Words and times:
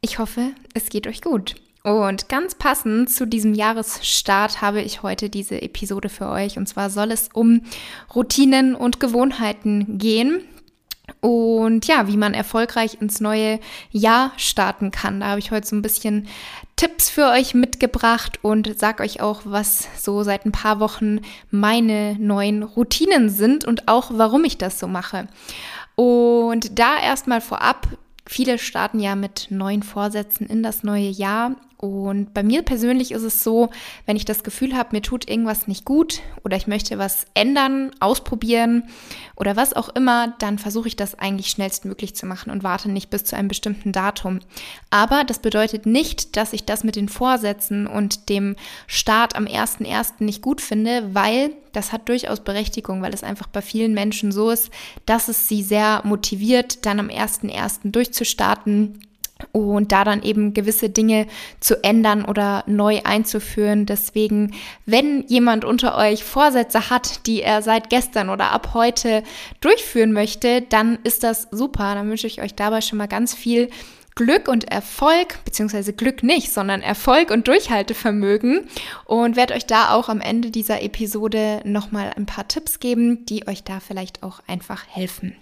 Ich 0.00 0.18
hoffe, 0.18 0.52
es 0.72 0.88
geht 0.88 1.06
euch 1.06 1.20
gut. 1.20 1.54
Und 1.84 2.30
ganz 2.30 2.54
passend 2.54 3.10
zu 3.10 3.26
diesem 3.26 3.52
Jahresstart 3.52 4.62
habe 4.62 4.80
ich 4.80 5.02
heute 5.02 5.28
diese 5.28 5.60
Episode 5.60 6.08
für 6.08 6.30
euch. 6.30 6.56
Und 6.56 6.66
zwar 6.66 6.88
soll 6.88 7.10
es 7.10 7.28
um 7.34 7.60
Routinen 8.14 8.74
und 8.74 9.00
Gewohnheiten 9.00 9.98
gehen. 9.98 10.40
Und 11.20 11.86
ja, 11.86 12.08
wie 12.08 12.16
man 12.16 12.32
erfolgreich 12.32 13.02
ins 13.02 13.20
neue 13.20 13.60
Jahr 13.90 14.32
starten 14.38 14.92
kann. 14.92 15.20
Da 15.20 15.26
habe 15.26 15.40
ich 15.40 15.50
heute 15.50 15.66
so 15.66 15.76
ein 15.76 15.82
bisschen 15.82 16.26
Tipps 16.76 17.10
für 17.10 17.28
euch 17.28 17.52
mitgebracht 17.52 18.38
und 18.40 18.78
sage 18.78 19.02
euch 19.02 19.20
auch, 19.20 19.42
was 19.44 19.86
so 20.02 20.22
seit 20.22 20.46
ein 20.46 20.52
paar 20.52 20.80
Wochen 20.80 21.20
meine 21.50 22.16
neuen 22.18 22.62
Routinen 22.62 23.28
sind 23.28 23.66
und 23.66 23.88
auch 23.88 24.10
warum 24.14 24.44
ich 24.44 24.56
das 24.56 24.78
so 24.78 24.86
mache. 24.86 25.28
Und 25.96 26.78
da 26.78 26.98
erstmal 26.98 27.42
vorab, 27.42 27.88
Viele 28.26 28.58
starten 28.58 29.00
ja 29.00 29.16
mit 29.16 29.48
neuen 29.50 29.82
Vorsätzen 29.82 30.46
in 30.46 30.62
das 30.62 30.82
neue 30.82 31.08
Jahr 31.08 31.56
und 31.84 32.34
bei 32.34 32.42
mir 32.42 32.62
persönlich 32.62 33.12
ist 33.12 33.22
es 33.22 33.42
so, 33.42 33.70
wenn 34.06 34.16
ich 34.16 34.24
das 34.24 34.42
Gefühl 34.42 34.74
habe, 34.76 34.90
mir 34.92 35.02
tut 35.02 35.28
irgendwas 35.28 35.68
nicht 35.68 35.84
gut 35.84 36.20
oder 36.44 36.56
ich 36.56 36.66
möchte 36.66 36.98
was 36.98 37.26
ändern, 37.34 37.90
ausprobieren 38.00 38.84
oder 39.36 39.56
was 39.56 39.74
auch 39.74 39.88
immer, 39.90 40.34
dann 40.38 40.58
versuche 40.58 40.88
ich 40.88 40.96
das 40.96 41.18
eigentlich 41.18 41.48
schnellstmöglich 41.48 42.14
zu 42.14 42.26
machen 42.26 42.50
und 42.50 42.62
warte 42.62 42.90
nicht 42.90 43.10
bis 43.10 43.24
zu 43.24 43.36
einem 43.36 43.48
bestimmten 43.48 43.92
Datum. 43.92 44.40
Aber 44.90 45.24
das 45.24 45.38
bedeutet 45.38 45.86
nicht, 45.86 46.36
dass 46.36 46.52
ich 46.52 46.64
das 46.64 46.84
mit 46.84 46.96
den 46.96 47.08
Vorsätzen 47.08 47.86
und 47.86 48.28
dem 48.28 48.56
Start 48.86 49.36
am 49.36 49.46
1.1. 49.46 50.24
nicht 50.24 50.42
gut 50.42 50.60
finde, 50.60 51.14
weil 51.14 51.50
das 51.72 51.92
hat 51.92 52.08
durchaus 52.08 52.40
Berechtigung, 52.40 53.02
weil 53.02 53.12
es 53.12 53.24
einfach 53.24 53.48
bei 53.48 53.60
vielen 53.60 53.94
Menschen 53.94 54.32
so 54.32 54.50
ist, 54.50 54.70
dass 55.06 55.28
es 55.28 55.48
sie 55.48 55.62
sehr 55.62 56.02
motiviert, 56.04 56.86
dann 56.86 57.00
am 57.00 57.08
1.1. 57.08 57.90
durchzustarten 57.90 59.00
und 59.52 59.92
da 59.92 60.04
dann 60.04 60.22
eben 60.22 60.54
gewisse 60.54 60.90
Dinge 60.90 61.26
zu 61.60 61.82
ändern 61.82 62.24
oder 62.24 62.64
neu 62.66 63.00
einzuführen. 63.04 63.86
Deswegen, 63.86 64.54
wenn 64.86 65.26
jemand 65.26 65.64
unter 65.64 65.96
euch 65.96 66.24
Vorsätze 66.24 66.90
hat, 66.90 67.26
die 67.26 67.42
er 67.42 67.62
seit 67.62 67.90
gestern 67.90 68.30
oder 68.30 68.52
ab 68.52 68.70
heute 68.74 69.22
durchführen 69.60 70.12
möchte, 70.12 70.62
dann 70.62 70.98
ist 71.02 71.24
das 71.24 71.48
super. 71.50 71.94
Dann 71.94 72.08
wünsche 72.08 72.26
ich 72.26 72.42
euch 72.42 72.54
dabei 72.54 72.80
schon 72.80 72.98
mal 72.98 73.08
ganz 73.08 73.34
viel 73.34 73.70
Glück 74.14 74.46
und 74.46 74.70
Erfolg, 74.70 75.44
beziehungsweise 75.44 75.92
Glück 75.92 76.22
nicht, 76.22 76.52
sondern 76.52 76.82
Erfolg 76.82 77.30
und 77.32 77.48
Durchhaltevermögen 77.48 78.68
und 79.06 79.34
werde 79.34 79.54
euch 79.54 79.66
da 79.66 79.92
auch 79.92 80.08
am 80.08 80.20
Ende 80.20 80.52
dieser 80.52 80.82
Episode 80.82 81.60
nochmal 81.64 82.12
ein 82.16 82.26
paar 82.26 82.46
Tipps 82.46 82.78
geben, 82.78 83.26
die 83.26 83.48
euch 83.48 83.64
da 83.64 83.80
vielleicht 83.80 84.22
auch 84.22 84.40
einfach 84.46 84.84
helfen. 84.88 85.34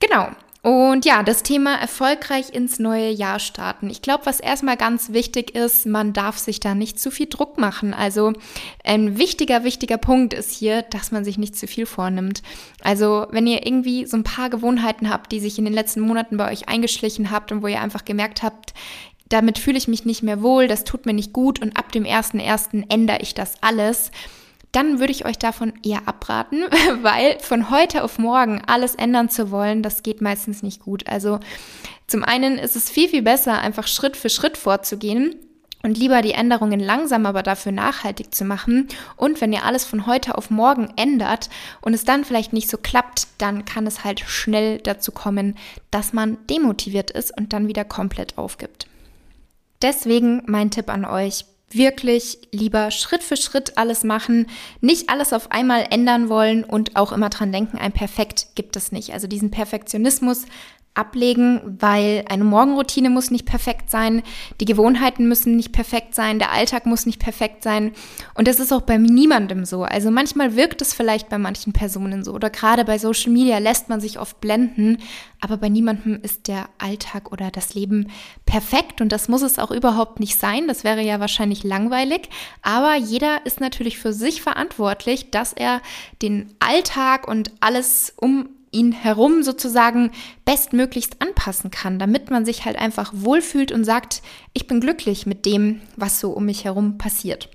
Genau, 0.00 0.28
und 0.62 1.04
ja, 1.04 1.24
das 1.24 1.42
Thema 1.42 1.74
erfolgreich 1.74 2.54
ins 2.54 2.78
neue 2.78 3.10
Jahr 3.10 3.40
starten. 3.40 3.90
Ich 3.90 4.00
glaube, 4.00 4.26
was 4.26 4.38
erstmal 4.38 4.76
ganz 4.76 5.12
wichtig 5.12 5.56
ist, 5.56 5.86
man 5.86 6.12
darf 6.12 6.38
sich 6.38 6.60
da 6.60 6.76
nicht 6.76 7.00
zu 7.00 7.10
viel 7.10 7.26
Druck 7.26 7.58
machen. 7.58 7.92
Also 7.92 8.32
ein 8.84 9.18
wichtiger, 9.18 9.64
wichtiger 9.64 9.98
Punkt 9.98 10.32
ist 10.34 10.52
hier, 10.52 10.82
dass 10.82 11.10
man 11.10 11.24
sich 11.24 11.36
nicht 11.36 11.56
zu 11.56 11.66
viel 11.66 11.84
vornimmt. 11.84 12.42
Also 12.80 13.26
wenn 13.30 13.48
ihr 13.48 13.66
irgendwie 13.66 14.06
so 14.06 14.16
ein 14.16 14.22
paar 14.22 14.50
Gewohnheiten 14.50 15.10
habt, 15.10 15.32
die 15.32 15.40
sich 15.40 15.58
in 15.58 15.64
den 15.64 15.74
letzten 15.74 16.00
Monaten 16.00 16.36
bei 16.36 16.52
euch 16.52 16.68
eingeschlichen 16.68 17.32
habt 17.32 17.50
und 17.50 17.64
wo 17.64 17.66
ihr 17.66 17.80
einfach 17.80 18.04
gemerkt 18.04 18.44
habt, 18.44 18.72
damit 19.28 19.58
fühle 19.58 19.78
ich 19.78 19.88
mich 19.88 20.04
nicht 20.04 20.22
mehr 20.22 20.42
wohl, 20.42 20.68
das 20.68 20.84
tut 20.84 21.06
mir 21.06 21.14
nicht 21.14 21.32
gut 21.32 21.60
und 21.60 21.76
ab 21.76 21.90
dem 21.90 22.04
1.1. 22.04 22.84
ändere 22.88 23.18
ich 23.20 23.34
das 23.34 23.54
alles 23.62 24.12
dann 24.72 24.98
würde 24.98 25.12
ich 25.12 25.24
euch 25.26 25.38
davon 25.38 25.74
eher 25.84 26.08
abraten, 26.08 26.64
weil 27.02 27.38
von 27.40 27.70
heute 27.70 28.02
auf 28.04 28.18
morgen 28.18 28.62
alles 28.66 28.94
ändern 28.94 29.28
zu 29.28 29.50
wollen, 29.50 29.82
das 29.82 30.02
geht 30.02 30.20
meistens 30.20 30.62
nicht 30.62 30.80
gut. 30.80 31.06
Also 31.06 31.38
zum 32.06 32.24
einen 32.24 32.58
ist 32.58 32.76
es 32.76 32.90
viel, 32.90 33.08
viel 33.08 33.22
besser, 33.22 33.60
einfach 33.60 33.86
Schritt 33.86 34.16
für 34.16 34.30
Schritt 34.30 34.56
vorzugehen 34.56 35.36
und 35.82 35.98
lieber 35.98 36.22
die 36.22 36.32
Änderungen 36.32 36.80
langsam, 36.80 37.26
aber 37.26 37.42
dafür 37.42 37.72
nachhaltig 37.72 38.34
zu 38.34 38.44
machen. 38.44 38.88
Und 39.16 39.40
wenn 39.40 39.52
ihr 39.52 39.64
alles 39.64 39.84
von 39.84 40.06
heute 40.06 40.36
auf 40.36 40.50
morgen 40.50 40.92
ändert 40.96 41.50
und 41.80 41.92
es 41.92 42.04
dann 42.04 42.24
vielleicht 42.24 42.52
nicht 42.52 42.70
so 42.70 42.78
klappt, 42.78 43.26
dann 43.38 43.64
kann 43.64 43.86
es 43.86 44.04
halt 44.04 44.20
schnell 44.20 44.78
dazu 44.78 45.12
kommen, 45.12 45.56
dass 45.90 46.12
man 46.12 46.38
demotiviert 46.48 47.10
ist 47.10 47.36
und 47.36 47.52
dann 47.52 47.68
wieder 47.68 47.84
komplett 47.84 48.38
aufgibt. 48.38 48.86
Deswegen 49.82 50.42
mein 50.46 50.70
Tipp 50.70 50.88
an 50.88 51.04
euch, 51.04 51.44
wirklich 51.74 52.38
lieber 52.52 52.90
Schritt 52.90 53.22
für 53.22 53.36
Schritt 53.36 53.78
alles 53.78 54.04
machen, 54.04 54.46
nicht 54.80 55.08
alles 55.08 55.32
auf 55.32 55.50
einmal 55.50 55.86
ändern 55.90 56.28
wollen 56.28 56.64
und 56.64 56.96
auch 56.96 57.12
immer 57.12 57.30
dran 57.30 57.52
denken, 57.52 57.78
ein 57.78 57.92
Perfekt 57.92 58.48
gibt 58.54 58.76
es 58.76 58.92
nicht. 58.92 59.12
Also 59.12 59.26
diesen 59.26 59.50
Perfektionismus 59.50 60.44
ablegen, 60.94 61.78
weil 61.80 62.24
eine 62.28 62.44
Morgenroutine 62.44 63.08
muss 63.08 63.30
nicht 63.30 63.46
perfekt 63.46 63.90
sein, 63.90 64.22
die 64.60 64.66
Gewohnheiten 64.66 65.26
müssen 65.26 65.56
nicht 65.56 65.72
perfekt 65.72 66.14
sein, 66.14 66.38
der 66.38 66.52
Alltag 66.52 66.84
muss 66.84 67.06
nicht 67.06 67.18
perfekt 67.18 67.62
sein. 67.62 67.92
Und 68.34 68.46
das 68.46 68.60
ist 68.60 68.72
auch 68.72 68.82
bei 68.82 68.98
niemandem 68.98 69.64
so. 69.64 69.84
Also 69.84 70.10
manchmal 70.10 70.54
wirkt 70.54 70.82
es 70.82 70.92
vielleicht 70.92 71.30
bei 71.30 71.38
manchen 71.38 71.72
Personen 71.72 72.24
so. 72.24 72.32
Oder 72.32 72.50
gerade 72.50 72.84
bei 72.84 72.98
Social 72.98 73.32
Media 73.32 73.56
lässt 73.58 73.88
man 73.88 74.00
sich 74.00 74.18
oft 74.18 74.40
blenden, 74.42 74.98
aber 75.40 75.56
bei 75.56 75.70
niemandem 75.70 76.20
ist 76.22 76.46
der 76.46 76.68
Alltag 76.78 77.32
oder 77.32 77.50
das 77.50 77.74
Leben 77.74 78.10
perfekt. 78.44 79.00
Und 79.00 79.12
das 79.12 79.28
muss 79.28 79.42
es 79.42 79.58
auch 79.58 79.70
überhaupt 79.70 80.20
nicht 80.20 80.38
sein, 80.38 80.68
das 80.68 80.84
wäre 80.84 81.02
ja 81.02 81.20
wahrscheinlich 81.20 81.64
langweilig, 81.64 82.28
aber 82.60 82.96
jeder 82.96 83.44
ist 83.46 83.60
natürlich 83.60 83.98
für 83.98 84.12
sich 84.12 84.42
verantwortlich, 84.42 85.30
dass 85.30 85.52
er 85.52 85.80
den 86.20 86.54
Alltag 86.60 87.26
und 87.26 87.50
alles 87.60 88.12
um 88.16 88.48
ihn 88.72 88.90
herum 88.90 89.42
sozusagen 89.42 90.10
bestmöglichst 90.44 91.20
anpassen 91.20 91.70
kann, 91.70 91.98
damit 91.98 92.30
man 92.30 92.44
sich 92.44 92.64
halt 92.64 92.76
einfach 92.76 93.12
wohlfühlt 93.14 93.70
und 93.70 93.84
sagt, 93.84 94.22
ich 94.54 94.66
bin 94.66 94.80
glücklich 94.80 95.26
mit 95.26 95.46
dem, 95.46 95.80
was 95.96 96.18
so 96.18 96.30
um 96.30 96.46
mich 96.46 96.64
herum 96.64 96.98
passiert. 96.98 97.48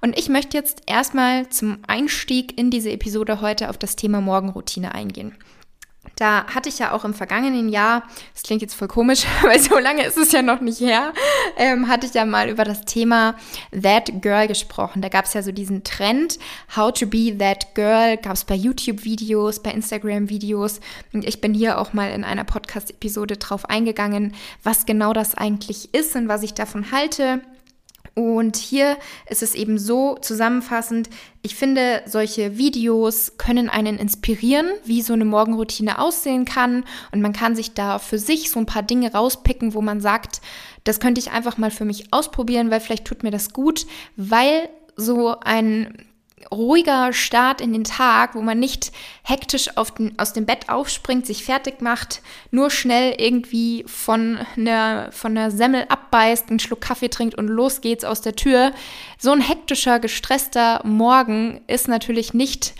Und 0.00 0.18
ich 0.18 0.28
möchte 0.28 0.56
jetzt 0.56 0.82
erstmal 0.86 1.48
zum 1.50 1.78
Einstieg 1.86 2.58
in 2.58 2.70
diese 2.70 2.90
Episode 2.90 3.40
heute 3.40 3.68
auf 3.68 3.76
das 3.76 3.96
Thema 3.96 4.20
Morgenroutine 4.20 4.94
eingehen. 4.94 5.34
Da 6.20 6.44
hatte 6.44 6.68
ich 6.68 6.78
ja 6.78 6.92
auch 6.92 7.06
im 7.06 7.14
vergangenen 7.14 7.70
Jahr, 7.70 8.02
das 8.34 8.42
klingt 8.42 8.60
jetzt 8.60 8.74
voll 8.74 8.88
komisch, 8.88 9.24
weil 9.42 9.58
so 9.58 9.78
lange 9.78 10.04
ist 10.04 10.18
es 10.18 10.32
ja 10.32 10.42
noch 10.42 10.60
nicht 10.60 10.78
her, 10.78 11.14
ähm, 11.56 11.88
hatte 11.88 12.06
ich 12.06 12.12
ja 12.12 12.26
mal 12.26 12.50
über 12.50 12.64
das 12.64 12.84
Thema 12.84 13.36
That 13.72 14.20
Girl 14.20 14.46
gesprochen. 14.46 15.00
Da 15.00 15.08
gab 15.08 15.24
es 15.24 15.32
ja 15.32 15.42
so 15.42 15.50
diesen 15.50 15.82
Trend, 15.82 16.38
How 16.76 16.92
to 16.92 17.06
be 17.06 17.34
That 17.38 17.74
Girl, 17.74 18.18
gab 18.18 18.34
es 18.34 18.44
bei 18.44 18.54
YouTube-Videos, 18.54 19.62
bei 19.62 19.70
Instagram-Videos. 19.70 20.80
Und 21.14 21.26
ich 21.26 21.40
bin 21.40 21.54
hier 21.54 21.78
auch 21.78 21.94
mal 21.94 22.10
in 22.10 22.22
einer 22.22 22.44
Podcast-Episode 22.44 23.38
drauf 23.38 23.64
eingegangen, 23.70 24.34
was 24.62 24.84
genau 24.84 25.14
das 25.14 25.34
eigentlich 25.34 25.94
ist 25.94 26.14
und 26.16 26.28
was 26.28 26.42
ich 26.42 26.52
davon 26.52 26.92
halte. 26.92 27.40
Und 28.14 28.56
hier 28.56 28.96
ist 29.28 29.42
es 29.42 29.54
eben 29.54 29.78
so 29.78 30.16
zusammenfassend, 30.16 31.08
ich 31.42 31.54
finde, 31.54 32.02
solche 32.06 32.58
Videos 32.58 33.38
können 33.38 33.70
einen 33.70 33.98
inspirieren, 33.98 34.66
wie 34.84 35.00
so 35.00 35.14
eine 35.14 35.24
Morgenroutine 35.24 35.98
aussehen 35.98 36.44
kann. 36.44 36.84
Und 37.12 37.22
man 37.22 37.32
kann 37.32 37.56
sich 37.56 37.72
da 37.72 37.98
für 37.98 38.18
sich 38.18 38.50
so 38.50 38.58
ein 38.58 38.66
paar 38.66 38.82
Dinge 38.82 39.12
rauspicken, 39.12 39.72
wo 39.72 39.80
man 39.80 40.00
sagt, 40.00 40.40
das 40.84 41.00
könnte 41.00 41.20
ich 41.20 41.30
einfach 41.30 41.56
mal 41.56 41.70
für 41.70 41.84
mich 41.84 42.12
ausprobieren, 42.12 42.70
weil 42.70 42.80
vielleicht 42.80 43.06
tut 43.06 43.22
mir 43.22 43.30
das 43.30 43.52
gut, 43.52 43.86
weil 44.16 44.68
so 44.96 45.36
ein 45.40 46.09
ruhiger 46.50 47.12
Start 47.12 47.60
in 47.60 47.72
den 47.72 47.84
Tag, 47.84 48.34
wo 48.34 48.42
man 48.42 48.58
nicht 48.58 48.92
hektisch 49.22 49.68
den, 49.98 50.18
aus 50.18 50.32
dem 50.32 50.46
Bett 50.46 50.68
aufspringt, 50.68 51.26
sich 51.26 51.44
fertig 51.44 51.80
macht, 51.80 52.22
nur 52.50 52.70
schnell 52.70 53.14
irgendwie 53.18 53.84
von 53.86 54.38
einer, 54.56 55.12
von 55.12 55.36
einer 55.36 55.50
Semmel 55.50 55.84
abbeißt, 55.88 56.50
einen 56.50 56.58
Schluck 56.58 56.80
Kaffee 56.80 57.08
trinkt 57.08 57.36
und 57.36 57.48
los 57.48 57.80
geht's 57.80 58.04
aus 58.04 58.20
der 58.20 58.36
Tür. 58.36 58.72
So 59.18 59.32
ein 59.32 59.40
hektischer, 59.40 60.00
gestresster 60.00 60.80
Morgen 60.84 61.60
ist 61.66 61.88
natürlich 61.88 62.34
nicht 62.34 62.74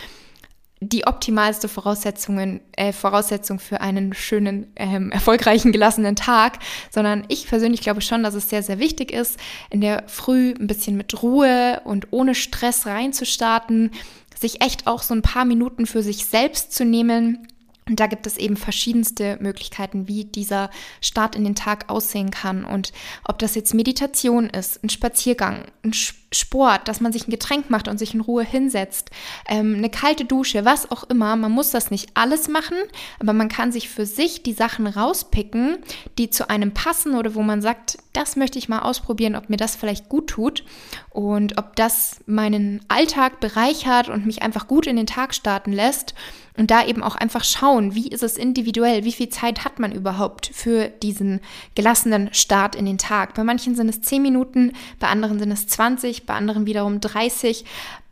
die 0.81 1.07
optimalste 1.07 1.69
Voraussetzungen, 1.69 2.61
äh, 2.73 2.93
Voraussetzung 2.93 3.59
für 3.59 3.83
einen 3.83 4.15
schönen, 4.15 4.73
ähm, 4.77 5.13
erfolgreichen, 5.13 5.73
gelassenen 5.73 6.17
Tag, 6.17 6.59
sondern 6.91 7.25
ich 7.29 7.47
persönlich 7.47 7.83
glaube 7.83 8.01
schon, 8.01 8.23
dass 8.23 8.35
es 8.35 8.49
sehr, 8.49 8.63
sehr 8.63 8.79
wichtig 8.79 9.13
ist, 9.13 9.39
in 9.69 9.83
der 9.83 10.05
Früh 10.07 10.55
ein 10.59 10.67
bisschen 10.67 10.97
mit 10.97 11.23
Ruhe 11.23 11.83
und 11.85 12.09
ohne 12.13 12.35
Stress 12.35 12.87
reinzustarten, 12.87 13.91
sich 14.39 14.63
echt 14.63 14.87
auch 14.87 15.03
so 15.03 15.13
ein 15.13 15.23
paar 15.23 15.45
Minuten 15.45 15.85
für 15.85 16.03
sich 16.03 16.25
selbst 16.25 16.73
zu 16.73 16.87
nehmen. 16.87 17.47
Und 17.87 17.99
da 17.99 18.07
gibt 18.07 18.27
es 18.27 18.37
eben 18.37 18.57
verschiedenste 18.57 19.37
Möglichkeiten, 19.41 20.07
wie 20.07 20.25
dieser 20.25 20.71
Start 21.01 21.35
in 21.35 21.45
den 21.45 21.57
Tag 21.57 21.91
aussehen 21.91 22.31
kann. 22.31 22.65
Und 22.65 22.93
ob 23.25 23.39
das 23.41 23.55
jetzt 23.55 23.75
Meditation 23.75 24.49
ist, 24.49 24.83
ein 24.85 24.91
Spaziergang, 24.91 25.65
ein 25.85 25.93
Sport, 26.33 26.87
dass 26.87 27.01
man 27.01 27.13
sich 27.13 27.27
ein 27.27 27.33
Getränk 27.33 27.71
macht 27.71 27.89
und 27.89 27.99
sich 27.99 28.15
in 28.15 28.21
Ruhe 28.21 28.45
hinsetzt, 28.45 29.11
ähm, 29.49 29.75
eine 29.77 29.91
kalte 29.91 30.25
Dusche, 30.25 30.65
was 30.65 30.91
auch 30.93 31.05
immer. 31.05 31.35
Man 31.35 31.51
muss 31.51 31.71
das 31.71 31.91
nicht 31.91 32.11
alles 32.15 32.49
machen, 32.49 32.77
aber 33.19 33.33
man 33.33 33.49
kann 33.49 33.73
sich 33.73 33.89
für 33.89 34.07
sich 34.07 34.45
die 34.45 34.53
Sachen 34.53 34.87
rauspicken, 34.87 35.79
die 36.19 36.31
zu 36.31 36.49
einem 36.49 36.73
passen 36.73 37.17
oder 37.17 37.35
wo 37.35 37.43
man 37.43 37.63
sagt, 37.63 37.99
das 38.13 38.37
möchte 38.37 38.59
ich 38.59 38.69
mal 38.69 38.81
ausprobieren, 38.81 39.35
ob 39.35 39.51
mir 39.51 39.57
das 39.57 39.75
vielleicht 39.75 40.09
gut 40.09 40.29
tut 40.29 40.65
und 41.11 41.59
ob 41.59 41.75
das 41.75 42.21
meinen 42.27 42.81
Alltag 42.87 43.41
bereichert 43.41 44.09
und 44.09 44.27
mich 44.27 44.43
einfach 44.43 44.69
gut 44.69 44.87
in 44.87 44.97
den 44.97 45.07
Tag 45.07 45.35
starten 45.35 45.73
lässt. 45.73 46.15
Und 46.61 46.71
da 46.71 46.85
eben 46.85 47.03
auch 47.03 47.17
einfach 47.17 47.43
schauen, 47.43 47.95
wie 47.95 48.09
ist 48.09 48.23
es 48.23 48.37
individuell, 48.37 49.05
wie 49.05 49.13
viel 49.13 49.31
Zeit 49.31 49.65
hat 49.65 49.79
man 49.79 49.93
überhaupt 49.93 50.51
für 50.53 50.89
diesen 50.89 51.41
gelassenen 51.75 52.35
Start 52.35 52.77
in 52.77 52.85
den 52.85 52.99
Tag. 52.99 53.33
Bei 53.33 53.45
manchen 53.45 53.75
sind 53.75 53.89
es 53.89 54.03
10 54.03 54.21
Minuten, 54.21 54.75
bei 54.99 55.09
anderen 55.09 55.39
sind 55.39 55.51
es 55.53 55.67
20, 55.69 56.27
bei 56.27 56.35
anderen 56.35 56.67
wiederum 56.67 57.01
30. 57.01 57.65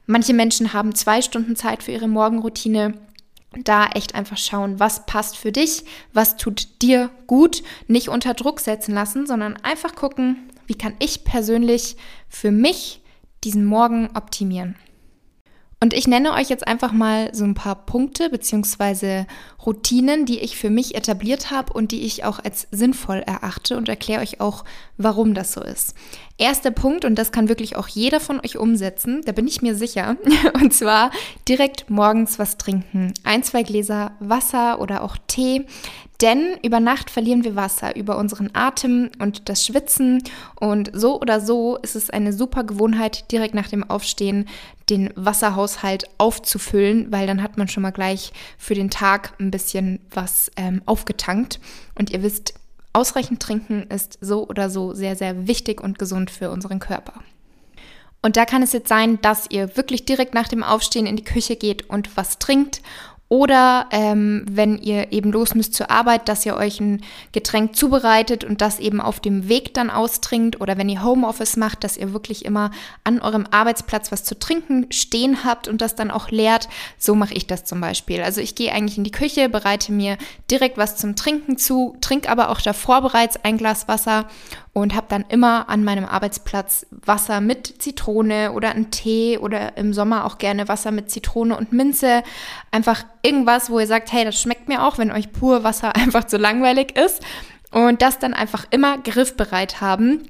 Manche 0.06 0.32
Menschen 0.32 0.72
haben 0.72 0.94
zwei 0.94 1.20
Stunden 1.20 1.56
Zeit 1.56 1.82
für 1.82 1.92
ihre 1.92 2.08
Morgenroutine 2.08 2.94
da 3.52 3.88
echt 3.88 4.14
einfach 4.14 4.38
schauen, 4.38 4.80
was 4.80 5.04
passt 5.04 5.36
für 5.36 5.52
dich, 5.52 5.84
was 6.14 6.38
tut 6.38 6.80
dir 6.80 7.10
gut, 7.26 7.62
nicht 7.86 8.08
unter 8.08 8.32
Druck 8.32 8.60
setzen 8.60 8.94
lassen, 8.94 9.26
sondern 9.26 9.58
einfach 9.62 9.94
gucken, 9.94 10.48
wie 10.66 10.74
kann 10.74 10.94
ich 11.00 11.22
persönlich 11.22 11.98
für 12.30 12.50
mich 12.50 13.02
diesen 13.44 13.66
Morgen 13.66 14.08
optimieren. 14.14 14.74
Und 15.80 15.94
ich 15.94 16.08
nenne 16.08 16.32
euch 16.32 16.48
jetzt 16.48 16.66
einfach 16.66 16.90
mal 16.90 17.32
so 17.32 17.44
ein 17.44 17.54
paar 17.54 17.76
Punkte 17.76 18.30
bzw. 18.30 19.26
Routinen, 19.64 20.26
die 20.26 20.40
ich 20.40 20.56
für 20.56 20.70
mich 20.70 20.96
etabliert 20.96 21.52
habe 21.52 21.72
und 21.72 21.92
die 21.92 22.00
ich 22.00 22.24
auch 22.24 22.40
als 22.40 22.66
sinnvoll 22.72 23.18
erachte 23.18 23.76
und 23.76 23.88
erkläre 23.88 24.22
euch 24.22 24.40
auch, 24.40 24.64
warum 24.96 25.34
das 25.34 25.52
so 25.52 25.62
ist. 25.62 25.94
Erster 26.36 26.72
Punkt, 26.72 27.04
und 27.04 27.16
das 27.16 27.30
kann 27.30 27.48
wirklich 27.48 27.76
auch 27.76 27.86
jeder 27.86 28.18
von 28.18 28.40
euch 28.40 28.58
umsetzen, 28.58 29.22
da 29.24 29.32
bin 29.32 29.46
ich 29.46 29.62
mir 29.62 29.76
sicher, 29.76 30.16
und 30.54 30.74
zwar 30.74 31.12
direkt 31.48 31.90
morgens 31.90 32.40
was 32.40 32.58
trinken. 32.58 33.14
Ein, 33.22 33.44
zwei 33.44 33.62
Gläser 33.62 34.12
Wasser 34.18 34.80
oder 34.80 35.02
auch 35.02 35.16
Tee. 35.28 35.66
Denn 36.20 36.56
über 36.64 36.80
Nacht 36.80 37.10
verlieren 37.10 37.44
wir 37.44 37.54
Wasser 37.54 37.94
über 37.94 38.18
unseren 38.18 38.50
Atem 38.52 39.10
und 39.20 39.48
das 39.48 39.64
Schwitzen. 39.64 40.24
Und 40.58 40.90
so 40.92 41.20
oder 41.20 41.40
so 41.40 41.76
ist 41.76 41.94
es 41.94 42.10
eine 42.10 42.32
super 42.32 42.64
Gewohnheit, 42.64 43.30
direkt 43.30 43.54
nach 43.54 43.68
dem 43.68 43.88
Aufstehen 43.88 44.48
den 44.90 45.10
Wasserhaushalt 45.14 46.04
aufzufüllen, 46.18 47.12
weil 47.12 47.26
dann 47.26 47.42
hat 47.42 47.58
man 47.58 47.68
schon 47.68 47.82
mal 47.82 47.90
gleich 47.90 48.32
für 48.56 48.74
den 48.74 48.90
Tag 48.90 49.34
ein 49.38 49.50
bisschen 49.50 50.00
was 50.10 50.50
ähm, 50.56 50.82
aufgetankt. 50.86 51.60
Und 51.94 52.10
ihr 52.10 52.22
wisst, 52.22 52.54
ausreichend 52.92 53.40
trinken 53.40 53.84
ist 53.90 54.18
so 54.20 54.48
oder 54.48 54.70
so 54.70 54.94
sehr, 54.94 55.16
sehr 55.16 55.46
wichtig 55.46 55.80
und 55.80 55.98
gesund 55.98 56.30
für 56.30 56.50
unseren 56.50 56.78
Körper. 56.78 57.14
Und 58.20 58.36
da 58.36 58.44
kann 58.44 58.62
es 58.62 58.72
jetzt 58.72 58.88
sein, 58.88 59.20
dass 59.20 59.46
ihr 59.50 59.76
wirklich 59.76 60.04
direkt 60.04 60.34
nach 60.34 60.48
dem 60.48 60.64
Aufstehen 60.64 61.06
in 61.06 61.16
die 61.16 61.24
Küche 61.24 61.56
geht 61.56 61.88
und 61.88 62.16
was 62.16 62.38
trinkt 62.38 62.82
oder 63.30 63.86
ähm, 63.90 64.46
wenn 64.48 64.78
ihr 64.78 65.12
eben 65.12 65.32
los 65.32 65.54
müsst 65.54 65.74
zur 65.74 65.90
Arbeit, 65.90 66.28
dass 66.28 66.46
ihr 66.46 66.56
euch 66.56 66.80
ein 66.80 67.02
Getränk 67.32 67.76
zubereitet 67.76 68.42
und 68.42 68.62
das 68.62 68.78
eben 68.78 69.02
auf 69.02 69.20
dem 69.20 69.50
Weg 69.50 69.74
dann 69.74 69.90
austrinkt. 69.90 70.62
Oder 70.62 70.78
wenn 70.78 70.88
ihr 70.88 71.02
Homeoffice 71.02 71.58
macht, 71.58 71.84
dass 71.84 71.98
ihr 71.98 72.14
wirklich 72.14 72.46
immer 72.46 72.70
an 73.04 73.20
eurem 73.20 73.46
Arbeitsplatz 73.50 74.10
was 74.10 74.24
zu 74.24 74.38
trinken 74.38 74.86
stehen 74.90 75.44
habt 75.44 75.68
und 75.68 75.82
das 75.82 75.94
dann 75.94 76.10
auch 76.10 76.30
leert. 76.30 76.70
So 76.96 77.14
mache 77.14 77.34
ich 77.34 77.46
das 77.46 77.64
zum 77.64 77.82
Beispiel. 77.82 78.22
Also 78.22 78.40
ich 78.40 78.54
gehe 78.54 78.72
eigentlich 78.72 78.96
in 78.96 79.04
die 79.04 79.10
Küche, 79.10 79.50
bereite 79.50 79.92
mir 79.92 80.16
direkt 80.50 80.78
was 80.78 80.96
zum 80.96 81.14
Trinken 81.14 81.58
zu, 81.58 81.96
trinke 82.00 82.30
aber 82.30 82.48
auch 82.48 82.62
davor 82.62 83.02
bereits 83.02 83.36
ein 83.44 83.58
Glas 83.58 83.88
Wasser 83.88 84.26
und 84.80 84.94
habe 84.94 85.06
dann 85.08 85.24
immer 85.28 85.68
an 85.68 85.84
meinem 85.84 86.04
Arbeitsplatz 86.04 86.86
Wasser 86.90 87.40
mit 87.40 87.82
Zitrone 87.82 88.52
oder 88.52 88.70
einen 88.70 88.90
Tee 88.90 89.38
oder 89.38 89.76
im 89.76 89.92
Sommer 89.92 90.24
auch 90.24 90.38
gerne 90.38 90.68
Wasser 90.68 90.90
mit 90.90 91.10
Zitrone 91.10 91.56
und 91.56 91.72
Minze. 91.72 92.22
Einfach 92.70 93.04
irgendwas, 93.22 93.70
wo 93.70 93.78
ihr 93.80 93.86
sagt, 93.86 94.12
hey, 94.12 94.24
das 94.24 94.40
schmeckt 94.40 94.68
mir 94.68 94.84
auch, 94.84 94.98
wenn 94.98 95.10
euch 95.10 95.32
pur 95.32 95.64
Wasser 95.64 95.94
einfach 95.96 96.24
zu 96.24 96.36
langweilig 96.36 96.96
ist. 96.96 97.22
Und 97.70 98.00
das 98.02 98.18
dann 98.18 98.34
einfach 98.34 98.66
immer 98.70 98.98
griffbereit 98.98 99.80
haben 99.80 100.22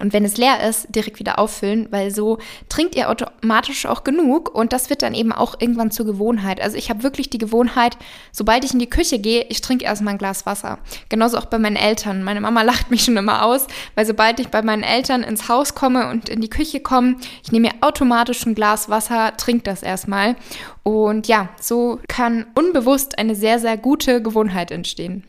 und 0.00 0.12
wenn 0.12 0.24
es 0.24 0.36
leer 0.36 0.66
ist, 0.68 0.86
direkt 0.94 1.18
wieder 1.18 1.38
auffüllen, 1.38 1.88
weil 1.90 2.10
so 2.10 2.38
trinkt 2.68 2.94
ihr 2.94 3.10
automatisch 3.10 3.86
auch 3.86 4.04
genug 4.04 4.54
und 4.54 4.72
das 4.72 4.90
wird 4.90 5.02
dann 5.02 5.14
eben 5.14 5.32
auch 5.32 5.60
irgendwann 5.60 5.90
zur 5.90 6.06
Gewohnheit. 6.06 6.60
Also 6.60 6.76
ich 6.76 6.90
habe 6.90 7.02
wirklich 7.02 7.30
die 7.30 7.38
Gewohnheit, 7.38 7.98
sobald 8.32 8.64
ich 8.64 8.72
in 8.72 8.78
die 8.78 8.88
Küche 8.88 9.18
gehe, 9.18 9.46
ich 9.48 9.60
trinke 9.60 9.84
erstmal 9.84 10.14
ein 10.14 10.18
Glas 10.18 10.46
Wasser. 10.46 10.78
Genauso 11.08 11.38
auch 11.38 11.46
bei 11.46 11.58
meinen 11.58 11.76
Eltern. 11.76 12.22
Meine 12.22 12.40
Mama 12.40 12.62
lacht 12.62 12.90
mich 12.90 13.04
schon 13.04 13.16
immer 13.16 13.44
aus, 13.44 13.66
weil 13.94 14.06
sobald 14.06 14.40
ich 14.40 14.48
bei 14.48 14.62
meinen 14.62 14.82
Eltern 14.82 15.22
ins 15.22 15.48
Haus 15.48 15.74
komme 15.74 16.08
und 16.08 16.28
in 16.28 16.40
die 16.40 16.50
Küche 16.50 16.80
komme, 16.80 17.16
ich 17.44 17.52
nehme 17.52 17.68
mir 17.68 17.74
automatisch 17.80 18.44
ein 18.46 18.54
Glas 18.54 18.88
Wasser, 18.88 19.36
trinke 19.36 19.64
das 19.64 19.82
erstmal. 19.82 20.36
Und 20.82 21.28
ja, 21.28 21.50
so 21.60 22.00
kann 22.08 22.46
unbewusst 22.54 23.18
eine 23.18 23.34
sehr, 23.34 23.58
sehr 23.58 23.76
gute 23.76 24.22
Gewohnheit 24.22 24.70
entstehen. 24.70 25.24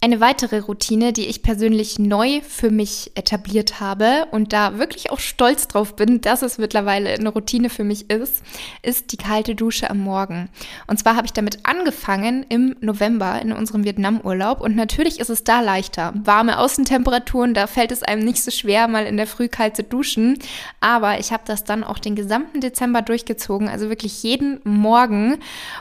Eine 0.00 0.20
weitere 0.20 0.60
Routine, 0.60 1.12
die 1.12 1.26
ich 1.26 1.42
persönlich 1.42 1.98
neu 1.98 2.40
für 2.46 2.70
mich 2.70 3.10
etabliert 3.16 3.80
habe 3.80 4.28
und 4.30 4.52
da 4.52 4.78
wirklich 4.78 5.10
auch 5.10 5.18
stolz 5.18 5.66
drauf 5.66 5.96
bin, 5.96 6.20
dass 6.20 6.42
es 6.42 6.56
mittlerweile 6.56 7.10
eine 7.10 7.30
Routine 7.30 7.68
für 7.68 7.82
mich 7.82 8.08
ist, 8.08 8.44
ist 8.82 9.10
die 9.10 9.16
kalte 9.16 9.56
Dusche 9.56 9.90
am 9.90 9.98
Morgen. 9.98 10.50
Und 10.86 11.00
zwar 11.00 11.16
habe 11.16 11.26
ich 11.26 11.32
damit 11.32 11.66
angefangen 11.66 12.46
im 12.48 12.76
November 12.80 13.42
in 13.42 13.50
unserem 13.50 13.82
Vietnamurlaub 13.82 14.60
und 14.60 14.76
natürlich 14.76 15.18
ist 15.18 15.30
es 15.30 15.42
da 15.42 15.60
leichter. 15.60 16.14
Warme 16.14 16.60
Außentemperaturen, 16.60 17.52
da 17.52 17.66
fällt 17.66 17.90
es 17.90 18.04
einem 18.04 18.24
nicht 18.24 18.44
so 18.44 18.52
schwer, 18.52 18.86
mal 18.86 19.04
in 19.04 19.16
der 19.16 19.26
Früh 19.26 19.48
kalt 19.48 19.74
zu 19.74 19.82
duschen. 19.82 20.38
Aber 20.80 21.18
ich 21.18 21.32
habe 21.32 21.42
das 21.44 21.64
dann 21.64 21.82
auch 21.82 21.98
den 21.98 22.14
gesamten 22.14 22.60
Dezember 22.60 23.02
durchgezogen, 23.02 23.68
also 23.68 23.88
wirklich 23.88 24.22
jeden 24.22 24.60
Morgen 24.62 25.40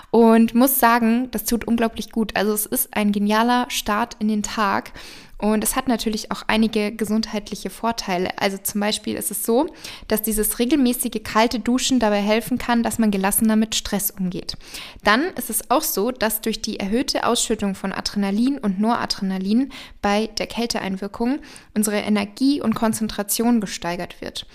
und 0.10 0.56
muss 0.56 0.80
sagen, 0.80 1.30
das 1.30 1.46
tut 1.46 1.68
unglaublich 1.68 2.12
gut. 2.12 2.36
Also 2.36 2.54
es 2.54 2.66
ist 2.66 2.96
ein 2.96 3.12
genialer 3.12 3.68
Start 3.70 4.07
Start 4.08 4.18
in 4.20 4.28
den 4.28 4.44
Tag. 4.44 4.92
Und 5.40 5.64
es 5.64 5.76
hat 5.76 5.88
natürlich 5.88 6.32
auch 6.32 6.42
einige 6.48 6.92
gesundheitliche 6.92 7.70
Vorteile. 7.70 8.30
Also 8.40 8.58
zum 8.58 8.82
Beispiel 8.82 9.16
ist 9.16 9.30
es 9.30 9.46
so, 9.46 9.68
dass 10.08 10.24
dieses 10.24 10.58
regelmäßige 10.58 11.22
kalte 11.24 11.60
Duschen 11.60 12.00
dabei 12.00 12.22
helfen 12.22 12.58
kann, 12.58 12.82
dass 12.82 12.98
man 12.98 13.12
gelassener 13.12 13.56
mit 13.56 13.76
Stress 13.76 14.10
umgeht. 14.10 14.58
Dann 15.04 15.22
ist 15.36 15.52
es 15.52 15.70
auch 15.70 15.84
so, 15.84 16.10
dass 16.10 16.42
durch 16.42 16.64
die 16.64 16.80
erhöhte 16.80 17.24
Ausschüttung 17.24 17.76
von 17.76 17.94
Adrenalin 17.94 18.58
und 18.58 18.80
Noradrenalin 18.80 19.72
bei 20.02 20.26
der 20.40 20.48
Kälteeinwirkung 20.48 21.38
unsere 21.76 21.98
Energie 21.98 22.60
und 22.60 22.74
Konzentration 22.74 23.62
gesteigert 23.62 24.20
wird 24.22 24.48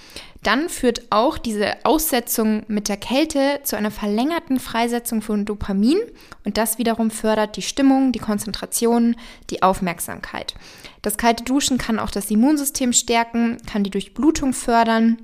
dann 0.43 0.69
führt 0.69 1.03
auch 1.11 1.39
diese 1.39 1.85
Aussetzung 1.85 2.65
mit 2.67 2.89
der 2.89 2.97
Kälte 2.97 3.61
zu 3.63 3.77
einer 3.77 3.91
verlängerten 3.91 4.59
Freisetzung 4.59 5.23
von 5.23 5.45
Dopamin 5.45 5.99
und 6.45 6.59
das 6.59 6.79
wiederum 6.79 7.11
fördert 7.11 7.57
die 7.57 7.63
Stimmung, 7.63 8.13
die 8.13 8.19
Konzentration, 8.19 9.17
die 9.51 9.63
Aufmerksamkeit. 9.63 10.55
Das 11.01 11.17
kalte 11.17 11.45
Duschen 11.45 11.79
kann 11.79 11.99
auch 11.99 12.11
das 12.11 12.31
Immunsystem 12.31 12.93
stärken, 12.93 13.59
kann 13.71 13.85
die 13.85 13.91
Durchblutung 13.91 14.53
fördern 14.53 15.19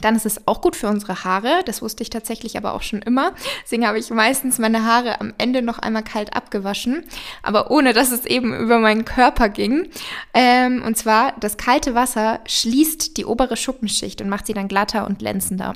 dann 0.00 0.16
ist 0.16 0.26
es 0.26 0.46
auch 0.46 0.60
gut 0.60 0.76
für 0.76 0.88
unsere 0.88 1.24
Haare. 1.24 1.62
Das 1.64 1.82
wusste 1.82 2.02
ich 2.02 2.10
tatsächlich 2.10 2.56
aber 2.56 2.74
auch 2.74 2.82
schon 2.82 3.02
immer. 3.02 3.32
Deswegen 3.64 3.86
habe 3.86 3.98
ich 3.98 4.10
meistens 4.10 4.58
meine 4.58 4.84
Haare 4.84 5.20
am 5.20 5.34
Ende 5.38 5.62
noch 5.62 5.78
einmal 5.78 6.02
kalt 6.02 6.34
abgewaschen. 6.34 7.04
Aber 7.42 7.70
ohne, 7.70 7.92
dass 7.92 8.12
es 8.12 8.26
eben 8.26 8.54
über 8.56 8.78
meinen 8.78 9.04
Körper 9.04 9.48
ging. 9.48 9.88
Ähm, 10.34 10.82
und 10.84 10.96
zwar, 10.96 11.32
das 11.40 11.56
kalte 11.56 11.94
Wasser 11.94 12.40
schließt 12.46 13.16
die 13.16 13.24
obere 13.24 13.56
Schuppenschicht 13.56 14.20
und 14.20 14.28
macht 14.28 14.46
sie 14.46 14.54
dann 14.54 14.68
glatter 14.68 15.06
und 15.06 15.18
glänzender. 15.18 15.74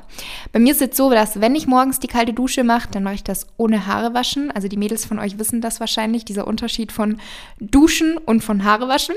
Bei 0.51 0.59
mir 0.59 0.73
ist 0.73 0.81
es 0.81 0.95
so, 0.95 1.09
dass 1.09 1.41
wenn 1.41 1.55
ich 1.55 1.67
morgens 1.67 1.99
die 1.99 2.07
kalte 2.07 2.33
Dusche 2.33 2.63
mache, 2.63 2.89
dann 2.91 3.03
mache 3.03 3.15
ich 3.15 3.23
das 3.23 3.47
ohne 3.57 3.87
Haare 3.87 4.13
waschen. 4.13 4.51
Also 4.51 4.67
die 4.67 4.77
Mädels 4.77 5.05
von 5.05 5.19
euch 5.19 5.39
wissen 5.39 5.61
das 5.61 5.79
wahrscheinlich, 5.79 6.25
dieser 6.25 6.47
Unterschied 6.47 6.91
von 6.91 7.19
Duschen 7.59 8.17
und 8.17 8.43
von 8.43 8.63
Haare 8.63 8.87
waschen. 8.87 9.15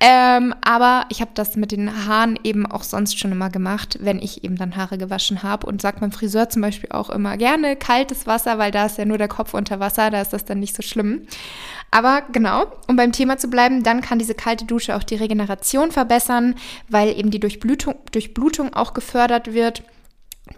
Ähm, 0.00 0.54
aber 0.62 1.06
ich 1.08 1.20
habe 1.20 1.30
das 1.34 1.56
mit 1.56 1.72
den 1.72 2.06
Haaren 2.06 2.38
eben 2.44 2.66
auch 2.66 2.82
sonst 2.82 3.18
schon 3.18 3.32
immer 3.32 3.50
gemacht, 3.50 3.98
wenn 4.00 4.18
ich 4.18 4.35
eben 4.44 4.56
dann 4.56 4.76
Haare 4.76 4.98
gewaschen 4.98 5.42
habe 5.42 5.66
und 5.66 5.82
sagt 5.82 6.00
beim 6.00 6.12
Friseur 6.12 6.48
zum 6.48 6.62
Beispiel 6.62 6.90
auch 6.92 7.10
immer 7.10 7.36
gerne 7.36 7.76
kaltes 7.76 8.26
Wasser, 8.26 8.58
weil 8.58 8.70
da 8.70 8.86
ist 8.86 8.98
ja 8.98 9.04
nur 9.04 9.18
der 9.18 9.28
Kopf 9.28 9.54
unter 9.54 9.80
Wasser, 9.80 10.10
da 10.10 10.20
ist 10.20 10.32
das 10.32 10.44
dann 10.44 10.60
nicht 10.60 10.74
so 10.74 10.82
schlimm. 10.82 11.26
Aber 11.90 12.22
genau, 12.32 12.66
um 12.88 12.96
beim 12.96 13.12
Thema 13.12 13.38
zu 13.38 13.48
bleiben, 13.48 13.82
dann 13.82 14.00
kann 14.00 14.18
diese 14.18 14.34
kalte 14.34 14.64
Dusche 14.64 14.96
auch 14.96 15.02
die 15.02 15.16
Regeneration 15.16 15.92
verbessern, 15.92 16.56
weil 16.88 17.16
eben 17.18 17.30
die 17.30 17.40
Durchblutung, 17.40 17.94
Durchblutung 18.12 18.74
auch 18.74 18.94
gefördert 18.94 19.52
wird. 19.54 19.82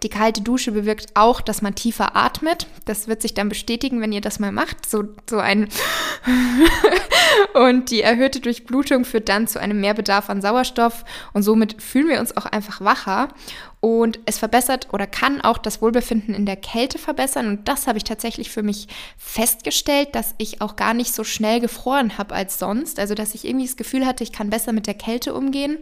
Die 0.03 0.09
kalte 0.09 0.41
Dusche 0.41 0.71
bewirkt 0.71 1.07
auch, 1.15 1.41
dass 1.41 1.63
man 1.63 1.73
tiefer 1.73 2.15
atmet. 2.15 2.67
Das 2.85 3.07
wird 3.07 3.23
sich 3.23 3.33
dann 3.33 3.49
bestätigen, 3.49 4.01
wenn 4.01 4.11
ihr 4.11 4.21
das 4.21 4.39
mal 4.39 4.51
macht. 4.51 4.87
So, 4.87 5.03
so 5.27 5.39
ein 5.39 5.67
und 7.55 7.89
die 7.89 8.01
erhöhte 8.01 8.39
Durchblutung 8.39 9.03
führt 9.03 9.29
dann 9.29 9.47
zu 9.47 9.59
einem 9.59 9.81
Mehrbedarf 9.81 10.29
an 10.29 10.41
Sauerstoff 10.41 11.05
und 11.33 11.41
somit 11.41 11.81
fühlen 11.81 12.07
wir 12.07 12.19
uns 12.19 12.37
auch 12.37 12.45
einfach 12.45 12.81
wacher. 12.81 13.29
Und 13.81 14.19
es 14.25 14.37
verbessert 14.37 14.89
oder 14.91 15.07
kann 15.07 15.39
auch 15.39 15.57
das 15.57 15.81
Wohlbefinden 15.81 16.35
in 16.35 16.45
der 16.45 16.57
Kälte 16.57 16.97
verbessern. 16.97 17.47
Und 17.47 17.67
das 17.69 17.87
habe 17.87 17.97
ich 17.97 18.03
tatsächlich 18.03 18.49
für 18.49 18.63
mich 18.63 18.87
festgestellt, 19.17 20.09
dass 20.13 20.35
ich 20.37 20.61
auch 20.61 20.75
gar 20.75 20.93
nicht 20.93 21.15
so 21.15 21.23
schnell 21.23 21.61
gefroren 21.61 22.17
habe 22.17 22.35
als 22.35 22.59
sonst. 22.59 22.99
Also 22.99 23.15
dass 23.15 23.35
ich 23.35 23.45
irgendwie 23.45 23.67
das 23.67 23.77
Gefühl 23.77 24.05
hatte, 24.05 24.23
ich 24.23 24.33
kann 24.33 24.49
besser 24.49 24.73
mit 24.73 24.85
der 24.85 24.95
Kälte 24.95 25.33
umgehen. 25.33 25.77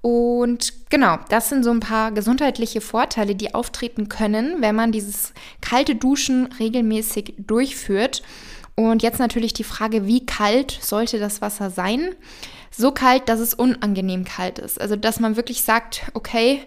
Und 0.00 0.90
genau, 0.90 1.16
das 1.28 1.48
sind 1.48 1.62
so 1.62 1.70
ein 1.70 1.78
paar 1.78 2.10
gesundheitliche 2.10 2.80
Vorteile, 2.80 3.36
die 3.36 3.54
auftreten 3.54 4.08
können, 4.08 4.56
wenn 4.60 4.74
man 4.74 4.90
dieses 4.90 5.32
kalte 5.60 5.94
Duschen 5.94 6.46
regelmäßig 6.58 7.34
durchführt. 7.38 8.22
Und 8.74 9.04
jetzt 9.04 9.20
natürlich 9.20 9.52
die 9.52 9.64
Frage, 9.64 10.06
wie 10.06 10.26
kalt 10.26 10.76
sollte 10.80 11.20
das 11.20 11.40
Wasser 11.40 11.70
sein? 11.70 12.16
So 12.72 12.90
kalt, 12.90 13.28
dass 13.28 13.38
es 13.38 13.54
unangenehm 13.54 14.24
kalt 14.24 14.58
ist. 14.58 14.80
Also, 14.80 14.96
dass 14.96 15.20
man 15.20 15.36
wirklich 15.36 15.62
sagt, 15.62 16.10
okay, 16.14 16.62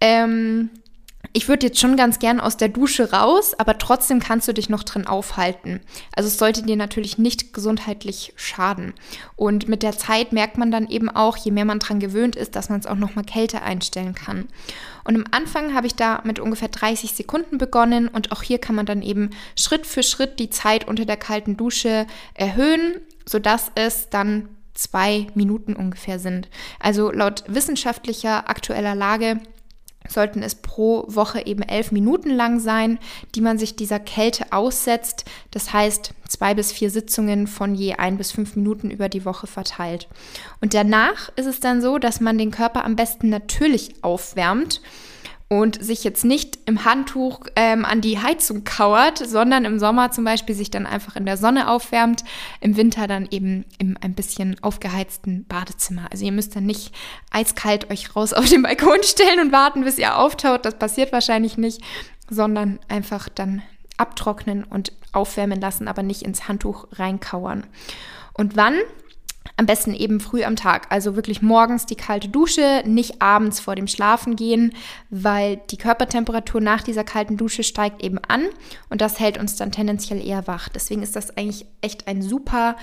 ähm, 0.00 0.70
ich 1.32 1.48
würde 1.48 1.66
jetzt 1.66 1.78
schon 1.78 1.96
ganz 1.96 2.18
gern 2.18 2.40
aus 2.40 2.56
der 2.56 2.68
Dusche 2.68 3.12
raus, 3.12 3.54
aber 3.58 3.76
trotzdem 3.78 4.18
kannst 4.18 4.48
du 4.48 4.54
dich 4.54 4.70
noch 4.70 4.82
drin 4.82 5.06
aufhalten. 5.06 5.80
Also 6.14 6.28
es 6.28 6.38
sollte 6.38 6.62
dir 6.62 6.76
natürlich 6.76 7.18
nicht 7.18 7.52
gesundheitlich 7.52 8.32
schaden. 8.36 8.94
Und 9.36 9.68
mit 9.68 9.82
der 9.82 9.96
Zeit 9.96 10.32
merkt 10.32 10.58
man 10.58 10.70
dann 10.70 10.88
eben 10.88 11.08
auch, 11.08 11.36
je 11.36 11.50
mehr 11.50 11.64
man 11.64 11.80
dran 11.80 12.00
gewöhnt 12.00 12.34
ist, 12.34 12.56
dass 12.56 12.70
man 12.70 12.80
es 12.80 12.86
auch 12.86 12.96
noch 12.96 13.14
mal 13.14 13.24
kälter 13.24 13.62
einstellen 13.62 14.14
kann. 14.14 14.48
Und 15.04 15.16
am 15.16 15.24
Anfang 15.30 15.74
habe 15.74 15.86
ich 15.86 15.94
da 15.94 16.22
mit 16.24 16.38
ungefähr 16.38 16.68
30 16.68 17.12
Sekunden 17.12 17.58
begonnen 17.58 18.08
und 18.08 18.32
auch 18.32 18.42
hier 18.42 18.58
kann 18.58 18.74
man 18.74 18.86
dann 18.86 19.02
eben 19.02 19.30
Schritt 19.54 19.86
für 19.86 20.02
Schritt 20.02 20.38
die 20.38 20.50
Zeit 20.50 20.88
unter 20.88 21.04
der 21.04 21.16
kalten 21.16 21.56
Dusche 21.56 22.06
erhöhen, 22.34 22.96
sodass 23.26 23.70
es 23.74 24.08
dann 24.08 24.48
zwei 24.74 25.26
Minuten 25.34 25.74
ungefähr 25.74 26.18
sind. 26.18 26.48
Also 26.80 27.10
laut 27.10 27.44
wissenschaftlicher 27.48 28.48
aktueller 28.48 28.94
Lage 28.94 29.40
sollten 30.08 30.42
es 30.42 30.54
pro 30.54 31.04
Woche 31.06 31.46
eben 31.46 31.62
elf 31.62 31.92
Minuten 31.92 32.30
lang 32.30 32.60
sein, 32.60 32.98
die 33.34 33.40
man 33.40 33.58
sich 33.58 33.76
dieser 33.76 34.00
Kälte 34.00 34.52
aussetzt. 34.52 35.24
Das 35.50 35.72
heißt, 35.72 36.14
zwei 36.28 36.54
bis 36.54 36.72
vier 36.72 36.90
Sitzungen 36.90 37.46
von 37.46 37.74
je 37.74 37.94
ein 37.94 38.16
bis 38.16 38.32
fünf 38.32 38.56
Minuten 38.56 38.90
über 38.90 39.08
die 39.08 39.24
Woche 39.24 39.46
verteilt. 39.46 40.08
Und 40.60 40.74
danach 40.74 41.30
ist 41.36 41.46
es 41.46 41.60
dann 41.60 41.80
so, 41.80 41.98
dass 41.98 42.20
man 42.20 42.38
den 42.38 42.50
Körper 42.50 42.84
am 42.84 42.96
besten 42.96 43.28
natürlich 43.28 44.02
aufwärmt 44.02 44.80
und 45.48 45.82
sich 45.82 46.04
jetzt 46.04 46.24
nicht 46.24 46.58
im 46.66 46.84
Handtuch 46.84 47.40
ähm, 47.56 47.86
an 47.86 48.02
die 48.02 48.18
Heizung 48.18 48.64
kauert, 48.64 49.18
sondern 49.18 49.64
im 49.64 49.78
Sommer 49.78 50.10
zum 50.10 50.24
Beispiel 50.24 50.54
sich 50.54 50.70
dann 50.70 50.84
einfach 50.84 51.16
in 51.16 51.24
der 51.24 51.38
Sonne 51.38 51.70
aufwärmt, 51.70 52.22
im 52.60 52.76
Winter 52.76 53.06
dann 53.06 53.26
eben 53.30 53.64
im 53.78 53.96
ein 54.02 54.14
bisschen 54.14 54.62
aufgeheizten 54.62 55.46
Badezimmer. 55.46 56.08
Also 56.10 56.26
ihr 56.26 56.32
müsst 56.32 56.54
dann 56.54 56.66
nicht 56.66 56.94
eiskalt 57.30 57.90
euch 57.90 58.14
raus 58.14 58.32
auf 58.34 58.48
den 58.48 58.62
Balkon 58.62 59.02
stellen 59.02 59.40
und 59.40 59.52
warten, 59.52 59.84
bis 59.84 59.98
ihr 59.98 60.18
auftaut. 60.18 60.66
Das 60.66 60.78
passiert 60.78 61.12
wahrscheinlich 61.12 61.56
nicht, 61.56 61.80
sondern 62.28 62.78
einfach 62.88 63.30
dann 63.30 63.62
abtrocknen 63.96 64.64
und 64.64 64.92
aufwärmen 65.12 65.60
lassen, 65.60 65.88
aber 65.88 66.02
nicht 66.02 66.22
ins 66.22 66.46
Handtuch 66.46 66.86
reinkauern. 66.92 67.66
Und 68.34 68.54
wann 68.54 68.76
am 69.58 69.66
besten 69.66 69.92
eben 69.92 70.20
früh 70.20 70.44
am 70.44 70.56
Tag, 70.56 70.86
also 70.90 71.16
wirklich 71.16 71.42
morgens 71.42 71.84
die 71.84 71.96
kalte 71.96 72.28
Dusche, 72.28 72.82
nicht 72.86 73.20
abends 73.20 73.58
vor 73.58 73.74
dem 73.74 73.88
Schlafen 73.88 74.36
gehen, 74.36 74.72
weil 75.10 75.60
die 75.70 75.76
Körpertemperatur 75.76 76.60
nach 76.60 76.82
dieser 76.82 77.02
kalten 77.02 77.36
Dusche 77.36 77.64
steigt 77.64 78.02
eben 78.04 78.18
an 78.28 78.44
und 78.88 79.00
das 79.00 79.18
hält 79.18 79.36
uns 79.36 79.56
dann 79.56 79.72
tendenziell 79.72 80.24
eher 80.24 80.46
wach. 80.46 80.68
Deswegen 80.68 81.02
ist 81.02 81.16
das 81.16 81.36
eigentlich 81.36 81.66
echt 81.80 82.06
ein 82.06 82.22
super 82.22 82.76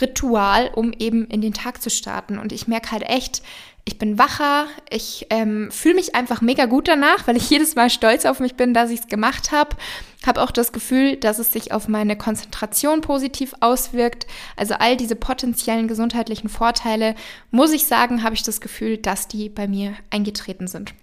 Ritual, 0.00 0.70
um 0.74 0.94
eben 0.98 1.26
in 1.26 1.42
den 1.42 1.52
Tag 1.52 1.82
zu 1.82 1.90
starten. 1.90 2.38
Und 2.38 2.52
ich 2.52 2.66
merke 2.66 2.92
halt 2.92 3.02
echt, 3.02 3.42
ich 3.84 3.98
bin 3.98 4.16
wacher, 4.16 4.66
ich 4.90 5.26
ähm, 5.30 5.70
fühle 5.72 5.96
mich 5.96 6.14
einfach 6.14 6.40
mega 6.40 6.66
gut 6.66 6.86
danach, 6.86 7.26
weil 7.26 7.36
ich 7.36 7.50
jedes 7.50 7.74
Mal 7.74 7.90
stolz 7.90 8.24
auf 8.24 8.40
mich 8.40 8.54
bin, 8.54 8.74
dass 8.74 8.90
ich 8.90 9.00
es 9.00 9.08
gemacht 9.08 9.50
habe. 9.52 9.76
Habe 10.24 10.40
auch 10.40 10.52
das 10.52 10.72
Gefühl, 10.72 11.16
dass 11.16 11.40
es 11.40 11.52
sich 11.52 11.72
auf 11.72 11.88
meine 11.88 12.16
Konzentration 12.16 13.00
positiv 13.00 13.54
auswirkt. 13.58 14.26
Also 14.56 14.74
all 14.74 14.96
diese 14.96 15.16
potenziellen 15.16 15.88
gesundheitlichen 15.88 16.48
Vorteile, 16.48 17.16
muss 17.50 17.72
ich 17.72 17.86
sagen, 17.86 18.22
habe 18.22 18.36
ich 18.36 18.44
das 18.44 18.60
Gefühl, 18.60 18.98
dass 18.98 19.26
die 19.26 19.48
bei 19.48 19.66
mir 19.66 19.94
eingetreten 20.10 20.68
sind. 20.68 20.94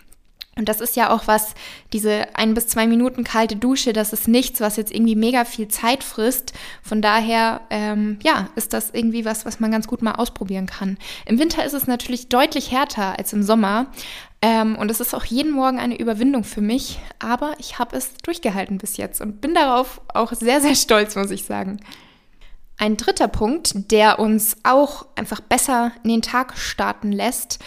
Und 0.56 0.68
das 0.68 0.82
ist 0.82 0.98
ja 0.98 1.10
auch 1.12 1.26
was, 1.26 1.54
diese 1.94 2.36
ein 2.36 2.54
bis 2.54 2.68
zwei 2.68 2.86
Minuten 2.86 3.24
kalte 3.24 3.56
Dusche, 3.56 3.94
das 3.94 4.12
ist 4.12 4.28
nichts, 4.28 4.60
was 4.60 4.76
jetzt 4.76 4.94
irgendwie 4.94 5.16
mega 5.16 5.46
viel 5.46 5.70
Zeit 5.70 6.04
frisst. 6.04 6.54
Von 6.84 7.02
daher, 7.02 7.62
ähm, 7.70 8.20
ja, 8.24 8.50
ist 8.56 8.74
das 8.74 8.90
irgendwie 8.92 9.24
was, 9.24 9.46
was 9.46 9.62
man 9.62 9.72
ganz 9.72 9.88
gut 9.88 10.02
mal 10.02 10.16
ausprobieren 10.16 10.66
kann. 10.66 10.98
Im 11.26 11.40
Winter 11.40 11.64
ist 11.64 11.74
es 11.74 11.88
natürlich 11.88 12.28
deutlich 12.28 12.72
härter 12.72 13.18
als 13.18 13.32
im 13.32 13.42
Sommer. 13.42 13.88
Ähm, 14.42 14.76
und 14.78 14.92
es 14.92 15.00
ist 15.00 15.14
auch 15.14 15.26
jeden 15.26 15.52
Morgen 15.52 15.80
eine 15.80 15.98
Überwindung 15.98 16.44
für 16.44 16.62
mich. 16.62 17.00
Aber 17.20 17.54
ich 17.58 17.80
habe 17.80 17.96
es 17.96 18.14
durchgehalten 18.24 18.78
bis 18.80 18.98
jetzt 18.98 19.22
und 19.22 19.40
bin 19.42 19.54
darauf 19.54 20.02
auch 20.14 20.34
sehr, 20.34 20.60
sehr 20.60 20.76
stolz, 20.76 21.16
muss 21.16 21.32
ich 21.32 21.46
sagen. 21.46 21.80
Ein 22.78 22.96
dritter 22.98 23.28
Punkt, 23.28 23.92
der 23.92 24.20
uns 24.20 24.58
auch 24.64 25.06
einfach 25.16 25.42
besser 25.42 25.92
in 26.04 26.10
den 26.10 26.22
Tag 26.22 26.58
starten 26.58 27.12
lässt, 27.12 27.60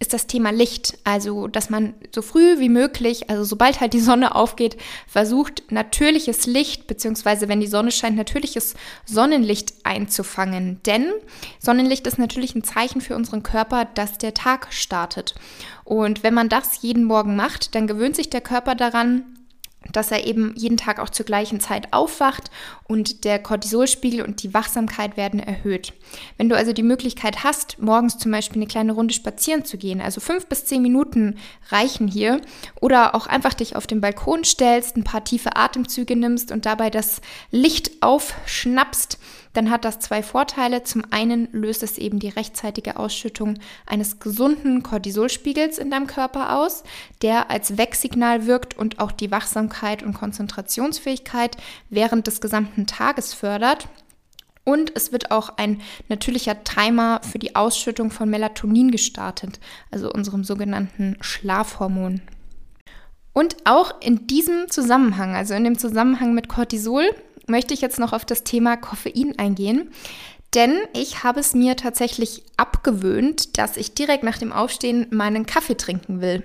ist 0.00 0.12
das 0.12 0.26
Thema 0.26 0.50
Licht. 0.50 0.98
Also, 1.04 1.48
dass 1.48 1.70
man 1.70 1.94
so 2.14 2.22
früh 2.22 2.58
wie 2.58 2.68
möglich, 2.68 3.30
also 3.30 3.44
sobald 3.44 3.80
halt 3.80 3.92
die 3.92 4.00
Sonne 4.00 4.34
aufgeht, 4.34 4.76
versucht, 5.06 5.64
natürliches 5.70 6.46
Licht, 6.46 6.86
beziehungsweise 6.86 7.48
wenn 7.48 7.60
die 7.60 7.66
Sonne 7.66 7.90
scheint, 7.90 8.16
natürliches 8.16 8.74
Sonnenlicht 9.04 9.74
einzufangen. 9.84 10.80
Denn 10.86 11.12
Sonnenlicht 11.58 12.06
ist 12.06 12.18
natürlich 12.18 12.54
ein 12.54 12.64
Zeichen 12.64 13.00
für 13.00 13.16
unseren 13.16 13.42
Körper, 13.42 13.84
dass 13.86 14.18
der 14.18 14.34
Tag 14.34 14.68
startet. 14.70 15.34
Und 15.84 16.22
wenn 16.22 16.34
man 16.34 16.48
das 16.48 16.82
jeden 16.82 17.04
Morgen 17.04 17.34
macht, 17.34 17.74
dann 17.74 17.86
gewöhnt 17.86 18.14
sich 18.14 18.30
der 18.30 18.40
Körper 18.40 18.74
daran, 18.74 19.37
dass 19.92 20.10
er 20.10 20.26
eben 20.26 20.54
jeden 20.56 20.76
Tag 20.76 20.98
auch 20.98 21.10
zur 21.10 21.24
gleichen 21.24 21.60
Zeit 21.60 21.92
aufwacht 21.92 22.50
und 22.84 23.24
der 23.24 23.38
Cortisolspiegel 23.38 24.22
und 24.22 24.42
die 24.42 24.52
Wachsamkeit 24.52 25.16
werden 25.16 25.40
erhöht. 25.40 25.92
Wenn 26.36 26.48
du 26.48 26.56
also 26.56 26.72
die 26.72 26.82
Möglichkeit 26.82 27.44
hast, 27.44 27.78
morgens 27.78 28.18
zum 28.18 28.32
Beispiel 28.32 28.58
eine 28.58 28.66
kleine 28.66 28.92
Runde 28.92 29.14
spazieren 29.14 29.64
zu 29.64 29.78
gehen, 29.78 30.00
also 30.00 30.20
fünf 30.20 30.46
bis 30.46 30.64
zehn 30.64 30.82
Minuten 30.82 31.38
reichen 31.70 32.08
hier, 32.08 32.40
oder 32.80 33.14
auch 33.14 33.26
einfach 33.26 33.54
dich 33.54 33.76
auf 33.76 33.86
den 33.86 34.00
Balkon 34.00 34.44
stellst, 34.44 34.96
ein 34.96 35.04
paar 35.04 35.24
tiefe 35.24 35.56
Atemzüge 35.56 36.16
nimmst 36.16 36.50
und 36.50 36.66
dabei 36.66 36.90
das 36.90 37.20
Licht 37.50 38.02
aufschnappst, 38.02 39.18
dann 39.52 39.70
hat 39.70 39.84
das 39.84 39.98
zwei 39.98 40.22
Vorteile. 40.22 40.82
Zum 40.82 41.02
einen 41.10 41.48
löst 41.52 41.82
es 41.82 41.98
eben 41.98 42.18
die 42.18 42.28
rechtzeitige 42.28 42.96
Ausschüttung 42.96 43.58
eines 43.86 44.20
gesunden 44.20 44.82
Cortisolspiegels 44.82 45.78
in 45.78 45.90
deinem 45.90 46.06
Körper 46.06 46.56
aus, 46.56 46.84
der 47.22 47.50
als 47.50 47.78
Wecksignal 47.78 48.46
wirkt 48.46 48.76
und 48.76 49.00
auch 49.00 49.12
die 49.12 49.30
Wachsamkeit 49.30 50.02
und 50.02 50.14
Konzentrationsfähigkeit 50.14 51.56
während 51.90 52.26
des 52.26 52.40
gesamten 52.40 52.86
Tages 52.86 53.34
fördert. 53.34 53.88
Und 54.64 54.92
es 54.94 55.12
wird 55.12 55.30
auch 55.30 55.56
ein 55.56 55.80
natürlicher 56.10 56.62
Timer 56.62 57.22
für 57.22 57.38
die 57.38 57.56
Ausschüttung 57.56 58.10
von 58.10 58.28
Melatonin 58.28 58.90
gestartet, 58.90 59.60
also 59.90 60.12
unserem 60.12 60.44
sogenannten 60.44 61.16
Schlafhormon. 61.22 62.20
Und 63.32 63.56
auch 63.64 64.00
in 64.02 64.26
diesem 64.26 64.68
Zusammenhang, 64.68 65.34
also 65.34 65.54
in 65.54 65.64
dem 65.64 65.78
Zusammenhang 65.78 66.34
mit 66.34 66.48
Cortisol, 66.48 67.04
möchte 67.48 67.74
ich 67.74 67.80
jetzt 67.80 67.98
noch 67.98 68.12
auf 68.12 68.24
das 68.24 68.44
Thema 68.44 68.76
Koffein 68.76 69.38
eingehen. 69.38 69.90
Denn 70.54 70.78
ich 70.94 71.24
habe 71.24 71.40
es 71.40 71.54
mir 71.54 71.76
tatsächlich 71.76 72.42
abgewöhnt, 72.56 73.58
dass 73.58 73.76
ich 73.76 73.94
direkt 73.94 74.24
nach 74.24 74.38
dem 74.38 74.52
Aufstehen 74.52 75.06
meinen 75.10 75.44
Kaffee 75.44 75.76
trinken 75.76 76.20
will. 76.20 76.42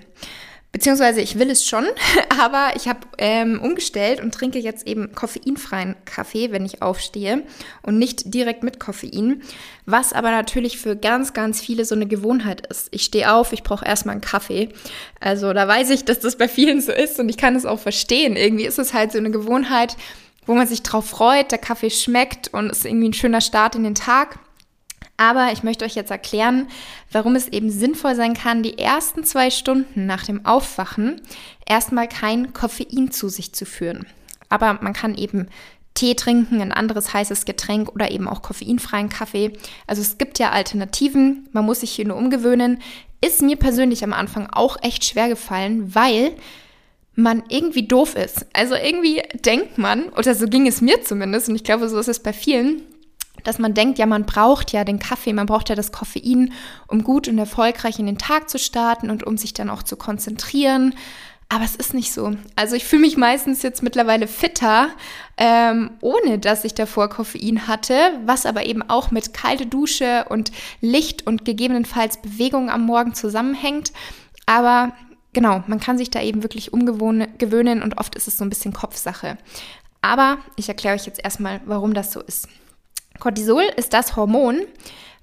Beziehungsweise 0.74 1.20
ich 1.20 1.38
will 1.38 1.50
es 1.50 1.64
schon, 1.64 1.86
aber 2.42 2.72
ich 2.74 2.88
habe 2.88 2.98
ähm, 3.18 3.60
umgestellt 3.62 4.20
und 4.20 4.34
trinke 4.34 4.58
jetzt 4.58 4.88
eben 4.88 5.14
koffeinfreien 5.14 5.94
Kaffee, 6.04 6.50
wenn 6.50 6.66
ich 6.66 6.82
aufstehe 6.82 7.44
und 7.82 7.96
nicht 7.96 8.34
direkt 8.34 8.64
mit 8.64 8.80
Koffein, 8.80 9.42
was 9.86 10.12
aber 10.12 10.32
natürlich 10.32 10.78
für 10.78 10.96
ganz, 10.96 11.32
ganz 11.32 11.60
viele 11.60 11.84
so 11.84 11.94
eine 11.94 12.08
Gewohnheit 12.08 12.66
ist. 12.66 12.88
Ich 12.90 13.04
stehe 13.04 13.32
auf, 13.32 13.52
ich 13.52 13.62
brauche 13.62 13.86
erstmal 13.86 14.14
einen 14.14 14.20
Kaffee. 14.20 14.70
Also 15.20 15.52
da 15.52 15.68
weiß 15.68 15.90
ich, 15.90 16.06
dass 16.06 16.18
das 16.18 16.36
bei 16.36 16.48
vielen 16.48 16.80
so 16.80 16.90
ist 16.90 17.20
und 17.20 17.28
ich 17.28 17.36
kann 17.36 17.54
es 17.54 17.66
auch 17.66 17.78
verstehen. 17.78 18.34
Irgendwie 18.34 18.66
ist 18.66 18.80
es 18.80 18.92
halt 18.92 19.12
so 19.12 19.18
eine 19.18 19.30
Gewohnheit, 19.30 19.96
wo 20.46 20.54
man 20.54 20.66
sich 20.66 20.82
drauf 20.82 21.06
freut, 21.06 21.50
der 21.50 21.58
Kaffee 21.58 21.90
schmeckt 21.90 22.48
und 22.48 22.70
ist 22.70 22.84
irgendwie 22.84 23.08
ein 23.08 23.14
schöner 23.14 23.40
Start 23.40 23.74
in 23.74 23.84
den 23.84 23.94
Tag. 23.94 24.38
Aber 25.16 25.52
ich 25.52 25.62
möchte 25.62 25.84
euch 25.84 25.94
jetzt 25.94 26.10
erklären, 26.10 26.68
warum 27.12 27.36
es 27.36 27.48
eben 27.48 27.70
sinnvoll 27.70 28.16
sein 28.16 28.34
kann, 28.34 28.62
die 28.62 28.78
ersten 28.78 29.24
zwei 29.24 29.50
Stunden 29.50 30.06
nach 30.06 30.24
dem 30.24 30.44
Aufwachen 30.44 31.20
erstmal 31.66 32.08
kein 32.08 32.52
Koffein 32.52 33.12
zu 33.12 33.28
sich 33.28 33.52
zu 33.52 33.64
führen. 33.64 34.06
Aber 34.48 34.78
man 34.80 34.92
kann 34.92 35.14
eben 35.14 35.48
Tee 35.94 36.14
trinken, 36.14 36.60
ein 36.60 36.72
anderes 36.72 37.14
heißes 37.14 37.44
Getränk 37.44 37.90
oder 37.94 38.10
eben 38.10 38.28
auch 38.28 38.42
koffeinfreien 38.42 39.08
Kaffee. 39.08 39.52
Also 39.86 40.02
es 40.02 40.18
gibt 40.18 40.40
ja 40.40 40.50
Alternativen, 40.50 41.48
man 41.52 41.64
muss 41.64 41.80
sich 41.80 41.92
hier 41.92 42.06
nur 42.06 42.16
umgewöhnen. 42.16 42.82
Ist 43.20 43.40
mir 43.40 43.56
persönlich 43.56 44.02
am 44.02 44.12
Anfang 44.12 44.48
auch 44.50 44.76
echt 44.82 45.04
schwer 45.04 45.28
gefallen, 45.28 45.94
weil 45.94 46.32
man 47.16 47.42
irgendwie 47.48 47.86
doof 47.86 48.16
ist. 48.16 48.46
Also 48.52 48.74
irgendwie 48.74 49.22
denkt 49.44 49.78
man, 49.78 50.08
oder 50.10 50.34
so 50.34 50.46
ging 50.46 50.66
es 50.66 50.80
mir 50.80 51.02
zumindest, 51.02 51.48
und 51.48 51.54
ich 51.54 51.64
glaube, 51.64 51.88
so 51.88 51.98
ist 51.98 52.08
es 52.08 52.20
bei 52.20 52.32
vielen, 52.32 52.82
dass 53.44 53.58
man 53.58 53.74
denkt, 53.74 53.98
ja, 53.98 54.06
man 54.06 54.24
braucht 54.24 54.72
ja 54.72 54.84
den 54.84 54.98
Kaffee, 54.98 55.32
man 55.32 55.46
braucht 55.46 55.68
ja 55.68 55.74
das 55.74 55.92
Koffein, 55.92 56.52
um 56.88 57.04
gut 57.04 57.28
und 57.28 57.38
erfolgreich 57.38 57.98
in 57.98 58.06
den 58.06 58.18
Tag 58.18 58.48
zu 58.48 58.58
starten 58.58 59.10
und 59.10 59.24
um 59.24 59.36
sich 59.36 59.52
dann 59.52 59.70
auch 59.70 59.82
zu 59.82 59.96
konzentrieren. 59.96 60.94
Aber 61.50 61.64
es 61.64 61.76
ist 61.76 61.92
nicht 61.92 62.12
so. 62.12 62.32
Also 62.56 62.74
ich 62.74 62.84
fühle 62.84 63.02
mich 63.02 63.18
meistens 63.18 63.62
jetzt 63.62 63.82
mittlerweile 63.82 64.26
fitter, 64.26 64.88
ähm, 65.36 65.90
ohne 66.00 66.38
dass 66.38 66.64
ich 66.64 66.74
davor 66.74 67.10
Koffein 67.10 67.68
hatte, 67.68 67.94
was 68.24 68.46
aber 68.46 68.64
eben 68.64 68.82
auch 68.82 69.10
mit 69.10 69.34
kalte 69.34 69.66
Dusche 69.66 70.24
und 70.30 70.50
Licht 70.80 71.26
und 71.26 71.44
gegebenenfalls 71.44 72.16
Bewegung 72.16 72.70
am 72.70 72.86
Morgen 72.86 73.14
zusammenhängt. 73.14 73.92
Aber 74.46 74.92
genau, 75.34 75.62
man 75.66 75.80
kann 75.80 75.98
sich 75.98 76.10
da 76.10 76.22
eben 76.22 76.42
wirklich 76.42 76.72
umgewöhnen 76.72 77.82
und 77.82 77.98
oft 77.98 78.14
ist 78.14 78.28
es 78.28 78.38
so 78.38 78.44
ein 78.44 78.48
bisschen 78.48 78.72
Kopfsache. 78.72 79.36
Aber 80.00 80.38
ich 80.56 80.68
erkläre 80.68 80.94
euch 80.94 81.06
jetzt 81.06 81.22
erstmal, 81.22 81.60
warum 81.66 81.92
das 81.92 82.12
so 82.12 82.20
ist. 82.20 82.48
Cortisol 83.18 83.64
ist 83.76 83.92
das 83.92 84.16
Hormon, 84.16 84.62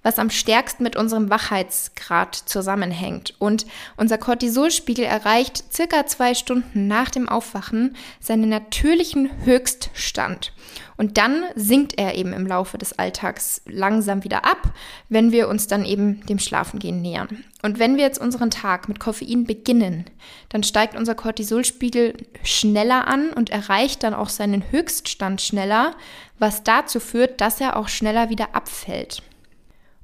was 0.03 0.19
am 0.19 0.29
stärksten 0.29 0.83
mit 0.83 0.95
unserem 0.95 1.29
Wachheitsgrad 1.29 2.35
zusammenhängt. 2.35 3.35
Und 3.39 3.65
unser 3.97 4.17
Cortisolspiegel 4.17 5.05
erreicht 5.05 5.63
circa 5.73 6.05
zwei 6.05 6.33
Stunden 6.33 6.87
nach 6.87 7.09
dem 7.09 7.29
Aufwachen 7.29 7.95
seinen 8.19 8.49
natürlichen 8.49 9.29
Höchststand. 9.45 10.53
Und 10.97 11.17
dann 11.17 11.43
sinkt 11.55 11.97
er 11.97 12.15
eben 12.15 12.33
im 12.33 12.45
Laufe 12.45 12.77
des 12.77 12.97
Alltags 12.97 13.61
langsam 13.65 14.23
wieder 14.23 14.45
ab, 14.45 14.73
wenn 15.09 15.31
wir 15.31 15.49
uns 15.49 15.67
dann 15.67 15.83
eben 15.83 16.23
dem 16.27 16.39
Schlafengehen 16.39 17.01
nähern. 17.01 17.43
Und 17.63 17.79
wenn 17.79 17.97
wir 17.97 18.03
jetzt 18.03 18.21
unseren 18.21 18.51
Tag 18.51 18.87
mit 18.87 18.99
Koffein 18.99 19.45
beginnen, 19.45 20.05
dann 20.49 20.63
steigt 20.63 20.95
unser 20.95 21.15
Cortisolspiegel 21.15 22.15
schneller 22.43 23.07
an 23.07 23.31
und 23.33 23.49
erreicht 23.49 24.03
dann 24.03 24.13
auch 24.13 24.29
seinen 24.29 24.63
Höchststand 24.71 25.41
schneller, 25.41 25.95
was 26.39 26.63
dazu 26.63 26.99
führt, 26.99 27.41
dass 27.41 27.61
er 27.61 27.77
auch 27.77 27.87
schneller 27.87 28.29
wieder 28.29 28.55
abfällt. 28.55 29.23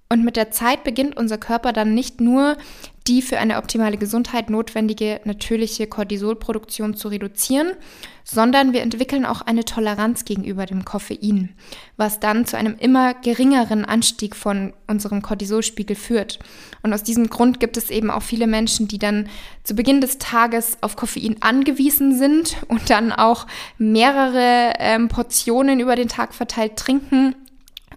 Und 0.10 0.24
mit 0.24 0.38
der 0.38 0.52
Zeit 0.52 0.84
beginnt 0.84 1.18
unser 1.18 1.38
Körper 1.38 1.74
dann 1.74 1.94
nicht 1.94 2.22
nur 2.22 2.58
die 3.08 3.22
für 3.22 3.40
eine 3.40 3.58
optimale 3.58 3.98
Gesundheit 3.98 4.50
notwendige 4.50 5.22
natürliche 5.24 5.88
Cortisolproduktion 5.88 6.94
zu 6.94 7.08
reduzieren, 7.08 7.72
sondern 8.26 8.74
wir 8.74 8.82
entwickeln 8.82 9.26
auch 9.26 9.42
eine 9.42 9.64
Toleranz 9.64 10.26
gegenüber 10.26 10.66
dem 10.66 10.84
Koffein, 10.84 11.56
was 11.96 12.20
dann 12.20 12.46
zu 12.46 12.58
einem 12.58 12.76
immer 12.78 13.14
geringeren 13.14 13.86
Anstieg 13.86 14.36
von 14.36 14.74
unserem 14.88 15.22
Cortisolspiegel 15.22 15.96
führt. 15.96 16.40
Und 16.84 16.94
aus 16.94 17.04
diesem 17.04 17.30
Grund 17.30 17.62
gibt 17.62 17.78
es 17.78 17.90
eben 17.90 18.12
auch 18.12 18.24
viele 18.24 18.48
Menschen, 18.48 18.90
die 18.90 19.00
dann 19.00 19.30
zu 19.64 19.74
Beginn 19.76 20.02
des 20.02 20.18
Tages 20.18 20.78
auf 20.82 20.98
Koffein 20.98 21.38
angewiesen 21.40 22.18
sind 22.18 22.58
und 22.68 22.90
dann 22.90 23.14
auch 23.14 23.48
mehrere 23.78 24.74
ähm, 24.80 25.08
Portionen 25.08 25.80
über 25.80 25.96
den 25.96 26.10
Tag 26.10 26.34
verteilt 26.34 26.76
trinken 26.76 27.36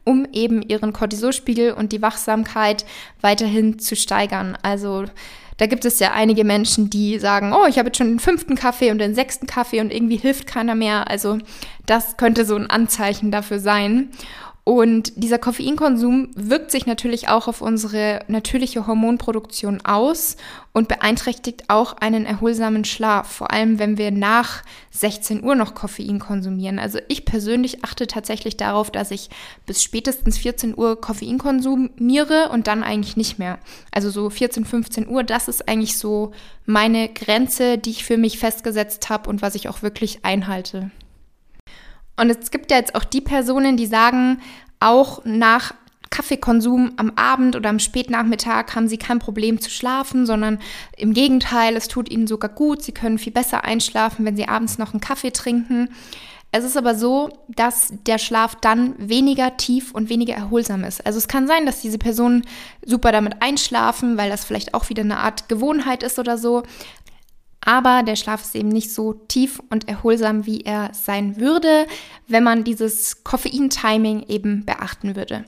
um 0.05 0.27
eben 0.33 0.63
ihren 0.63 0.93
Cortisolspiegel 0.93 1.73
und 1.73 1.93
die 1.93 2.03
Wachsamkeit 2.03 2.85
weiterhin 3.21 3.79
zu 3.79 3.97
steigern. 3.97 4.57
Also 4.63 5.05
da 5.61 5.67
gibt 5.67 5.85
es 5.85 5.99
ja 5.99 6.13
einige 6.13 6.43
Menschen, 6.45 6.89
die 6.89 7.19
sagen, 7.19 7.53
oh, 7.53 7.67
ich 7.69 7.79
habe 7.79 7.89
jetzt 7.89 7.99
schon 7.99 8.09
den 8.09 8.19
fünften 8.19 8.55
Kaffee 8.55 8.91
und 8.91 8.99
den 8.99 9.15
sechsten 9.15 9.47
Kaffee 9.47 9.81
und 9.81 9.93
irgendwie 9.93 10.17
hilft 10.17 10.47
keiner 10.47 10.75
mehr. 10.75 11.11
Also 11.11 11.37
das 11.85 12.17
könnte 12.17 12.47
so 12.47 12.57
ein 12.57 12.71
Anzeichen 12.71 13.31
dafür 13.31 13.59
sein. 13.59 14.09
Und 14.63 15.13
dieser 15.17 15.39
Koffeinkonsum 15.39 16.29
wirkt 16.37 16.71
sich 16.71 16.87
natürlich 16.87 17.29
auch 17.29 17.49
auf 17.49 17.63
unsere 17.63 18.21
natürliche 18.29 18.87
Hormonproduktion 18.87 19.81
aus 19.85 20.37
und 20.73 20.87
beeinträchtigt 20.87 21.65
auch 21.69 21.95
einen 21.95 22.27
erholsamen 22.27 22.85
Schlaf, 22.85 23.31
vor 23.33 23.51
allem 23.53 23.79
wenn 23.79 23.97
wir 23.97 24.11
nach 24.11 24.63
16 24.91 25.43
Uhr 25.43 25.55
noch 25.55 25.75
Koffein 25.75 26.19
konsumieren. 26.19 26.79
Also 26.79 26.99
ich 27.09 27.25
persönlich 27.25 27.85
achte 27.85 28.07
tatsächlich 28.07 28.59
darauf, 28.59 28.91
dass 28.91 29.11
ich 29.11 29.31
bis 29.65 29.83
spätestens 29.83 30.37
14 30.39 30.77
Uhr 30.77 31.01
Koffein 31.01 31.39
konsumiere 31.39 32.51
und 32.51 32.67
dann 32.67 32.83
eigentlich 32.83 33.17
nicht 33.17 33.39
mehr. 33.39 33.59
Also 33.93 34.11
so 34.11 34.29
14, 34.29 34.67
15 34.67 35.09
Uhr, 35.09 35.25
das 35.25 35.49
ist 35.49 35.69
eigentlich 35.69 35.97
so 35.97 36.33
meine 36.67 37.09
Grenze, 37.09 37.79
die 37.79 37.91
ich 37.91 38.05
für 38.05 38.19
mich 38.19 38.39
festgesetzt 38.39 39.09
habe 39.09 39.31
und 39.31 39.41
was 39.41 39.55
ich 39.55 39.69
auch 39.69 39.83
wirklich 39.83 40.25
einhalte. 40.25 40.91
Und 42.21 42.29
es 42.29 42.51
gibt 42.51 42.71
ja 42.71 42.77
jetzt 42.77 42.95
auch 42.95 43.05
die 43.05 43.23
Personen, 43.23 43.79
die 43.79 43.87
sagen, 43.87 44.41
auch 44.79 45.25
nach 45.25 45.73
Kaffeekonsum 46.11 46.93
am 46.97 47.13
Abend 47.17 47.57
oder 47.57 47.71
am 47.71 47.79
Spätnachmittag 47.79 48.75
haben 48.75 48.89
sie 48.89 48.99
kein 48.99 49.21
Problem 49.21 49.61
zu 49.61 49.71
schlafen, 49.71 50.27
sondern 50.27 50.59
im 50.97 51.15
Gegenteil, 51.15 51.77
es 51.77 51.89
tut 51.89 52.11
ihnen 52.11 52.27
sogar 52.27 52.51
gut. 52.51 52.83
Sie 52.83 52.93
können 52.93 53.19
viel 53.19 53.33
besser 53.33 53.65
einschlafen, 53.65 54.27
wenn 54.27 54.37
sie 54.37 54.49
abends 54.49 54.77
noch 54.77 54.93
einen 54.93 55.01
Kaffee 55.01 55.31
trinken. 55.31 55.89
Es 56.53 56.65
ist 56.65 56.77
aber 56.77 56.97
so, 56.97 57.31
dass 57.49 57.93
der 58.07 58.19
Schlaf 58.19 58.57
dann 58.57 58.95
weniger 58.99 59.57
tief 59.57 59.95
und 59.95 60.09
weniger 60.09 60.35
erholsam 60.35 60.83
ist. 60.83 61.07
Also 61.07 61.17
es 61.19 61.29
kann 61.29 61.47
sein, 61.47 61.65
dass 61.65 61.81
diese 61.81 61.99
Personen 61.99 62.45
super 62.85 63.13
damit 63.13 63.41
einschlafen, 63.41 64.17
weil 64.19 64.31
das 64.31 64.45
vielleicht 64.45 64.75
auch 64.75 64.89
wieder 64.89 65.05
eine 65.05 65.19
Art 65.19 65.49
Gewohnheit 65.49 66.03
ist 66.03 66.19
oder 66.19 66.37
so. 66.37 66.65
Aber 67.63 68.03
der 68.03 68.17
Schlaf 68.17 68.43
ist 68.43 68.55
eben 68.55 68.71
nicht 68.71 68.93
so 68.93 69.13
tief 69.13 69.61
und 69.71 69.87
erholsam, 69.89 70.47
wie 70.47 70.63
er 70.63 70.91
sein 70.95 71.39
würde, 71.39 71.87
wenn 72.27 72.43
man 72.43 72.65
dieses 72.65 73.23
Koffein-Timing 73.23 74.25
eben 74.29 74.65
beachten 74.65 75.15
würde. 75.15 75.45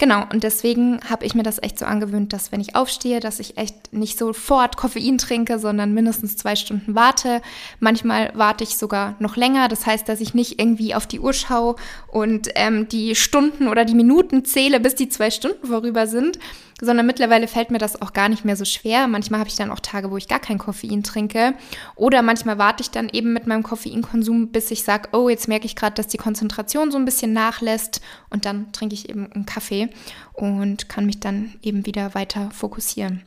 Genau, 0.00 0.24
und 0.32 0.44
deswegen 0.44 0.98
habe 1.10 1.26
ich 1.26 1.34
mir 1.34 1.42
das 1.42 1.62
echt 1.62 1.78
so 1.78 1.84
angewöhnt, 1.84 2.32
dass 2.32 2.52
wenn 2.52 2.60
ich 2.62 2.74
aufstehe, 2.74 3.20
dass 3.20 3.38
ich 3.38 3.58
echt 3.58 3.92
nicht 3.92 4.18
sofort 4.18 4.78
Koffein 4.78 5.18
trinke, 5.18 5.58
sondern 5.58 5.92
mindestens 5.92 6.38
zwei 6.38 6.56
Stunden 6.56 6.94
warte. 6.94 7.42
Manchmal 7.80 8.32
warte 8.34 8.64
ich 8.64 8.78
sogar 8.78 9.16
noch 9.18 9.36
länger. 9.36 9.68
Das 9.68 9.84
heißt, 9.84 10.08
dass 10.08 10.22
ich 10.22 10.32
nicht 10.32 10.58
irgendwie 10.58 10.94
auf 10.94 11.06
die 11.06 11.20
Uhr 11.20 11.34
schaue 11.34 11.76
und 12.08 12.48
ähm, 12.54 12.88
die 12.88 13.14
Stunden 13.14 13.68
oder 13.68 13.84
die 13.84 13.94
Minuten 13.94 14.46
zähle, 14.46 14.80
bis 14.80 14.94
die 14.94 15.10
zwei 15.10 15.30
Stunden 15.30 15.66
vorüber 15.66 16.06
sind, 16.06 16.38
sondern 16.80 17.06
mittlerweile 17.06 17.46
fällt 17.46 17.70
mir 17.70 17.78
das 17.78 18.00
auch 18.00 18.12
gar 18.12 18.28
nicht 18.28 18.44
mehr 18.44 18.56
so 18.56 18.64
schwer. 18.64 19.06
Manchmal 19.06 19.40
habe 19.40 19.50
ich 19.50 19.56
dann 19.56 19.70
auch 19.70 19.80
Tage, 19.80 20.10
wo 20.10 20.16
ich 20.16 20.28
gar 20.28 20.38
kein 20.38 20.56
Koffein 20.58 21.02
trinke. 21.02 21.54
Oder 21.94 22.22
manchmal 22.22 22.56
warte 22.56 22.82
ich 22.82 22.90
dann 22.90 23.10
eben 23.10 23.32
mit 23.32 23.46
meinem 23.46 23.62
Koffeinkonsum, 23.62 24.48
bis 24.48 24.70
ich 24.70 24.82
sage, 24.82 25.10
oh, 25.12 25.28
jetzt 25.28 25.46
merke 25.46 25.66
ich 25.66 25.76
gerade, 25.76 25.94
dass 25.94 26.06
die 26.06 26.16
Konzentration 26.16 26.90
so 26.90 26.96
ein 26.96 27.04
bisschen 27.04 27.34
nachlässt 27.34 28.00
und 28.30 28.46
dann 28.46 28.72
trinke 28.72 28.94
ich 28.94 29.10
eben 29.10 29.30
einen 29.30 29.44
Kaffee 29.44 29.89
und 30.32 30.88
kann 30.88 31.06
mich 31.06 31.20
dann 31.20 31.54
eben 31.62 31.86
wieder 31.86 32.14
weiter 32.14 32.50
fokussieren. 32.50 33.22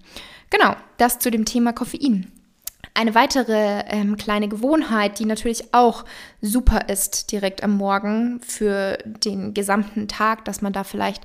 Genau, 0.49 0.75
das 0.97 1.19
zu 1.19 1.31
dem 1.31 1.45
Thema 1.45 1.73
Koffein. 1.73 2.31
Eine 2.95 3.15
weitere 3.15 3.85
ähm, 3.87 4.17
kleine 4.17 4.47
Gewohnheit, 4.47 5.17
die 5.17 5.25
natürlich 5.25 5.73
auch 5.73 6.05
super 6.41 6.89
ist 6.89 7.31
direkt 7.31 7.63
am 7.63 7.75
Morgen 7.75 8.39
für 8.41 8.99
den 9.03 9.55
gesamten 9.55 10.07
Tag, 10.07 10.45
dass 10.45 10.61
man 10.61 10.73
da 10.73 10.83
vielleicht 10.83 11.23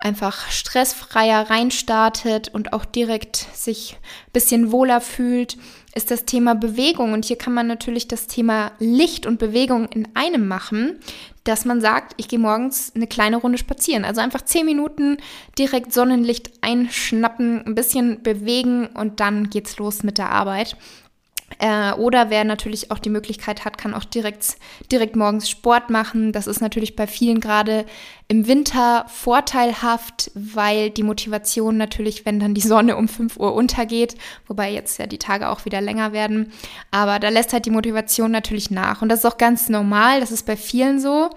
einfach 0.00 0.50
stressfreier 0.50 1.50
reinstartet 1.50 2.48
und 2.48 2.72
auch 2.72 2.84
direkt 2.84 3.36
sich 3.54 3.96
ein 4.26 4.32
bisschen 4.32 4.72
wohler 4.72 5.00
fühlt, 5.00 5.56
ist 5.94 6.10
das 6.10 6.24
Thema 6.24 6.54
Bewegung. 6.54 7.12
Und 7.12 7.24
hier 7.24 7.36
kann 7.36 7.52
man 7.52 7.66
natürlich 7.66 8.08
das 8.08 8.26
Thema 8.26 8.72
Licht 8.78 9.26
und 9.26 9.38
Bewegung 9.38 9.88
in 9.88 10.08
einem 10.14 10.46
machen, 10.48 10.98
dass 11.44 11.64
man 11.64 11.80
sagt, 11.80 12.14
ich 12.16 12.28
gehe 12.28 12.38
morgens 12.38 12.92
eine 12.94 13.06
kleine 13.06 13.36
Runde 13.36 13.58
spazieren. 13.58 14.04
Also 14.04 14.20
einfach 14.20 14.42
zehn 14.42 14.66
Minuten 14.66 15.16
direkt 15.58 15.92
Sonnenlicht 15.92 16.50
einschnappen, 16.60 17.66
ein 17.66 17.74
bisschen 17.74 18.22
bewegen 18.22 18.86
und 18.86 19.20
dann 19.20 19.50
geht's 19.50 19.78
los 19.78 20.02
mit 20.02 20.18
der 20.18 20.30
Arbeit. 20.30 20.76
Äh, 21.60 21.92
oder 21.92 22.30
wer 22.30 22.44
natürlich 22.44 22.90
auch 22.90 22.98
die 22.98 23.10
Möglichkeit 23.10 23.66
hat, 23.66 23.76
kann 23.76 23.92
auch 23.92 24.04
direkt, 24.04 24.56
direkt 24.90 25.14
morgens 25.14 25.50
Sport 25.50 25.90
machen. 25.90 26.32
Das 26.32 26.46
ist 26.46 26.62
natürlich 26.62 26.96
bei 26.96 27.06
vielen 27.06 27.38
gerade 27.38 27.84
im 28.28 28.46
Winter 28.46 29.04
vorteilhaft, 29.08 30.30
weil 30.34 30.88
die 30.88 31.02
Motivation 31.02 31.76
natürlich, 31.76 32.24
wenn 32.24 32.40
dann 32.40 32.54
die 32.54 32.62
Sonne 32.62 32.96
um 32.96 33.08
5 33.08 33.36
Uhr 33.36 33.54
untergeht, 33.54 34.14
wobei 34.46 34.72
jetzt 34.72 34.98
ja 34.98 35.06
die 35.06 35.18
Tage 35.18 35.50
auch 35.50 35.66
wieder 35.66 35.82
länger 35.82 36.14
werden, 36.14 36.50
aber 36.90 37.18
da 37.18 37.28
lässt 37.28 37.52
halt 37.52 37.66
die 37.66 37.70
Motivation 37.70 38.30
natürlich 38.30 38.70
nach. 38.70 39.02
Und 39.02 39.10
das 39.10 39.18
ist 39.18 39.26
auch 39.26 39.36
ganz 39.36 39.68
normal, 39.68 40.20
das 40.20 40.32
ist 40.32 40.46
bei 40.46 40.56
vielen 40.56 40.98
so 40.98 41.28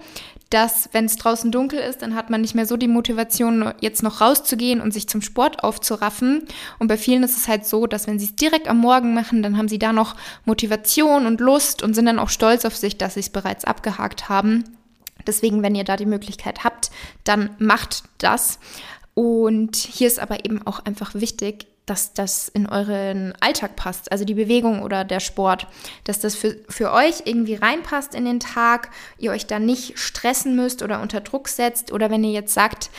dass 0.54 0.88
wenn 0.92 1.06
es 1.06 1.16
draußen 1.16 1.50
dunkel 1.50 1.80
ist, 1.80 2.00
dann 2.02 2.14
hat 2.14 2.30
man 2.30 2.40
nicht 2.40 2.54
mehr 2.54 2.64
so 2.64 2.76
die 2.76 2.86
Motivation, 2.86 3.74
jetzt 3.80 4.04
noch 4.04 4.20
rauszugehen 4.20 4.80
und 4.80 4.92
sich 4.92 5.08
zum 5.08 5.20
Sport 5.20 5.64
aufzuraffen. 5.64 6.44
Und 6.78 6.86
bei 6.86 6.96
vielen 6.96 7.24
ist 7.24 7.36
es 7.36 7.48
halt 7.48 7.66
so, 7.66 7.88
dass 7.88 8.06
wenn 8.06 8.20
sie 8.20 8.26
es 8.26 8.36
direkt 8.36 8.68
am 8.68 8.78
Morgen 8.78 9.14
machen, 9.14 9.42
dann 9.42 9.58
haben 9.58 9.66
sie 9.66 9.80
da 9.80 9.92
noch 9.92 10.14
Motivation 10.44 11.26
und 11.26 11.40
Lust 11.40 11.82
und 11.82 11.94
sind 11.94 12.06
dann 12.06 12.20
auch 12.20 12.28
stolz 12.28 12.64
auf 12.64 12.76
sich, 12.76 12.96
dass 12.96 13.14
sie 13.14 13.20
es 13.20 13.30
bereits 13.30 13.64
abgehakt 13.64 14.28
haben. 14.28 14.62
Deswegen, 15.26 15.64
wenn 15.64 15.74
ihr 15.74 15.82
da 15.82 15.96
die 15.96 16.06
Möglichkeit 16.06 16.62
habt, 16.62 16.92
dann 17.24 17.50
macht 17.58 18.04
das. 18.18 18.60
Und 19.14 19.74
hier 19.74 20.06
ist 20.06 20.20
aber 20.20 20.44
eben 20.44 20.64
auch 20.64 20.84
einfach 20.84 21.14
wichtig, 21.14 21.66
dass 21.86 22.14
das 22.14 22.48
in 22.48 22.66
euren 22.66 23.34
Alltag 23.40 23.76
passt, 23.76 24.10
also 24.10 24.24
die 24.24 24.34
Bewegung 24.34 24.82
oder 24.82 25.04
der 25.04 25.20
Sport, 25.20 25.66
dass 26.04 26.20
das 26.20 26.34
für, 26.34 26.56
für 26.68 26.92
euch 26.92 27.22
irgendwie 27.24 27.54
reinpasst 27.54 28.14
in 28.14 28.24
den 28.24 28.40
Tag, 28.40 28.90
ihr 29.18 29.32
euch 29.32 29.46
da 29.46 29.58
nicht 29.58 29.98
stressen 29.98 30.56
müsst 30.56 30.82
oder 30.82 31.02
unter 31.02 31.20
Druck 31.20 31.48
setzt 31.48 31.92
oder 31.92 32.10
wenn 32.10 32.24
ihr 32.24 32.32
jetzt 32.32 32.54
sagt, 32.54 32.90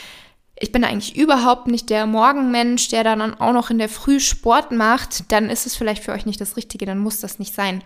ich 0.58 0.72
bin 0.72 0.84
eigentlich 0.84 1.16
überhaupt 1.16 1.66
nicht 1.66 1.90
der 1.90 2.06
Morgenmensch, 2.06 2.88
der 2.88 3.04
dann 3.04 3.34
auch 3.34 3.52
noch 3.52 3.70
in 3.70 3.78
der 3.78 3.90
Früh 3.90 4.20
Sport 4.20 4.72
macht, 4.72 5.30
dann 5.30 5.50
ist 5.50 5.66
es 5.66 5.76
vielleicht 5.76 6.02
für 6.02 6.12
euch 6.12 6.24
nicht 6.24 6.40
das 6.40 6.56
Richtige, 6.56 6.86
dann 6.86 6.98
muss 6.98 7.20
das 7.20 7.38
nicht 7.38 7.54
sein. 7.54 7.82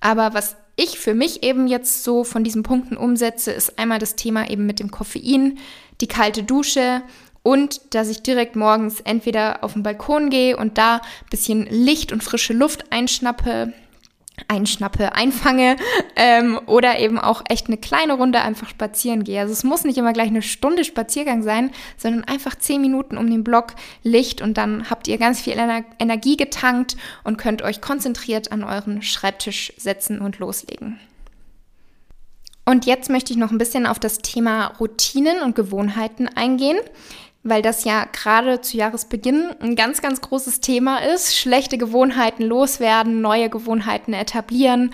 Aber 0.00 0.32
was 0.32 0.56
ich 0.76 0.98
für 0.98 1.14
mich 1.14 1.42
eben 1.42 1.66
jetzt 1.66 2.02
so 2.02 2.24
von 2.24 2.42
diesen 2.42 2.62
Punkten 2.62 2.96
umsetze, 2.96 3.52
ist 3.52 3.78
einmal 3.78 3.98
das 3.98 4.16
Thema 4.16 4.48
eben 4.48 4.64
mit 4.64 4.80
dem 4.80 4.90
Koffein, 4.90 5.58
die 6.00 6.08
kalte 6.08 6.42
Dusche, 6.42 7.02
und 7.44 7.94
dass 7.94 8.08
ich 8.08 8.22
direkt 8.22 8.56
morgens 8.56 9.00
entweder 9.00 9.62
auf 9.62 9.74
den 9.74 9.84
Balkon 9.84 10.30
gehe 10.30 10.56
und 10.56 10.78
da 10.78 10.96
ein 10.96 11.30
bisschen 11.30 11.66
Licht 11.66 12.10
und 12.10 12.24
frische 12.24 12.54
Luft 12.54 12.90
einschnappe 12.90 13.72
einschnappe, 14.48 15.14
einfange 15.14 15.76
ähm, 16.16 16.60
oder 16.66 16.98
eben 16.98 17.18
auch 17.18 17.42
echt 17.48 17.68
eine 17.68 17.76
kleine 17.76 18.14
Runde 18.14 18.40
einfach 18.40 18.68
spazieren 18.68 19.22
gehe. 19.22 19.40
Also 19.40 19.52
es 19.52 19.62
muss 19.62 19.84
nicht 19.84 19.96
immer 19.96 20.12
gleich 20.12 20.28
eine 20.28 20.42
Stunde 20.42 20.84
Spaziergang 20.84 21.42
sein, 21.42 21.70
sondern 21.96 22.24
einfach 22.24 22.56
zehn 22.56 22.80
Minuten 22.80 23.16
um 23.16 23.30
den 23.30 23.44
Block 23.44 23.74
Licht 24.02 24.40
und 24.40 24.56
dann 24.58 24.90
habt 24.90 25.06
ihr 25.06 25.18
ganz 25.18 25.40
viel 25.40 25.52
Ener 25.52 25.84
Energie 25.98 26.36
getankt 26.36 26.96
und 27.22 27.36
könnt 27.36 27.62
euch 27.62 27.80
konzentriert 27.80 28.50
an 28.50 28.64
euren 28.64 29.02
Schreibtisch 29.02 29.72
setzen 29.76 30.20
und 30.20 30.40
loslegen. 30.40 30.98
Und 32.66 32.86
jetzt 32.86 33.10
möchte 33.10 33.32
ich 33.32 33.38
noch 33.38 33.50
ein 33.50 33.58
bisschen 33.58 33.86
auf 33.86 33.98
das 33.98 34.18
Thema 34.18 34.68
Routinen 34.80 35.42
und 35.42 35.54
Gewohnheiten 35.54 36.28
eingehen 36.28 36.78
weil 37.44 37.62
das 37.62 37.84
ja 37.84 38.06
gerade 38.06 38.62
zu 38.62 38.76
Jahresbeginn 38.76 39.50
ein 39.60 39.76
ganz, 39.76 40.02
ganz 40.02 40.20
großes 40.22 40.60
Thema 40.60 40.98
ist. 40.98 41.36
Schlechte 41.36 41.78
Gewohnheiten 41.78 42.42
loswerden, 42.42 43.20
neue 43.20 43.50
Gewohnheiten 43.50 44.14
etablieren. 44.14 44.92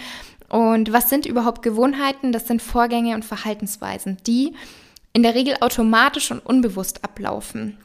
Und 0.49 0.93
was 0.93 1.09
sind 1.09 1.27
überhaupt 1.27 1.63
Gewohnheiten? 1.63 2.33
Das 2.33 2.49
sind 2.49 2.61
Vorgänge 2.61 3.15
und 3.15 3.25
Verhaltensweisen, 3.25 4.19
die 4.27 4.55
in 5.13 5.23
der 5.23 5.37
Regel 5.37 5.57
automatisch 5.61 6.33
und 6.33 6.45
unbewusst 6.45 7.05
ablaufen. 7.05 7.79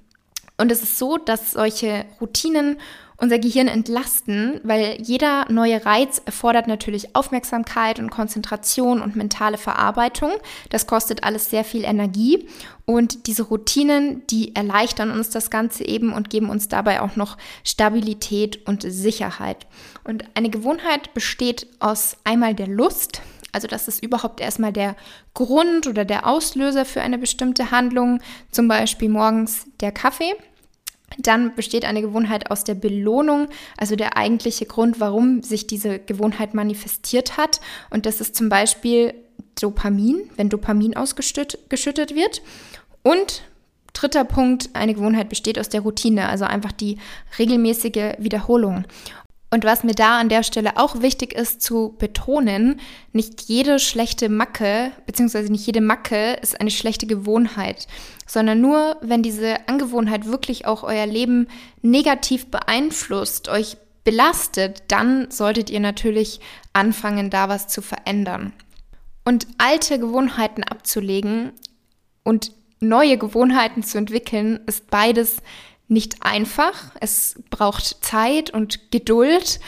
Und 0.58 0.72
es 0.72 0.82
ist 0.82 0.98
so, 0.98 1.18
dass 1.18 1.52
solche 1.52 2.06
Routinen 2.22 2.78
unser 3.18 3.40
Gehirn 3.40 3.68
entlasten, 3.68 4.60
weil 4.64 4.98
jeder 5.02 5.50
neue 5.50 5.86
Reiz 5.86 6.22
erfordert 6.26 6.68
natürlich 6.68 7.16
Aufmerksamkeit 7.16 8.00
und 8.00 8.10
Konzentration 8.10 9.02
und 9.02 9.16
mentale 9.16 9.58
Verarbeitung. 9.58 10.32
Das 10.70 10.86
kostet 10.86 11.24
alles 11.24 11.50
sehr 11.50 11.64
viel 11.64 11.86
Energie 11.86 12.48
und 12.86 13.28
diese 13.28 13.44
Routinen, 13.44 14.28
die 14.28 14.54
erleichtern 14.56 15.12
uns 15.12 15.30
das 15.30 15.50
Ganze 15.50 15.86
eben 15.86 16.12
und 16.12 16.30
geben 16.30 16.50
uns 16.50 16.68
dabei 16.68 17.02
auch 17.02 17.16
noch 17.16 17.38
Stabilität 17.64 18.68
und 18.68 18.84
Sicherheit. 18.84 19.66
Und 20.04 20.26
eine 20.36 20.50
Gewohnheit 20.50 21.14
besteht 21.14 21.68
aus 21.80 22.18
einmal 22.26 22.54
der 22.54 22.68
Lust, 22.68 23.22
also 23.56 23.68
das 23.68 23.88
ist 23.88 24.04
überhaupt 24.04 24.42
erstmal 24.42 24.74
der 24.74 24.96
Grund 25.34 25.88
oder 25.88 26.04
der 26.04 26.28
Auslöser 26.28 26.84
für 26.84 27.02
eine 27.02 27.18
bestimmte 27.18 27.72
Handlung, 27.72 28.20
zum 28.52 28.68
Beispiel 28.68 29.10
morgens 29.10 29.66
der 29.80 29.94
Kaffee. 29.94 30.34
Dann 31.18 31.56
besteht 31.56 31.86
eine 31.86 32.02
Gewohnheit 32.02 32.52
aus 32.52 32.66
der 32.66 32.74
Belohnung, 32.74 33.48
also 33.78 33.96
der 33.96 34.18
eigentliche 34.18 34.66
Grund, 34.66 35.00
warum 35.00 35.42
sich 35.42 35.68
diese 35.68 36.00
Gewohnheit 36.00 36.54
manifestiert 36.54 37.38
hat. 37.38 37.62
Und 37.90 38.06
das 38.06 38.20
ist 38.20 38.36
zum 38.36 38.50
Beispiel 38.50 39.14
Dopamin, 39.60 40.30
wenn 40.36 40.50
Dopamin 40.50 40.98
ausgeschüttet 40.98 42.16
wird. 42.16 42.42
Und 43.04 43.44
dritter 43.94 44.26
Punkt, 44.26 44.70
eine 44.74 44.94
Gewohnheit 44.94 45.30
besteht 45.30 45.58
aus 45.58 45.70
der 45.70 45.82
Routine, 45.82 46.28
also 46.28 46.44
einfach 46.44 46.74
die 46.74 46.98
regelmäßige 47.40 48.16
Wiederholung. 48.18 48.84
Und 49.56 49.64
was 49.64 49.86
mir 49.86 49.94
da 49.94 50.20
an 50.20 50.28
der 50.28 50.44
Stelle 50.44 50.76
auch 50.76 51.02
wichtig 51.02 51.32
ist 51.32 51.62
zu 51.62 51.96
betonen, 51.98 52.82
nicht 53.14 53.44
jede 53.44 53.80
schlechte 53.80 54.28
Macke, 54.28 54.92
beziehungsweise 55.06 55.50
nicht 55.50 55.66
jede 55.66 55.80
Macke 55.80 56.34
ist 56.42 56.60
eine 56.60 56.72
schlechte 56.72 57.08
Gewohnheit, 57.08 57.88
sondern 58.28 58.60
nur, 58.60 58.98
wenn 59.00 59.24
diese 59.24 59.66
Angewohnheit 59.70 60.26
wirklich 60.26 60.66
auch 60.66 60.84
euer 60.84 61.06
Leben 61.06 61.48
negativ 61.82 62.48
beeinflusst, 62.48 63.48
euch 63.48 63.78
belastet, 64.04 64.84
dann 64.90 65.32
solltet 65.32 65.70
ihr 65.70 65.80
natürlich 65.80 66.42
anfangen, 66.74 67.30
da 67.30 67.48
was 67.48 67.70
zu 67.70 67.82
verändern. 67.82 68.52
Und 69.24 69.48
alte 69.58 70.00
Gewohnheiten 70.00 70.66
abzulegen 70.66 71.54
und 72.26 72.52
neue 72.82 73.18
Gewohnheiten 73.18 73.84
zu 73.84 74.00
entwickeln, 74.00 74.60
ist 74.66 74.90
beides 74.90 75.38
nicht 75.88 76.24
einfach. 76.24 76.92
Es 77.00 77.36
braucht 77.50 78.04
Zeit 78.04 78.50
und 78.50 78.92
Geduld 78.92 79.60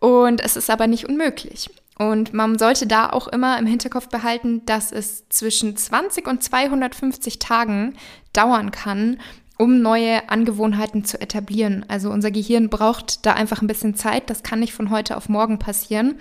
und 0.00 0.40
es 0.40 0.56
ist 0.56 0.70
aber 0.70 0.86
nicht 0.86 1.08
unmöglich. 1.08 1.70
Und 1.98 2.32
man 2.32 2.58
sollte 2.58 2.86
da 2.86 3.10
auch 3.10 3.28
immer 3.28 3.58
im 3.58 3.66
Hinterkopf 3.66 4.08
behalten, 4.08 4.64
dass 4.66 4.92
es 4.92 5.28
zwischen 5.28 5.76
20 5.76 6.26
und 6.26 6.42
250 6.42 7.38
Tagen 7.38 7.94
dauern 8.32 8.70
kann, 8.70 9.20
um 9.58 9.82
neue 9.82 10.28
Angewohnheiten 10.28 11.04
zu 11.04 11.20
etablieren. 11.20 11.84
Also 11.88 12.10
unser 12.10 12.30
Gehirn 12.30 12.70
braucht 12.70 13.24
da 13.26 13.34
einfach 13.34 13.62
ein 13.62 13.68
bisschen 13.68 13.94
Zeit. 13.94 14.30
Das 14.30 14.42
kann 14.42 14.60
nicht 14.60 14.72
von 14.72 14.90
heute 14.90 15.16
auf 15.16 15.28
morgen 15.28 15.58
passieren. 15.58 16.18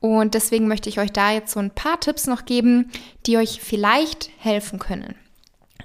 Und 0.00 0.34
deswegen 0.34 0.66
möchte 0.66 0.88
ich 0.88 0.98
euch 0.98 1.12
da 1.12 1.30
jetzt 1.30 1.52
so 1.52 1.60
ein 1.60 1.70
paar 1.70 2.00
Tipps 2.00 2.26
noch 2.26 2.44
geben, 2.44 2.90
die 3.26 3.36
euch 3.36 3.60
vielleicht 3.62 4.30
helfen 4.38 4.80
können. 4.80 5.14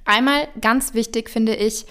Einmal 0.05 0.47
ganz 0.59 0.95
wichtig 0.95 1.29
finde 1.29 1.53
ich, 1.53 1.85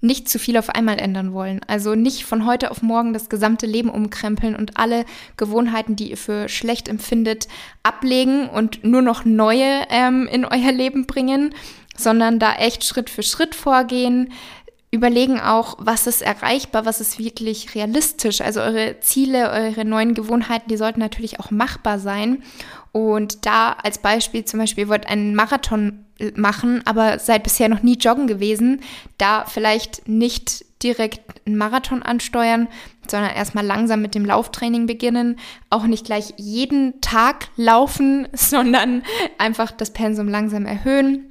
nicht 0.00 0.28
zu 0.28 0.38
viel 0.38 0.56
auf 0.56 0.70
einmal 0.70 0.98
ändern 0.98 1.32
wollen. 1.32 1.60
Also 1.66 1.94
nicht 1.94 2.24
von 2.24 2.46
heute 2.46 2.70
auf 2.70 2.82
morgen 2.82 3.12
das 3.12 3.28
gesamte 3.28 3.66
Leben 3.66 3.90
umkrempeln 3.90 4.56
und 4.56 4.76
alle 4.76 5.04
Gewohnheiten, 5.36 5.96
die 5.96 6.10
ihr 6.10 6.16
für 6.16 6.48
schlecht 6.48 6.88
empfindet, 6.88 7.48
ablegen 7.82 8.48
und 8.48 8.82
nur 8.84 9.02
noch 9.02 9.24
neue 9.24 9.84
ähm, 9.90 10.26
in 10.30 10.44
euer 10.44 10.72
Leben 10.72 11.06
bringen, 11.06 11.54
sondern 11.96 12.38
da 12.38 12.54
echt 12.54 12.84
Schritt 12.84 13.10
für 13.10 13.22
Schritt 13.22 13.54
vorgehen. 13.54 14.32
Überlegen 14.90 15.38
auch, 15.38 15.76
was 15.78 16.08
ist 16.08 16.22
erreichbar, 16.22 16.84
was 16.84 17.00
ist 17.00 17.18
wirklich 17.18 17.74
realistisch. 17.74 18.40
Also 18.40 18.60
eure 18.60 18.98
Ziele, 19.00 19.50
eure 19.50 19.84
neuen 19.84 20.14
Gewohnheiten, 20.14 20.68
die 20.68 20.76
sollten 20.76 20.98
natürlich 20.98 21.38
auch 21.38 21.50
machbar 21.52 21.98
sein. 21.98 22.42
Und 22.90 23.46
da 23.46 23.72
als 23.72 23.98
Beispiel 23.98 24.44
zum 24.44 24.58
Beispiel, 24.58 24.84
ihr 24.84 24.88
wollt 24.88 25.06
einen 25.06 25.36
Marathon 25.36 26.06
machen, 26.36 26.82
aber 26.86 27.18
seid 27.18 27.42
bisher 27.42 27.68
noch 27.68 27.82
nie 27.82 27.96
joggen 27.96 28.26
gewesen, 28.26 28.80
da 29.18 29.44
vielleicht 29.44 30.08
nicht 30.08 30.64
direkt 30.82 31.20
einen 31.46 31.56
Marathon 31.56 32.02
ansteuern, 32.02 32.68
sondern 33.08 33.32
erstmal 33.32 33.66
langsam 33.66 34.02
mit 34.02 34.14
dem 34.14 34.24
Lauftraining 34.24 34.86
beginnen. 34.86 35.38
Auch 35.68 35.84
nicht 35.84 36.06
gleich 36.06 36.34
jeden 36.36 37.00
Tag 37.00 37.48
laufen, 37.56 38.28
sondern 38.32 39.02
einfach 39.38 39.70
das 39.70 39.92
Pensum 39.92 40.28
langsam 40.28 40.66
erhöhen. 40.66 41.26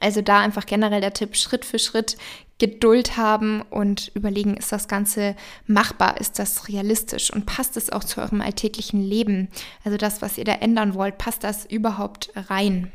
Also 0.00 0.20
da 0.20 0.40
einfach 0.40 0.66
generell 0.66 1.00
der 1.00 1.14
Tipp, 1.14 1.36
Schritt 1.36 1.64
für 1.64 1.78
Schritt 1.78 2.16
Geduld 2.58 3.16
haben 3.16 3.62
und 3.70 4.12
überlegen, 4.14 4.56
ist 4.56 4.70
das 4.70 4.86
Ganze 4.86 5.34
machbar, 5.66 6.20
ist 6.20 6.38
das 6.38 6.68
realistisch 6.68 7.32
und 7.32 7.44
passt 7.44 7.76
es 7.76 7.90
auch 7.90 8.04
zu 8.04 8.20
eurem 8.20 8.40
alltäglichen 8.40 9.02
Leben? 9.02 9.48
Also 9.84 9.98
das, 9.98 10.22
was 10.22 10.38
ihr 10.38 10.44
da 10.44 10.52
ändern 10.52 10.94
wollt, 10.94 11.18
passt 11.18 11.42
das 11.42 11.66
überhaupt 11.66 12.30
rein? 12.36 12.92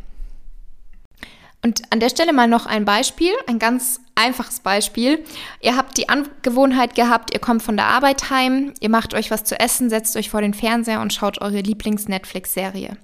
Und 1.67 1.81
an 1.89 1.99
der 1.99 2.07
Stelle 2.07 2.31
mal 2.31 2.47
noch 2.47 2.65
ein 2.65 2.85
Beispiel, 2.85 3.33
ein 3.45 3.59
ganz 3.59 3.99
einfaches 4.15 4.61
Beispiel. 4.61 5.21
Ihr 5.59 5.75
habt 5.75 5.97
die 5.97 6.07
Angewohnheit 6.07 6.95
gehabt, 6.95 7.33
ihr 7.33 7.41
kommt 7.41 7.61
von 7.61 7.75
der 7.75 7.87
Arbeit 7.87 8.29
heim, 8.29 8.73
ihr 8.79 8.87
macht 8.87 9.13
euch 9.13 9.31
was 9.31 9.43
zu 9.43 9.59
essen, 9.59 9.89
setzt 9.89 10.15
euch 10.15 10.29
vor 10.29 10.39
den 10.39 10.53
Fernseher 10.53 11.01
und 11.01 11.11
schaut 11.11 11.41
eure 11.41 11.59
Lieblings-Netflix-Serie. 11.59 12.95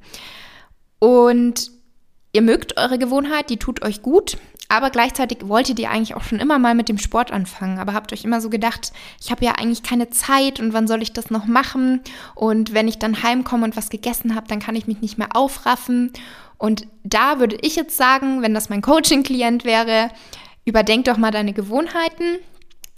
Und 1.00 1.72
ihr 2.32 2.42
mögt 2.42 2.78
eure 2.78 2.98
Gewohnheit, 2.98 3.50
die 3.50 3.58
tut 3.58 3.84
euch 3.84 4.02
gut, 4.02 4.38
aber 4.70 4.92
gleichzeitig 4.92 5.40
wolltet 5.42 5.78
ihr 5.80 5.92
eigentlich 5.92 6.16
auch 6.16 6.24
schon 6.24 6.40
immer 6.40 6.58
mal 6.58 6.74
mit 6.74 6.88
dem 6.88 6.98
Sport 6.98 7.34
anfangen, 7.34 7.80
aber 7.80 7.94
habt 7.94 8.14
euch 8.14 8.24
immer 8.24 8.40
so 8.40 8.50
gedacht, 8.50 8.94
ich 9.22 9.30
habe 9.30 9.44
ja 9.44 9.56
eigentlich 9.56 9.84
keine 9.84 10.10
Zeit 10.10 10.62
und 10.62 10.72
wann 10.72 10.88
soll 10.88 11.02
ich 11.02 11.12
das 11.12 11.30
noch 11.30 11.48
machen? 11.48 12.00
Und 12.34 12.74
wenn 12.74 12.88
ich 12.88 12.98
dann 12.98 13.24
heimkomme 13.24 13.66
und 13.66 13.76
was 13.76 13.90
gegessen 13.90 14.36
habe, 14.36 14.48
dann 14.48 14.60
kann 14.60 14.78
ich 14.78 14.88
mich 14.88 15.02
nicht 15.02 15.18
mehr 15.18 15.36
aufraffen. 15.36 16.14
Und 16.64 16.88
da 17.04 17.40
würde 17.40 17.58
ich 17.60 17.76
jetzt 17.76 17.98
sagen, 17.98 18.42
wenn 18.42 18.54
das 18.54 18.70
mein 18.70 18.82
Coaching-Klient 18.82 19.66
wäre, 19.66 20.10
überdenk 20.64 21.04
doch 21.04 21.18
mal 21.18 21.30
deine 21.30 21.52
Gewohnheiten, 21.52 22.38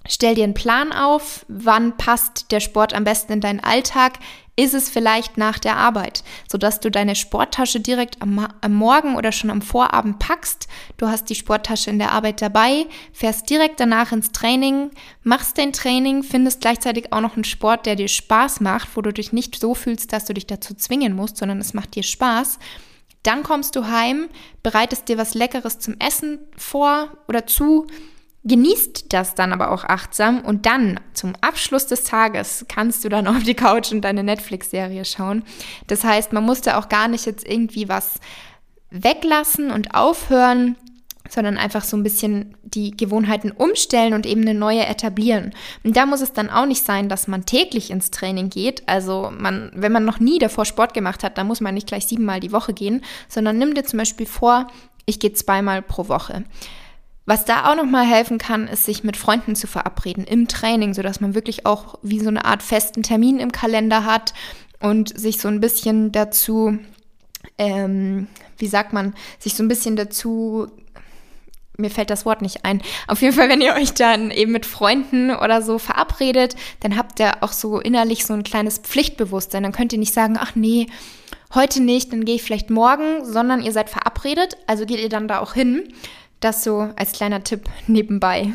Stell 0.07 0.35
dir 0.35 0.43
einen 0.43 0.53
Plan 0.53 0.91
auf, 0.91 1.47
wann 1.47 1.97
passt 1.97 2.51
der 2.51 2.59
Sport 2.59 2.93
am 2.93 3.05
besten 3.05 3.33
in 3.33 3.41
deinen 3.41 3.59
Alltag. 3.59 4.19
Ist 4.55 4.75
es 4.75 4.87
vielleicht 4.87 5.39
nach 5.39 5.57
der 5.57 5.77
Arbeit, 5.77 6.23
sodass 6.47 6.79
du 6.79 6.91
deine 6.91 7.15
Sporttasche 7.15 7.79
direkt 7.79 8.21
am, 8.21 8.47
am, 8.61 8.73
Morgen 8.75 9.15
oder 9.15 9.31
schon 9.31 9.49
am 9.49 9.63
Vorabend 9.63 10.19
packst. 10.19 10.67
Du 10.97 11.07
hast 11.07 11.31
die 11.31 11.35
Sporttasche 11.35 11.89
in 11.89 11.97
der 11.97 12.11
Arbeit 12.11 12.43
dabei, 12.43 12.85
fährst 13.13 13.49
direkt 13.49 13.79
danach 13.79 14.11
ins 14.11 14.31
Training, 14.31 14.91
machst 15.23 15.57
dein 15.57 15.73
Training, 15.73 16.21
findest 16.21 16.61
gleichzeitig 16.61 17.11
auch 17.11 17.21
noch 17.21 17.33
einen 17.33 17.43
Sport, 17.43 17.87
der 17.87 17.95
dir 17.95 18.07
Spaß 18.07 18.61
macht, 18.61 18.89
wo 18.95 19.01
du 19.01 19.11
dich 19.11 19.33
nicht 19.33 19.59
so 19.59 19.73
fühlst, 19.73 20.13
dass 20.13 20.25
du 20.25 20.35
dich 20.35 20.45
dazu 20.45 20.75
zwingen 20.75 21.15
musst, 21.15 21.37
sondern 21.37 21.59
es 21.59 21.73
macht 21.73 21.95
dir 21.95 22.03
Spaß. 22.03 22.59
Dann 23.25 23.43
kommst 23.43 23.75
du 23.75 23.87
heim, 23.87 24.29
bereitest 24.63 25.09
dir 25.09 25.17
was 25.17 25.33
Leckeres 25.33 25.79
zum 25.79 25.95
Essen 25.99 26.39
vor 26.57 27.09
oder 27.27 27.47
zu, 27.47 27.87
Genießt 28.47 29.11
das 29.11 29.33
dann 29.33 29.53
aber 29.53 29.71
auch 29.71 29.85
achtsam 29.85 30.41
und 30.41 30.67
dann 30.67 30.99
zum 31.13 31.33
Abschluss 31.41 31.87
des 31.87 32.03
Tages 32.03 32.65
kannst 32.69 33.03
du 33.03 33.09
dann 33.09 33.25
auf 33.35 33.41
die 33.41 33.55
Couch 33.55 33.91
und 33.91 34.01
deine 34.01 34.23
Netflix-Serie 34.23 35.03
schauen. 35.03 35.43
Das 35.87 36.03
heißt, 36.03 36.31
man 36.31 36.45
musste 36.45 36.77
auch 36.77 36.87
gar 36.87 37.07
nicht 37.07 37.25
jetzt 37.25 37.45
irgendwie 37.45 37.89
was 37.89 38.19
weglassen 38.91 39.71
und 39.71 39.95
aufhören, 39.95 40.77
sondern 41.29 41.57
einfach 41.57 41.83
so 41.83 41.97
ein 41.97 42.03
bisschen 42.03 42.55
die 42.63 42.91
Gewohnheiten 42.91 43.51
umstellen 43.51 44.13
und 44.13 44.25
eben 44.25 44.41
eine 44.41 44.53
neue 44.53 44.85
etablieren. 44.85 45.53
Und 45.83 45.97
da 45.97 46.05
muss 46.05 46.21
es 46.21 46.33
dann 46.33 46.49
auch 46.49 46.65
nicht 46.65 46.83
sein, 46.83 47.09
dass 47.09 47.27
man 47.27 47.45
täglich 47.45 47.89
ins 47.89 48.11
Training 48.11 48.49
geht. 48.49 48.87
Also 48.87 49.31
man, 49.35 49.71
wenn 49.73 49.91
man 49.91 50.05
noch 50.05 50.19
nie 50.19 50.39
davor 50.39 50.65
Sport 50.65 50.93
gemacht 50.93 51.23
hat, 51.23 51.37
dann 51.37 51.47
muss 51.47 51.61
man 51.61 51.73
nicht 51.73 51.87
gleich 51.87 52.05
siebenmal 52.05 52.39
die 52.39 52.51
Woche 52.51 52.73
gehen, 52.73 53.03
sondern 53.27 53.57
nimm 53.57 53.73
dir 53.73 53.83
zum 53.83 53.99
Beispiel 53.99 54.25
vor, 54.25 54.67
ich 55.05 55.19
gehe 55.19 55.33
zweimal 55.33 55.81
pro 55.81 56.07
Woche. 56.07 56.43
Was 57.27 57.45
da 57.45 57.71
auch 57.71 57.75
nochmal 57.75 58.05
helfen 58.05 58.37
kann, 58.37 58.67
ist, 58.67 58.85
sich 58.85 59.03
mit 59.03 59.17
Freunden 59.17 59.55
zu 59.55 59.65
verabreden 59.65 60.25
im 60.25 60.47
Training, 60.47 60.93
sodass 60.93 61.21
man 61.21 61.33
wirklich 61.33 61.65
auch 61.65 61.97
wie 62.03 62.19
so 62.19 62.27
eine 62.29 62.45
Art 62.45 62.61
festen 62.61 63.01
Termin 63.01 63.39
im 63.39 63.51
Kalender 63.51 64.05
hat 64.05 64.35
und 64.79 65.17
sich 65.17 65.39
so 65.39 65.47
ein 65.47 65.59
bisschen 65.59 66.11
dazu, 66.11 66.77
ähm, 67.57 68.27
wie 68.57 68.67
sagt 68.67 68.93
man, 68.93 69.15
sich 69.39 69.55
so 69.55 69.63
ein 69.63 69.67
bisschen 69.67 69.95
dazu 69.95 70.67
mir 71.77 71.89
fällt 71.89 72.09
das 72.09 72.25
Wort 72.25 72.41
nicht 72.41 72.65
ein. 72.65 72.81
Auf 73.07 73.21
jeden 73.21 73.33
Fall, 73.33 73.49
wenn 73.49 73.61
ihr 73.61 73.73
euch 73.73 73.93
dann 73.93 74.31
eben 74.31 74.51
mit 74.51 74.65
Freunden 74.65 75.31
oder 75.31 75.61
so 75.61 75.77
verabredet, 75.77 76.55
dann 76.79 76.97
habt 76.97 77.19
ihr 77.19 77.43
auch 77.43 77.51
so 77.51 77.79
innerlich 77.79 78.25
so 78.25 78.33
ein 78.33 78.43
kleines 78.43 78.79
Pflichtbewusstsein. 78.79 79.63
Dann 79.63 79.71
könnt 79.71 79.93
ihr 79.93 79.99
nicht 79.99 80.13
sagen, 80.13 80.37
ach 80.39 80.55
nee, 80.55 80.87
heute 81.53 81.81
nicht, 81.81 82.11
dann 82.11 82.25
gehe 82.25 82.35
ich 82.35 82.43
vielleicht 82.43 82.69
morgen, 82.69 83.25
sondern 83.25 83.61
ihr 83.61 83.71
seid 83.71 83.89
verabredet, 83.89 84.57
also 84.67 84.85
geht 84.85 84.99
ihr 84.99 85.09
dann 85.09 85.27
da 85.27 85.39
auch 85.39 85.53
hin. 85.53 85.93
Das 86.39 86.63
so 86.63 86.89
als 86.95 87.13
kleiner 87.13 87.43
Tipp 87.43 87.69
nebenbei. 87.87 88.53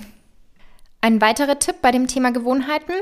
Ein 1.01 1.21
weiterer 1.21 1.59
Tipp 1.59 1.77
bei 1.81 1.93
dem 1.93 2.07
Thema 2.07 2.31
Gewohnheiten. 2.31 2.93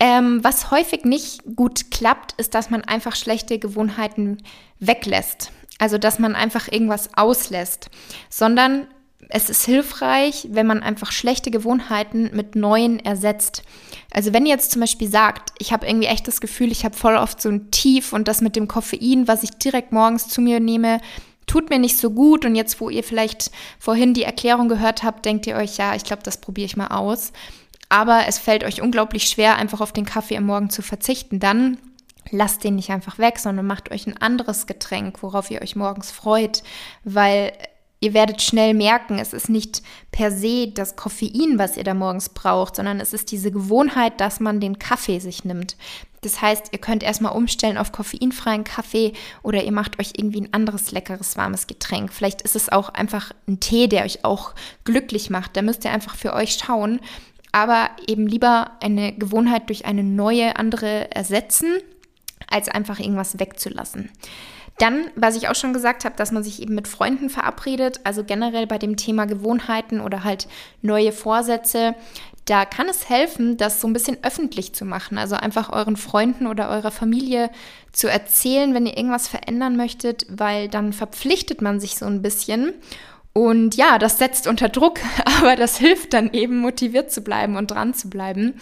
Ähm, 0.00 0.42
was 0.42 0.70
häufig 0.70 1.04
nicht 1.04 1.42
gut 1.56 1.90
klappt, 1.90 2.32
ist, 2.32 2.54
dass 2.54 2.70
man 2.70 2.82
einfach 2.84 3.16
schlechte 3.16 3.58
Gewohnheiten 3.58 4.38
weglässt. 4.78 5.52
Also, 5.78 5.98
dass 5.98 6.18
man 6.18 6.34
einfach 6.34 6.68
irgendwas 6.70 7.10
auslässt, 7.16 7.90
sondern 8.30 8.86
es 9.28 9.50
ist 9.50 9.64
hilfreich, 9.64 10.48
wenn 10.50 10.66
man 10.66 10.82
einfach 10.82 11.12
schlechte 11.12 11.50
Gewohnheiten 11.50 12.30
mit 12.32 12.54
neuen 12.54 13.00
ersetzt. 13.00 13.62
Also 14.12 14.32
wenn 14.32 14.46
ihr 14.46 14.52
jetzt 14.52 14.70
zum 14.70 14.80
Beispiel 14.80 15.08
sagt, 15.08 15.52
ich 15.58 15.72
habe 15.72 15.86
irgendwie 15.86 16.06
echt 16.06 16.28
das 16.28 16.40
Gefühl, 16.40 16.72
ich 16.72 16.84
habe 16.84 16.96
voll 16.96 17.16
oft 17.16 17.42
so 17.42 17.48
ein 17.48 17.70
Tief 17.70 18.12
und 18.12 18.28
das 18.28 18.40
mit 18.40 18.56
dem 18.56 18.68
Koffein, 18.68 19.28
was 19.28 19.42
ich 19.42 19.50
direkt 19.50 19.92
morgens 19.92 20.28
zu 20.28 20.40
mir 20.40 20.60
nehme, 20.60 21.00
tut 21.46 21.68
mir 21.68 21.78
nicht 21.78 21.98
so 21.98 22.10
gut. 22.10 22.44
Und 22.44 22.54
jetzt, 22.54 22.80
wo 22.80 22.90
ihr 22.90 23.02
vielleicht 23.02 23.50
vorhin 23.78 24.14
die 24.14 24.22
Erklärung 24.22 24.68
gehört 24.68 25.02
habt, 25.02 25.24
denkt 25.24 25.46
ihr 25.46 25.56
euch, 25.56 25.76
ja, 25.76 25.94
ich 25.94 26.04
glaube, 26.04 26.22
das 26.22 26.40
probiere 26.40 26.66
ich 26.66 26.76
mal 26.76 26.88
aus. 26.88 27.32
Aber 27.88 28.26
es 28.28 28.38
fällt 28.38 28.64
euch 28.64 28.82
unglaublich 28.82 29.24
schwer, 29.24 29.56
einfach 29.56 29.80
auf 29.80 29.92
den 29.92 30.04
Kaffee 30.04 30.36
am 30.36 30.44
Morgen 30.44 30.70
zu 30.70 30.82
verzichten. 30.82 31.40
Dann 31.40 31.78
lasst 32.30 32.64
den 32.64 32.76
nicht 32.76 32.90
einfach 32.90 33.18
weg, 33.18 33.38
sondern 33.38 33.66
macht 33.66 33.90
euch 33.90 34.06
ein 34.06 34.16
anderes 34.18 34.66
Getränk, 34.66 35.22
worauf 35.22 35.50
ihr 35.50 35.62
euch 35.62 35.74
morgens 35.76 36.10
freut, 36.10 36.62
weil 37.04 37.52
Ihr 38.00 38.14
werdet 38.14 38.42
schnell 38.42 38.74
merken, 38.74 39.18
es 39.18 39.32
ist 39.32 39.48
nicht 39.48 39.82
per 40.12 40.30
se 40.30 40.68
das 40.68 40.94
Koffein, 40.94 41.58
was 41.58 41.76
ihr 41.76 41.82
da 41.82 41.94
morgens 41.94 42.28
braucht, 42.28 42.76
sondern 42.76 43.00
es 43.00 43.12
ist 43.12 43.32
diese 43.32 43.50
Gewohnheit, 43.50 44.20
dass 44.20 44.38
man 44.38 44.60
den 44.60 44.78
Kaffee 44.78 45.18
sich 45.18 45.44
nimmt. 45.44 45.76
Das 46.20 46.40
heißt, 46.40 46.68
ihr 46.72 46.78
könnt 46.78 47.02
erstmal 47.02 47.36
umstellen 47.36 47.78
auf 47.78 47.92
koffeinfreien 47.92 48.64
Kaffee 48.64 49.12
oder 49.42 49.62
ihr 49.64 49.72
macht 49.72 49.98
euch 50.00 50.12
irgendwie 50.16 50.42
ein 50.42 50.54
anderes 50.54 50.90
leckeres, 50.90 51.36
warmes 51.36 51.66
Getränk. 51.66 52.12
Vielleicht 52.12 52.42
ist 52.42 52.56
es 52.56 52.68
auch 52.68 52.88
einfach 52.88 53.32
ein 53.46 53.60
Tee, 53.60 53.88
der 53.88 54.04
euch 54.04 54.24
auch 54.24 54.54
glücklich 54.84 55.30
macht. 55.30 55.56
Da 55.56 55.62
müsst 55.62 55.84
ihr 55.84 55.92
einfach 55.92 56.16
für 56.16 56.34
euch 56.34 56.54
schauen. 56.54 57.00
Aber 57.50 57.90
eben 58.06 58.26
lieber 58.26 58.72
eine 58.80 59.12
Gewohnheit 59.12 59.68
durch 59.68 59.86
eine 59.86 60.02
neue, 60.02 60.56
andere 60.56 61.10
ersetzen, 61.14 61.78
als 62.50 62.68
einfach 62.68 62.98
irgendwas 62.98 63.38
wegzulassen. 63.38 64.10
Dann, 64.78 65.10
was 65.16 65.36
ich 65.36 65.48
auch 65.48 65.56
schon 65.56 65.72
gesagt 65.72 66.04
habe, 66.04 66.14
dass 66.16 66.30
man 66.30 66.44
sich 66.44 66.62
eben 66.62 66.74
mit 66.74 66.86
Freunden 66.86 67.30
verabredet, 67.30 68.00
also 68.04 68.22
generell 68.22 68.66
bei 68.66 68.78
dem 68.78 68.96
Thema 68.96 69.26
Gewohnheiten 69.26 70.00
oder 70.00 70.22
halt 70.22 70.46
neue 70.82 71.10
Vorsätze, 71.10 71.96
da 72.44 72.64
kann 72.64 72.88
es 72.88 73.08
helfen, 73.08 73.56
das 73.56 73.80
so 73.80 73.88
ein 73.88 73.92
bisschen 73.92 74.18
öffentlich 74.22 74.74
zu 74.74 74.84
machen. 74.84 75.18
Also 75.18 75.34
einfach 75.34 75.70
euren 75.70 75.96
Freunden 75.96 76.46
oder 76.46 76.70
eurer 76.70 76.90
Familie 76.90 77.50
zu 77.92 78.08
erzählen, 78.08 78.72
wenn 78.72 78.86
ihr 78.86 78.96
irgendwas 78.96 79.28
verändern 79.28 79.76
möchtet, 79.76 80.26
weil 80.30 80.68
dann 80.68 80.92
verpflichtet 80.92 81.60
man 81.60 81.80
sich 81.80 81.96
so 81.96 82.06
ein 82.06 82.22
bisschen. 82.22 82.72
Und 83.34 83.76
ja, 83.76 83.98
das 83.98 84.18
setzt 84.18 84.46
unter 84.46 84.68
Druck, 84.68 85.00
aber 85.38 85.56
das 85.56 85.76
hilft 85.76 86.14
dann 86.14 86.32
eben, 86.32 86.58
motiviert 86.58 87.12
zu 87.12 87.20
bleiben 87.20 87.56
und 87.56 87.70
dran 87.70 87.94
zu 87.94 88.08
bleiben. 88.08 88.54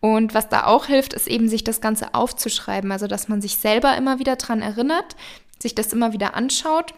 Und 0.00 0.34
was 0.34 0.48
da 0.48 0.66
auch 0.66 0.86
hilft, 0.86 1.14
ist 1.14 1.26
eben, 1.26 1.48
sich 1.48 1.64
das 1.64 1.80
Ganze 1.80 2.14
aufzuschreiben. 2.14 2.92
Also, 2.92 3.06
dass 3.06 3.28
man 3.28 3.42
sich 3.42 3.56
selber 3.56 3.96
immer 3.96 4.18
wieder 4.18 4.36
dran 4.36 4.62
erinnert, 4.62 5.16
sich 5.60 5.74
das 5.74 5.92
immer 5.92 6.12
wieder 6.12 6.34
anschaut 6.34 6.94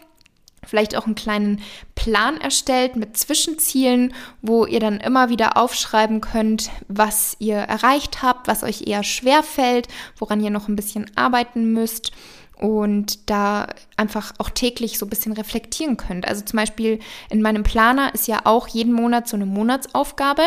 vielleicht 0.65 0.95
auch 0.95 1.05
einen 1.05 1.15
kleinen 1.15 1.61
Plan 1.95 2.39
erstellt 2.39 2.95
mit 2.95 3.17
Zwischenzielen, 3.17 4.13
wo 4.41 4.65
ihr 4.65 4.79
dann 4.79 4.99
immer 4.99 5.29
wieder 5.29 5.57
aufschreiben 5.57 6.21
könnt, 6.21 6.69
was 6.87 7.35
ihr 7.39 7.57
erreicht 7.57 8.21
habt, 8.21 8.47
was 8.47 8.63
euch 8.63 8.87
eher 8.87 9.03
schwer 9.03 9.43
fällt, 9.43 9.87
woran 10.17 10.43
ihr 10.43 10.49
noch 10.49 10.67
ein 10.67 10.75
bisschen 10.75 11.09
arbeiten 11.15 11.73
müsst 11.73 12.11
und 12.57 13.29
da 13.29 13.67
einfach 13.95 14.33
auch 14.37 14.49
täglich 14.49 14.99
so 14.99 15.05
ein 15.05 15.09
bisschen 15.09 15.31
reflektieren 15.31 15.95
könnt. 15.95 16.27
Also 16.27 16.43
zum 16.43 16.57
Beispiel 16.57 16.99
in 17.29 17.41
meinem 17.41 17.63
Planer 17.63 18.13
ist 18.13 18.27
ja 18.27 18.41
auch 18.43 18.67
jeden 18.67 18.93
Monat 18.93 19.29
so 19.29 19.37
eine 19.37 19.45
Monatsaufgabe, 19.45 20.43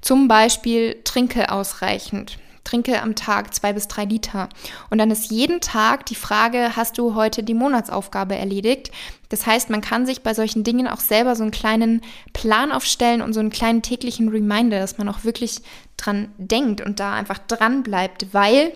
zum 0.00 0.28
Beispiel 0.28 1.00
trinke 1.02 1.50
ausreichend 1.50 2.38
trinke 2.68 3.00
am 3.00 3.14
Tag 3.14 3.54
zwei 3.54 3.72
bis 3.72 3.88
drei 3.88 4.04
Liter. 4.04 4.48
Und 4.90 4.98
dann 4.98 5.10
ist 5.10 5.30
jeden 5.30 5.60
Tag 5.60 6.04
die 6.06 6.14
Frage, 6.14 6.76
hast 6.76 6.98
du 6.98 7.14
heute 7.14 7.42
die 7.42 7.54
Monatsaufgabe 7.54 8.36
erledigt? 8.36 8.90
Das 9.30 9.46
heißt, 9.46 9.70
man 9.70 9.80
kann 9.80 10.06
sich 10.06 10.22
bei 10.22 10.34
solchen 10.34 10.64
Dingen 10.64 10.86
auch 10.86 11.00
selber 11.00 11.34
so 11.34 11.42
einen 11.42 11.50
kleinen 11.50 12.02
Plan 12.32 12.70
aufstellen 12.70 13.22
und 13.22 13.32
so 13.32 13.40
einen 13.40 13.50
kleinen 13.50 13.82
täglichen 13.82 14.28
Reminder, 14.28 14.80
dass 14.80 14.98
man 14.98 15.08
auch 15.08 15.24
wirklich 15.24 15.62
dran 15.96 16.32
denkt 16.36 16.80
und 16.80 17.00
da 17.00 17.14
einfach 17.14 17.38
dran 17.38 17.82
bleibt, 17.82 18.32
weil 18.32 18.72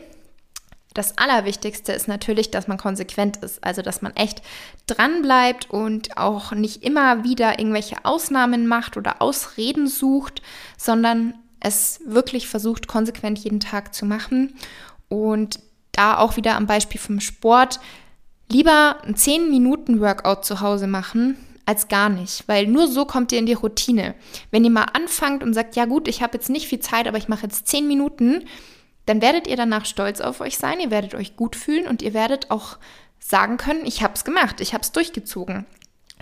das 0.94 1.16
Allerwichtigste 1.16 1.92
ist 1.92 2.06
natürlich, 2.08 2.50
dass 2.50 2.68
man 2.68 2.76
konsequent 2.76 3.38
ist, 3.38 3.64
also 3.64 3.80
dass 3.80 4.02
man 4.02 4.14
echt 4.14 4.42
dran 4.86 5.22
bleibt 5.22 5.70
und 5.70 6.18
auch 6.18 6.52
nicht 6.52 6.82
immer 6.82 7.24
wieder 7.24 7.58
irgendwelche 7.58 8.04
Ausnahmen 8.04 8.66
macht 8.66 8.96
oder 8.96 9.22
Ausreden 9.22 9.86
sucht, 9.86 10.42
sondern 10.76 11.34
es 11.62 12.00
wirklich 12.04 12.48
versucht, 12.48 12.88
konsequent 12.88 13.38
jeden 13.38 13.60
Tag 13.60 13.94
zu 13.94 14.04
machen. 14.04 14.54
Und 15.08 15.60
da 15.92 16.18
auch 16.18 16.36
wieder 16.36 16.56
am 16.56 16.66
Beispiel 16.66 17.00
vom 17.00 17.20
Sport, 17.20 17.80
lieber 18.50 18.96
ein 19.04 19.16
10 19.16 19.50
Minuten 19.50 20.00
Workout 20.00 20.44
zu 20.44 20.60
Hause 20.60 20.86
machen, 20.86 21.36
als 21.64 21.88
gar 21.88 22.08
nicht, 22.08 22.48
weil 22.48 22.66
nur 22.66 22.88
so 22.88 23.04
kommt 23.04 23.30
ihr 23.30 23.38
in 23.38 23.46
die 23.46 23.52
Routine. 23.52 24.14
Wenn 24.50 24.64
ihr 24.64 24.70
mal 24.70 24.86
anfangt 24.92 25.42
und 25.42 25.54
sagt, 25.54 25.76
ja 25.76 25.84
gut, 25.84 26.08
ich 26.08 26.22
habe 26.22 26.36
jetzt 26.36 26.50
nicht 26.50 26.66
viel 26.66 26.80
Zeit, 26.80 27.06
aber 27.06 27.18
ich 27.18 27.28
mache 27.28 27.44
jetzt 27.44 27.68
10 27.68 27.86
Minuten, 27.86 28.44
dann 29.06 29.22
werdet 29.22 29.46
ihr 29.46 29.56
danach 29.56 29.84
stolz 29.84 30.20
auf 30.20 30.40
euch 30.40 30.58
sein, 30.58 30.80
ihr 30.80 30.90
werdet 30.90 31.14
euch 31.14 31.36
gut 31.36 31.54
fühlen 31.54 31.86
und 31.86 32.02
ihr 32.02 32.14
werdet 32.14 32.50
auch 32.50 32.78
sagen 33.20 33.56
können, 33.56 33.86
ich 33.86 34.02
habe 34.02 34.14
es 34.14 34.24
gemacht, 34.24 34.60
ich 34.60 34.74
habe 34.74 34.82
es 34.82 34.92
durchgezogen. 34.92 35.66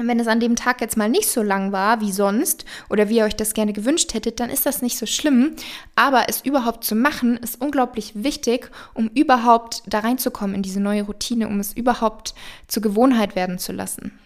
Und 0.01 0.09
wenn 0.09 0.19
es 0.19 0.29
an 0.29 0.41
dem 0.41 0.57
Tag 0.57 0.81
jetzt 0.81 0.97
mal 0.97 1.11
nicht 1.11 1.29
so 1.29 1.43
lang 1.43 1.73
war 1.73 2.01
wie 2.01 2.11
sonst 2.11 2.65
oder 2.89 3.11
wie 3.11 3.19
ihr 3.19 3.25
euch 3.25 3.37
das 3.37 3.53
gerne 3.53 3.75
gewünscht 3.75 4.15
hättet, 4.15 4.41
dann 4.41 4.49
ist 4.49 4.65
das 4.65 4.81
nicht 4.81 4.97
so 4.97 5.05
schlimm. 5.05 5.57
Aber 5.95 6.25
es 6.27 6.41
überhaupt 6.41 6.85
zu 6.85 6.95
machen, 6.95 7.37
ist 7.37 7.61
unglaublich 7.61 8.13
wichtig, 8.15 8.71
um 8.95 9.09
überhaupt 9.09 9.83
da 9.87 9.99
reinzukommen 9.99 10.57
in 10.57 10.63
diese 10.63 10.81
neue 10.81 11.03
Routine, 11.03 11.49
um 11.49 11.61
es 11.61 11.75
überhaupt 11.75 12.35
zur 12.67 12.83
Gewohnheit 12.83 13.37
werden 13.37 13.59
zu 13.59 13.73
lassen. 13.73 14.19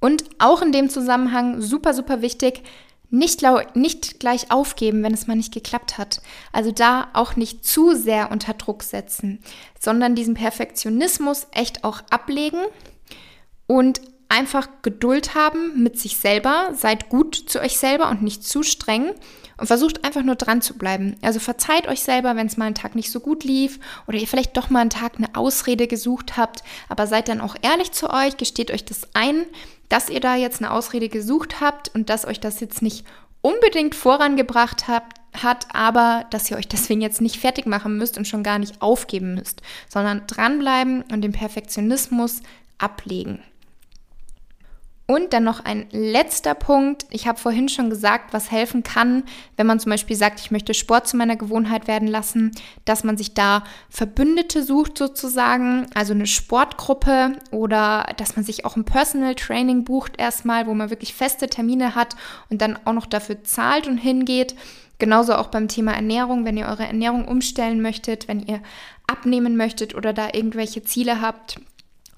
Und 0.00 0.24
auch 0.38 0.60
in 0.60 0.70
dem 0.70 0.90
Zusammenhang 0.90 1.62
super, 1.62 1.94
super 1.94 2.20
wichtig, 2.20 2.60
nicht, 3.08 3.40
nicht 3.72 4.20
gleich 4.20 4.50
aufgeben, 4.50 5.02
wenn 5.02 5.14
es 5.14 5.26
mal 5.26 5.34
nicht 5.34 5.54
geklappt 5.54 5.96
hat. 5.96 6.20
Also 6.52 6.72
da 6.72 7.08
auch 7.14 7.36
nicht 7.36 7.64
zu 7.64 7.94
sehr 7.94 8.30
unter 8.30 8.52
Druck 8.52 8.82
setzen, 8.82 9.38
sondern 9.80 10.14
diesen 10.14 10.34
Perfektionismus 10.34 11.46
echt 11.52 11.84
auch 11.84 12.02
ablegen 12.10 12.58
und 13.66 14.02
einfach 14.28 14.68
Geduld 14.82 15.34
haben 15.34 15.82
mit 15.82 15.98
sich 15.98 16.16
selber, 16.16 16.70
seid 16.74 17.08
gut 17.08 17.34
zu 17.34 17.60
euch 17.60 17.78
selber 17.78 18.08
und 18.10 18.22
nicht 18.22 18.44
zu 18.44 18.62
streng 18.62 19.12
und 19.56 19.66
versucht 19.66 20.04
einfach 20.04 20.22
nur 20.22 20.34
dran 20.34 20.60
zu 20.60 20.76
bleiben. 20.76 21.16
Also 21.22 21.38
verzeiht 21.40 21.86
euch 21.86 22.02
selber, 22.02 22.36
wenn 22.36 22.46
es 22.46 22.56
mal 22.56 22.66
einen 22.66 22.74
Tag 22.74 22.94
nicht 22.94 23.10
so 23.10 23.20
gut 23.20 23.44
lief 23.44 23.78
oder 24.06 24.18
ihr 24.18 24.26
vielleicht 24.26 24.56
doch 24.56 24.70
mal 24.70 24.80
einen 24.80 24.90
Tag 24.90 25.14
eine 25.16 25.34
Ausrede 25.34 25.86
gesucht 25.86 26.36
habt, 26.36 26.64
aber 26.88 27.06
seid 27.06 27.28
dann 27.28 27.40
auch 27.40 27.56
ehrlich 27.62 27.92
zu 27.92 28.10
euch, 28.10 28.36
gesteht 28.36 28.70
euch 28.70 28.84
das 28.84 29.08
ein, 29.14 29.46
dass 29.88 30.08
ihr 30.08 30.20
da 30.20 30.34
jetzt 30.34 30.60
eine 30.60 30.72
Ausrede 30.72 31.08
gesucht 31.08 31.60
habt 31.60 31.94
und 31.94 32.08
dass 32.10 32.26
euch 32.26 32.40
das 32.40 32.60
jetzt 32.60 32.82
nicht 32.82 33.04
unbedingt 33.42 33.94
vorangebracht 33.94 34.88
habt, 34.88 35.18
hat, 35.42 35.66
aber 35.74 36.26
dass 36.30 36.50
ihr 36.50 36.56
euch 36.56 36.68
deswegen 36.68 37.00
jetzt 37.00 37.20
nicht 37.20 37.38
fertig 37.38 37.66
machen 37.66 37.98
müsst 37.98 38.16
und 38.16 38.28
schon 38.28 38.42
gar 38.42 38.58
nicht 38.58 38.80
aufgeben 38.80 39.34
müsst, 39.34 39.62
sondern 39.88 40.26
dranbleiben 40.26 41.02
und 41.12 41.22
den 41.22 41.32
Perfektionismus 41.32 42.40
ablegen. 42.78 43.42
Und 45.06 45.34
dann 45.34 45.44
noch 45.44 45.62
ein 45.62 45.86
letzter 45.90 46.54
Punkt. 46.54 47.04
Ich 47.10 47.26
habe 47.26 47.38
vorhin 47.38 47.68
schon 47.68 47.90
gesagt, 47.90 48.32
was 48.32 48.50
helfen 48.50 48.82
kann, 48.82 49.24
wenn 49.58 49.66
man 49.66 49.78
zum 49.78 49.90
Beispiel 49.90 50.16
sagt, 50.16 50.40
ich 50.40 50.50
möchte 50.50 50.72
Sport 50.72 51.06
zu 51.06 51.18
meiner 51.18 51.36
Gewohnheit 51.36 51.86
werden 51.86 52.08
lassen, 52.08 52.52
dass 52.86 53.04
man 53.04 53.18
sich 53.18 53.34
da 53.34 53.64
Verbündete 53.90 54.62
sucht 54.62 54.96
sozusagen, 54.96 55.86
also 55.94 56.14
eine 56.14 56.26
Sportgruppe 56.26 57.32
oder 57.50 58.06
dass 58.16 58.36
man 58.36 58.46
sich 58.46 58.64
auch 58.64 58.76
ein 58.76 58.86
Personal 58.86 59.34
Training 59.34 59.84
bucht 59.84 60.18
erstmal, 60.18 60.66
wo 60.66 60.72
man 60.72 60.88
wirklich 60.88 61.12
feste 61.12 61.48
Termine 61.48 61.94
hat 61.94 62.16
und 62.48 62.62
dann 62.62 62.78
auch 62.86 62.94
noch 62.94 63.06
dafür 63.06 63.44
zahlt 63.44 63.86
und 63.86 63.98
hingeht. 63.98 64.54
Genauso 64.98 65.34
auch 65.34 65.48
beim 65.48 65.68
Thema 65.68 65.92
Ernährung, 65.92 66.46
wenn 66.46 66.56
ihr 66.56 66.66
eure 66.66 66.86
Ernährung 66.86 67.28
umstellen 67.28 67.82
möchtet, 67.82 68.26
wenn 68.26 68.40
ihr 68.40 68.62
abnehmen 69.06 69.58
möchtet 69.58 69.94
oder 69.94 70.14
da 70.14 70.28
irgendwelche 70.32 70.82
Ziele 70.82 71.20
habt, 71.20 71.60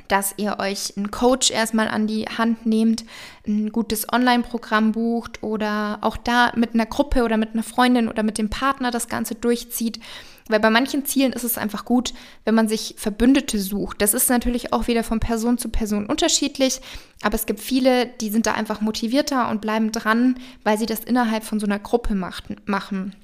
dass 0.08 0.34
ihr 0.36 0.58
euch 0.58 0.96
einen 0.96 1.10
Coach 1.10 1.50
erstmal 1.50 1.88
an 1.88 2.06
die 2.06 2.24
Hand 2.24 2.66
nehmt, 2.66 3.04
ein 3.46 3.70
gutes 3.70 4.12
Online-Programm 4.12 4.92
bucht 4.92 5.42
oder 5.42 5.98
auch 6.00 6.16
da 6.16 6.52
mit 6.56 6.74
einer 6.74 6.86
Gruppe 6.86 7.24
oder 7.24 7.36
mit 7.36 7.54
einer 7.54 7.62
Freundin 7.62 8.08
oder 8.08 8.22
mit 8.22 8.38
dem 8.38 8.50
Partner 8.50 8.90
das 8.90 9.08
Ganze 9.08 9.34
durchzieht. 9.34 10.00
Weil 10.48 10.60
bei 10.60 10.70
manchen 10.70 11.04
Zielen 11.04 11.32
ist 11.32 11.42
es 11.42 11.58
einfach 11.58 11.84
gut, 11.84 12.14
wenn 12.44 12.54
man 12.54 12.68
sich 12.68 12.94
Verbündete 12.96 13.58
sucht. 13.58 14.00
Das 14.00 14.14
ist 14.14 14.30
natürlich 14.30 14.72
auch 14.72 14.86
wieder 14.86 15.02
von 15.02 15.18
Person 15.18 15.58
zu 15.58 15.68
Person 15.70 16.06
unterschiedlich, 16.06 16.80
aber 17.22 17.34
es 17.34 17.46
gibt 17.46 17.60
viele, 17.60 18.06
die 18.06 18.30
sind 18.30 18.46
da 18.46 18.52
einfach 18.52 18.80
motivierter 18.80 19.48
und 19.50 19.60
bleiben 19.60 19.90
dran, 19.90 20.38
weil 20.62 20.78
sie 20.78 20.86
das 20.86 21.00
innerhalb 21.00 21.42
von 21.42 21.58
so 21.58 21.66
einer 21.66 21.80
Gruppe 21.80 22.14
macht, 22.14 22.44
machen. 22.68 23.16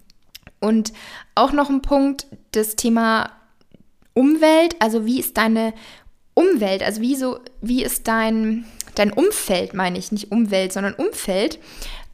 Und 0.59 0.92
auch 1.35 1.53
noch 1.53 1.71
ein 1.71 1.83
Punkt, 1.83 2.27
das 2.53 2.77
Thema 2.77 3.31
Umwelt, 4.14 4.77
also 4.79 5.07
wie 5.07 5.21
ist 5.21 5.37
deine 5.37 5.73
Umwelt, 6.35 6.83
also 6.83 7.01
wie 7.01 7.16
so, 7.16 7.38
wie 7.61 7.83
ist 7.83 8.09
dein, 8.09 8.64
dein 8.95 9.12
Umfeld, 9.12 9.75
meine 9.75 9.99
ich, 9.99 10.12
nicht 10.12 10.33
Umwelt, 10.33 10.73
sondern 10.73 10.95
Umfeld, 10.95 11.59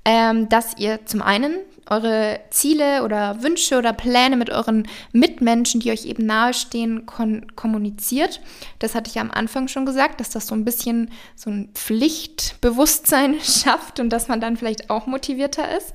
ähm, 0.04 0.48
dass 0.48 0.76
ihr 0.78 1.04
zum 1.06 1.22
einen 1.22 1.58
eure 1.90 2.40
Ziele 2.50 3.02
oder 3.02 3.42
Wünsche 3.42 3.78
oder 3.78 3.92
Pläne 3.92 4.36
mit 4.36 4.50
euren 4.50 4.86
Mitmenschen, 5.12 5.80
die 5.80 5.90
euch 5.90 6.04
eben 6.04 6.26
nahestehen, 6.26 7.06
kommuniziert. 7.06 8.40
Das 8.78 8.94
hatte 8.94 9.08
ich 9.08 9.14
ja 9.14 9.22
am 9.22 9.30
Anfang 9.30 9.68
schon 9.68 9.86
gesagt, 9.86 10.20
dass 10.20 10.30
das 10.30 10.46
so 10.46 10.54
ein 10.54 10.64
bisschen 10.64 11.10
so 11.34 11.50
ein 11.50 11.70
Pflichtbewusstsein 11.74 13.36
schafft 13.42 14.00
und 14.00 14.10
dass 14.10 14.28
man 14.28 14.40
dann 14.40 14.56
vielleicht 14.56 14.90
auch 14.90 15.06
motivierter 15.06 15.76
ist. 15.76 15.92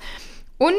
Und 0.57 0.73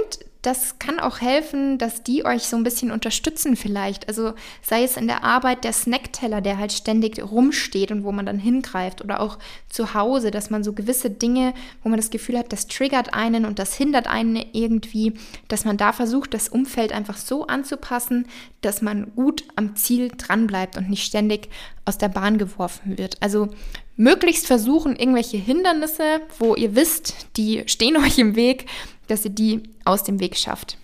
das 0.45 0.79
kann 0.79 1.01
auch 1.01 1.23
helfen, 1.23 1.79
dass 1.79 2.03
die 2.03 2.27
euch 2.27 2.43
so 2.43 2.57
ein 2.57 2.65
bisschen 2.65 2.91
unterstützen 2.91 3.57
vielleicht. 3.57 4.09
Also 4.09 4.35
sei 4.61 4.85
es 4.85 4.99
in 4.99 5.07
der 5.07 5.25
Arbeit 5.25 5.65
der 5.65 5.73
Snackteller, 5.73 6.43
der 6.43 6.59
halt 6.59 6.73
ständig 6.73 7.23
rumsteht 7.23 7.91
und 7.91 8.05
wo 8.05 8.13
man 8.13 8.27
dann 8.27 8.39
hingreift 8.39 9.03
oder 9.03 9.21
auch 9.21 9.39
zu 9.71 9.95
Hause, 9.95 10.31
dass 10.31 10.51
man 10.51 10.63
so 10.63 10.75
gewisse 10.75 11.09
Dinge, 11.09 11.55
wo 11.83 11.89
man 11.89 11.99
das 11.99 12.11
Gefühl 12.11 12.39
hat, 12.39 12.53
das 12.53 12.67
triggert 12.67 13.15
einen 13.15 13.47
und 13.47 13.59
das 13.59 13.75
hindert 13.75 14.07
einen 14.07 14.37
irgendwie, 14.53 15.15
dass 15.49 15.65
man 15.65 15.79
da 15.79 15.95
versucht, 15.95 16.35
das 16.35 16.51
Umfeld 16.51 16.93
einfach 16.93 17.17
so 17.17 17.47
anzupassen, 17.47 18.27
dass 18.61 18.83
man 18.83 19.15
gut 19.15 19.45
am 19.57 19.77
Ziel 19.77 20.13
dranbleibt 20.15 20.77
und 20.77 20.91
nicht 20.91 21.07
ständig 21.07 21.49
aus 21.87 21.97
der 21.97 22.09
Bahn 22.09 22.37
geworfen 22.37 22.99
wird. 22.99 23.17
Also 23.21 23.49
möglichst 23.97 24.47
versuchen, 24.47 24.97
irgendwelche 24.97 25.37
Hindernisse, 25.37 26.21
wo 26.39 26.55
ihr 26.55 26.75
wisst, 26.75 27.29
die 27.37 27.65
stehen 27.67 27.97
euch 28.05 28.19
im 28.19 28.37
Weg, 28.37 28.67
dass 29.09 29.25
ihr 29.25 29.31
die 29.31 29.63
aus 29.85 30.03
dem 30.03 30.21
Weg 30.21 30.37
schafft. 30.37 30.79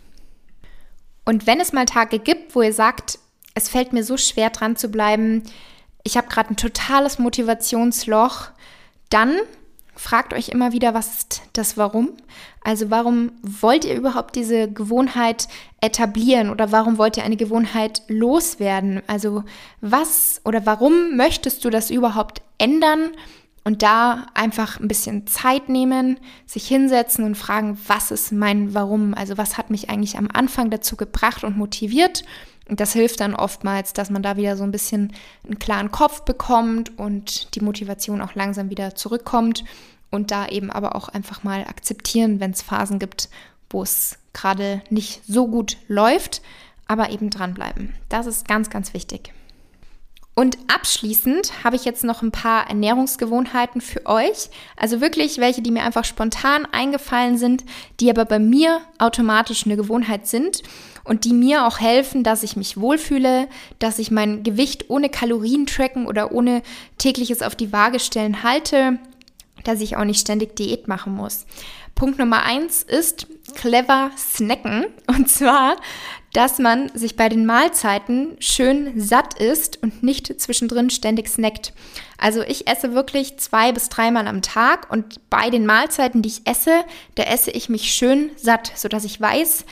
Und 1.24 1.46
wenn 1.46 1.60
es 1.60 1.72
mal 1.72 1.84
Tage 1.84 2.18
gibt, 2.18 2.54
wo 2.54 2.62
ihr 2.62 2.72
sagt, 2.72 3.18
es 3.54 3.68
fällt 3.68 3.92
mir 3.92 4.04
so 4.04 4.16
schwer 4.16 4.50
dran 4.50 4.76
zu 4.76 4.88
bleiben, 4.88 5.42
ich 6.02 6.16
habe 6.16 6.28
gerade 6.28 6.50
ein 6.50 6.56
totales 6.56 7.18
Motivationsloch, 7.18 8.48
dann 9.10 9.36
fragt 9.94 10.32
euch 10.32 10.48
immer 10.48 10.72
wieder, 10.72 10.94
was 10.94 11.18
ist 11.18 11.42
das 11.52 11.76
Warum? 11.76 12.12
Also 12.62 12.90
warum 12.90 13.32
wollt 13.42 13.84
ihr 13.84 13.94
überhaupt 13.94 14.34
diese 14.34 14.70
Gewohnheit 14.70 15.46
etablieren 15.80 16.50
oder 16.50 16.72
warum 16.72 16.96
wollt 16.96 17.16
ihr 17.18 17.24
eine 17.24 17.36
Gewohnheit 17.36 18.02
loswerden? 18.08 19.02
Also 19.06 19.44
was 19.80 20.40
oder 20.44 20.64
warum 20.64 21.16
möchtest 21.16 21.64
du 21.64 21.70
das 21.70 21.90
überhaupt 21.90 22.40
ändern? 22.56 23.10
Und 23.62 23.82
da 23.82 24.26
einfach 24.34 24.80
ein 24.80 24.88
bisschen 24.88 25.26
Zeit 25.26 25.68
nehmen, 25.68 26.18
sich 26.46 26.66
hinsetzen 26.66 27.24
und 27.24 27.34
fragen, 27.34 27.78
was 27.86 28.10
ist 28.10 28.32
mein 28.32 28.74
Warum? 28.74 29.12
Also 29.14 29.36
was 29.36 29.58
hat 29.58 29.70
mich 29.70 29.90
eigentlich 29.90 30.16
am 30.16 30.28
Anfang 30.32 30.70
dazu 30.70 30.96
gebracht 30.96 31.44
und 31.44 31.58
motiviert? 31.58 32.24
Und 32.68 32.80
das 32.80 32.92
hilft 32.92 33.20
dann 33.20 33.34
oftmals, 33.34 33.92
dass 33.92 34.10
man 34.10 34.22
da 34.22 34.36
wieder 34.36 34.56
so 34.56 34.62
ein 34.62 34.70
bisschen 34.70 35.12
einen 35.44 35.58
klaren 35.58 35.90
Kopf 35.90 36.22
bekommt 36.22 36.96
und 36.98 37.54
die 37.54 37.60
Motivation 37.60 38.22
auch 38.22 38.34
langsam 38.34 38.70
wieder 38.70 38.94
zurückkommt. 38.94 39.64
Und 40.10 40.30
da 40.30 40.48
eben 40.48 40.70
aber 40.70 40.96
auch 40.96 41.08
einfach 41.08 41.42
mal 41.42 41.64
akzeptieren, 41.64 42.40
wenn 42.40 42.52
es 42.52 42.62
Phasen 42.62 42.98
gibt, 42.98 43.28
wo 43.68 43.82
es 43.82 44.18
gerade 44.32 44.82
nicht 44.88 45.22
so 45.26 45.48
gut 45.48 45.76
läuft, 45.86 46.42
aber 46.86 47.10
eben 47.10 47.30
dranbleiben. 47.30 47.94
Das 48.08 48.26
ist 48.26 48.48
ganz, 48.48 48.70
ganz 48.70 48.94
wichtig. 48.94 49.32
Und 50.34 50.56
abschließend 50.68 51.64
habe 51.64 51.76
ich 51.76 51.84
jetzt 51.84 52.04
noch 52.04 52.22
ein 52.22 52.30
paar 52.30 52.68
Ernährungsgewohnheiten 52.68 53.80
für 53.80 54.06
euch. 54.06 54.48
Also 54.76 55.00
wirklich 55.00 55.38
welche, 55.38 55.60
die 55.60 55.70
mir 55.70 55.82
einfach 55.82 56.04
spontan 56.04 56.66
eingefallen 56.72 57.36
sind, 57.36 57.64
die 57.98 58.08
aber 58.10 58.24
bei 58.24 58.38
mir 58.38 58.80
automatisch 58.98 59.66
eine 59.66 59.76
Gewohnheit 59.76 60.26
sind 60.26 60.62
und 61.04 61.24
die 61.24 61.32
mir 61.32 61.66
auch 61.66 61.80
helfen, 61.80 62.22
dass 62.22 62.42
ich 62.42 62.56
mich 62.56 62.80
wohlfühle, 62.80 63.48
dass 63.80 63.98
ich 63.98 64.10
mein 64.10 64.42
Gewicht 64.42 64.88
ohne 64.88 65.08
Kalorien 65.08 65.66
tracken 65.66 66.06
oder 66.06 66.32
ohne 66.32 66.62
tägliches 66.96 67.42
auf 67.42 67.56
die 67.56 67.72
Waage 67.72 67.98
stellen 67.98 68.42
halte, 68.42 68.98
dass 69.64 69.80
ich 69.80 69.96
auch 69.96 70.04
nicht 70.04 70.20
ständig 70.20 70.56
Diät 70.56 70.88
machen 70.88 71.14
muss. 71.14 71.44
Punkt 71.94 72.18
Nummer 72.18 72.42
eins 72.42 72.82
ist 72.82 73.26
clever 73.54 74.10
snacken. 74.16 74.86
Und 75.06 75.28
zwar 75.28 75.76
dass 76.32 76.58
man 76.58 76.90
sich 76.96 77.16
bei 77.16 77.28
den 77.28 77.44
Mahlzeiten 77.44 78.36
schön 78.38 79.00
satt 79.00 79.40
isst 79.40 79.82
und 79.82 80.02
nicht 80.02 80.40
zwischendrin 80.40 80.90
ständig 80.90 81.28
snackt. 81.28 81.72
Also 82.18 82.42
ich 82.42 82.68
esse 82.68 82.94
wirklich 82.94 83.38
zwei 83.38 83.72
bis 83.72 83.88
dreimal 83.88 84.28
am 84.28 84.42
Tag 84.42 84.90
und 84.92 85.28
bei 85.28 85.50
den 85.50 85.66
Mahlzeiten, 85.66 86.22
die 86.22 86.28
ich 86.28 86.46
esse, 86.46 86.84
da 87.16 87.24
esse 87.24 87.50
ich 87.50 87.68
mich 87.68 87.92
schön 87.92 88.30
satt, 88.36 88.72
sodass 88.76 89.04
ich 89.04 89.20
weiß, 89.20 89.64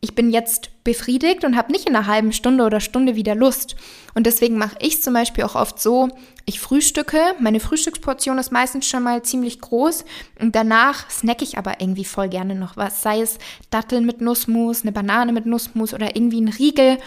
ich 0.00 0.14
bin 0.14 0.30
jetzt 0.30 0.70
befriedigt 0.84 1.44
und 1.44 1.56
habe 1.56 1.72
nicht 1.72 1.88
in 1.88 1.96
einer 1.96 2.06
halben 2.06 2.32
Stunde 2.32 2.64
oder 2.64 2.80
Stunde 2.80 3.16
wieder 3.16 3.34
Lust. 3.34 3.74
Und 4.14 4.26
deswegen 4.26 4.56
mache 4.56 4.76
ich 4.80 5.02
zum 5.02 5.12
Beispiel 5.12 5.44
auch 5.44 5.56
oft 5.56 5.80
so, 5.80 6.08
ich 6.44 6.60
frühstücke, 6.60 7.18
meine 7.40 7.60
Frühstücksportion 7.60 8.38
ist 8.38 8.52
meistens 8.52 8.86
schon 8.86 9.02
mal 9.02 9.22
ziemlich 9.22 9.60
groß 9.60 10.04
und 10.40 10.54
danach 10.54 11.10
snacke 11.10 11.44
ich 11.44 11.58
aber 11.58 11.80
irgendwie 11.80 12.04
voll 12.04 12.28
gerne 12.28 12.54
noch 12.54 12.76
was, 12.76 13.02
sei 13.02 13.20
es 13.20 13.38
Datteln 13.70 14.06
mit 14.06 14.20
Nussmus, 14.20 14.82
eine 14.82 14.92
Banane 14.92 15.32
mit 15.32 15.46
Nussmus 15.46 15.92
oder 15.92 16.14
irgendwie 16.14 16.40
ein 16.40 16.48
Riegel. 16.48 16.98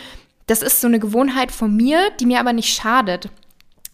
Das 0.47 0.61
ist 0.61 0.81
so 0.81 0.87
eine 0.87 0.99
Gewohnheit 0.99 1.51
von 1.51 1.75
mir, 1.75 2.09
die 2.19 2.25
mir 2.25 2.39
aber 2.39 2.53
nicht 2.53 2.73
schadet 2.73 3.29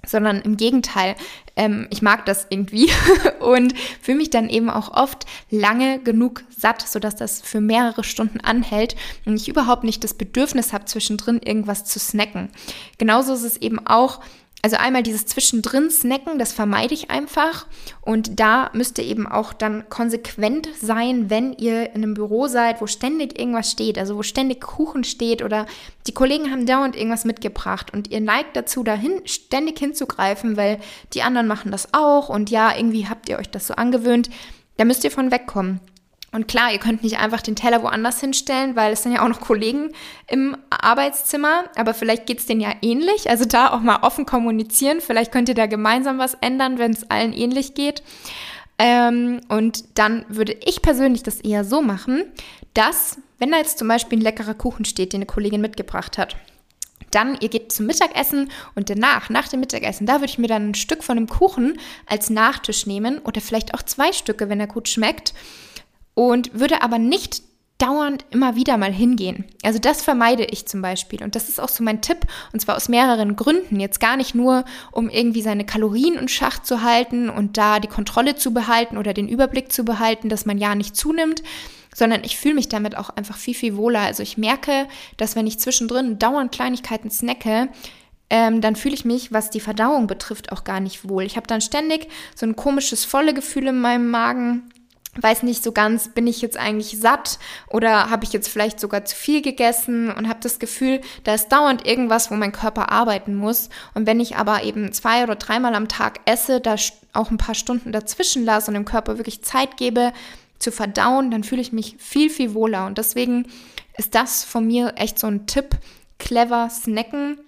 sondern 0.08 0.42
im 0.42 0.58
Gegenteil, 0.58 1.16
ähm, 1.56 1.88
ich 1.90 2.02
mag 2.02 2.26
das 2.26 2.48
irgendwie 2.50 2.90
und 3.40 3.74
fühle 4.02 4.18
mich 4.18 4.30
dann 4.30 4.50
eben 4.50 4.70
auch 4.70 4.94
oft 4.94 5.26
lange 5.50 6.00
genug 6.00 6.44
satt, 6.50 6.82
sodass 6.82 7.16
das 7.16 7.42
für 7.42 7.62
mehrere 7.62 8.04
Stunden 8.04 8.40
anhält 8.40 8.96
und 9.26 9.36
ich 9.36 9.50
überhaupt 9.50 9.84
nicht 9.84 10.04
das 10.04 10.14
Bedürfnis 10.14 10.74
habe, 10.74 10.86
zwischendrin 10.86 11.40
irgendwas 11.44 11.86
zu 11.86 12.00
snacken. 12.00 12.50
Genauso 12.98 13.34
ist 13.34 13.44
es 13.44 13.58
eben 13.58 13.86
auch 13.86 14.22
also 14.64 14.78
einmal 14.78 15.04
dieses 15.04 15.26
Zwischendrin 15.28 15.92
snacken, 15.92 16.40
das 16.40 16.52
vermeide 16.52 16.94
ich 16.94 17.12
einfach. 17.12 17.68
Und 18.02 18.40
da 18.40 18.72
müsst 18.74 18.98
ihr 18.98 19.06
eben 19.06 19.28
auch 19.28 19.54
dann 19.54 19.88
konsequent 19.90 20.68
sein, 20.82 21.30
wenn 21.30 21.54
ihr 21.54 21.92
in 21.92 22.04
einem 22.04 22.16
Büro 22.16 22.48
seid, 22.48 22.82
wo 22.82 22.88
ständig 22.88 23.38
irgendwas 23.40 23.72
steht, 23.72 24.00
also 24.00 24.18
wo 24.18 24.24
ständig 24.24 24.62
Kuchen 24.62 25.04
steht 25.04 25.44
oder 25.44 25.68
die 26.08 26.14
Kollegen 26.14 26.52
haben 26.52 26.66
dauernd 26.66 26.96
irgendwas 26.96 27.24
mitgebracht 27.24 27.94
und 27.94 28.10
ihr 28.10 28.20
neigt 28.20 28.56
dazu, 28.56 28.84
dahin 28.84 29.22
ständig 29.26 29.78
hinzugreifen, 29.78 30.58
weil 30.58 30.80
die 31.14 31.22
anderen 31.22 31.48
machen 31.48 31.72
das 31.72 31.94
auch 31.94 32.30
und 32.30 32.50
ja, 32.50 32.76
irgendwie 32.76 33.08
habt 33.08 33.30
ihr 33.30 33.38
euch 33.38 33.50
das 33.50 33.68
so 33.68 33.76
angewöhnt. 33.76 34.30
Da 34.78 34.86
müsst 34.86 35.04
ihr 35.04 35.12
von 35.12 35.32
wegkommen. 35.32 35.80
Und 36.34 36.48
klar, 36.48 36.74
ihr 36.74 36.80
könnt 36.80 37.04
nicht 37.04 37.20
einfach 37.20 37.42
den 37.42 37.56
Teller 37.56 37.82
woanders 37.84 38.20
hinstellen, 38.20 38.76
weil 38.76 38.92
es 38.92 39.04
sind 39.04 39.14
ja 39.14 39.24
auch 39.24 39.30
noch 39.30 39.40
Kollegen 39.40 39.92
im 40.28 40.58
Arbeitszimmer, 40.70 41.64
aber 41.76 41.94
vielleicht 41.94 42.26
geht 42.26 42.40
es 42.40 42.46
denen 42.46 42.60
ja 42.60 42.74
ähnlich. 42.82 43.30
Also 43.30 43.46
da 43.46 43.72
auch 43.72 43.80
mal 43.80 44.00
offen 44.02 44.26
kommunizieren. 44.26 45.00
Vielleicht 45.00 45.32
könnt 45.32 45.48
ihr 45.48 45.56
da 45.56 45.68
gemeinsam 45.68 46.18
was 46.18 46.34
ändern, 46.36 46.80
wenn 46.80 46.92
es 46.92 47.10
allen 47.10 47.34
ähnlich 47.34 47.76
geht. 47.76 48.04
Ähm, 48.78 49.42
und 49.48 49.98
dann 49.98 50.26
würde 50.28 50.56
ich 50.66 50.82
persönlich 50.82 51.24
das 51.24 51.40
eher 51.40 51.64
so 51.64 51.82
machen, 51.82 52.26
dass, 52.74 53.18
wenn 53.40 53.52
da 53.52 53.58
jetzt 53.58 53.80
zum 53.80 53.88
Beispiel 53.88 54.20
ein 54.20 54.24
leckerer 54.24 54.54
Kuchen 54.54 54.86
steht, 54.86 55.14
den 55.14 55.20
eine 55.20 55.26
Kollegin 55.26 55.62
mitgebracht 55.62 56.18
hat, 56.18 56.36
dann, 57.12 57.38
ihr 57.40 57.50
geht 57.50 57.72
zum 57.72 57.86
Mittagessen 57.86 58.52
und 58.76 58.90
danach, 58.90 59.30
nach 59.30 59.48
dem 59.48 59.62
Mittagessen, 59.62 60.06
da 60.06 60.16
würde 60.16 60.26
ich 60.26 60.38
mir 60.38 60.48
dann 60.48 60.70
ein 60.70 60.76
Stück 60.76 61.04
von 61.04 61.16
dem 61.16 61.28
Kuchen 61.28 61.80
als 62.06 62.30
Nachtisch 62.30 62.86
nehmen 62.86 63.20
oder 63.20 63.40
vielleicht 63.40 63.74
auch 63.74 63.82
zwei 63.82 64.12
Stücke, 64.12 64.50
wenn 64.50 64.60
er 64.60 64.68
gut 64.68 64.90
schmeckt 64.90 65.34
und 66.18 66.60
würde 66.60 66.82
aber 66.82 66.98
nicht 66.98 67.44
dauernd 67.78 68.26
immer 68.32 68.56
wieder 68.56 68.76
mal 68.78 68.92
hingehen. 68.92 69.46
Also 69.64 69.78
das 69.78 70.02
vermeide 70.02 70.46
ich 70.46 70.66
zum 70.66 70.82
Beispiel. 70.82 71.24
Und 71.24 71.36
das 71.36 71.48
ist 71.48 71.60
auch 71.60 71.70
so 71.70 71.84
mein 71.84 72.02
Tipp, 72.02 72.26
und 72.52 72.60
zwar 72.60 72.76
aus 72.76 72.90
mehreren 72.90 73.36
Gründen. 73.36 73.80
Jetzt 73.80 74.00
gar 74.00 74.18
nicht 74.18 74.34
nur, 74.34 74.66
um 74.92 75.10
irgendwie 75.10 75.44
seine 75.44 75.64
Kalorien 75.64 76.16
in 76.16 76.28
Schach 76.28 76.64
zu 76.64 76.82
halten 76.82 77.30
und 77.30 77.60
da 77.60 77.80
die 77.80 77.88
Kontrolle 77.88 78.36
zu 78.36 78.52
behalten 78.52 78.98
oder 78.98 79.14
den 79.14 79.28
Überblick 79.28 79.72
zu 79.72 79.86
behalten, 79.86 80.28
dass 80.28 80.48
man 80.48 80.58
ja 80.58 80.74
nicht 80.74 80.96
zunimmt, 80.96 81.44
sondern 81.96 82.24
ich 82.24 82.40
fühle 82.40 82.56
mich 82.56 82.68
damit 82.68 82.98
auch 82.98 83.12
einfach 83.12 83.38
viel, 83.38 83.54
viel 83.54 83.78
wohler. 83.78 84.00
Also 84.00 84.24
ich 84.24 84.40
merke, 84.40 84.88
dass 85.18 85.36
wenn 85.36 85.46
ich 85.46 85.60
zwischendrin 85.60 86.18
dauernd 86.18 86.52
Kleinigkeiten 86.52 87.12
snacke, 87.12 87.70
ähm, 88.32 88.60
dann 88.60 88.76
fühle 88.76 88.96
ich 88.96 89.06
mich, 89.06 89.32
was 89.32 89.52
die 89.52 89.60
Verdauung 89.60 90.08
betrifft, 90.08 90.52
auch 90.52 90.64
gar 90.64 90.80
nicht 90.80 91.08
wohl. 91.08 91.26
Ich 91.26 91.38
habe 91.38 91.46
dann 91.46 91.62
ständig 91.62 92.08
so 92.36 92.48
ein 92.48 92.56
komisches 92.56 93.06
volle 93.06 93.36
Gefühl 93.36 93.68
in 93.68 93.80
meinem 93.80 94.10
Magen 94.10 94.72
weiß 95.22 95.44
nicht 95.44 95.64
so 95.64 95.72
ganz, 95.72 96.10
bin 96.10 96.28
ich 96.28 96.42
jetzt 96.42 96.58
eigentlich 96.58 97.00
satt 97.00 97.40
oder 97.68 98.10
habe 98.10 98.24
ich 98.24 98.34
jetzt 98.34 98.48
vielleicht 98.48 98.80
sogar 98.80 99.06
zu 99.06 99.16
viel 99.16 99.42
gegessen 99.42 100.12
und 100.12 100.28
habe 100.28 100.40
das 100.42 100.60
Gefühl, 100.60 101.02
da 101.24 101.34
ist 101.34 101.50
dauernd 101.50 101.88
irgendwas, 101.88 102.32
wo 102.32 102.36
mein 102.36 102.52
Körper 102.52 102.92
arbeiten 102.92 103.36
muss. 103.36 103.70
Und 103.94 104.08
wenn 104.08 104.20
ich 104.20 104.36
aber 104.36 104.64
eben 104.64 104.94
zwei 104.94 105.24
oder 105.24 105.36
dreimal 105.36 105.76
am 105.76 105.88
Tag 105.88 106.20
esse, 106.26 106.62
da 106.62 106.76
auch 107.14 107.32
ein 107.32 107.38
paar 107.38 107.56
Stunden 107.56 107.92
dazwischen 107.92 108.46
lasse 108.46 108.70
und 108.70 108.76
dem 108.76 108.86
Körper 108.86 109.18
wirklich 109.18 109.44
Zeit 109.44 109.78
gebe 109.78 110.14
zu 110.60 110.72
verdauen, 110.72 111.32
dann 111.32 111.44
fühle 111.44 111.62
ich 111.62 111.72
mich 111.72 111.96
viel, 112.00 112.30
viel 112.30 112.54
wohler. 112.54 112.86
Und 112.86 112.98
deswegen 112.98 113.48
ist 113.98 114.16
das 114.16 114.44
von 114.44 114.66
mir 114.66 114.94
echt 114.96 115.20
so 115.20 115.28
ein 115.28 115.48
Tipp, 115.48 115.78
clever 116.20 116.70
snacken 116.70 117.40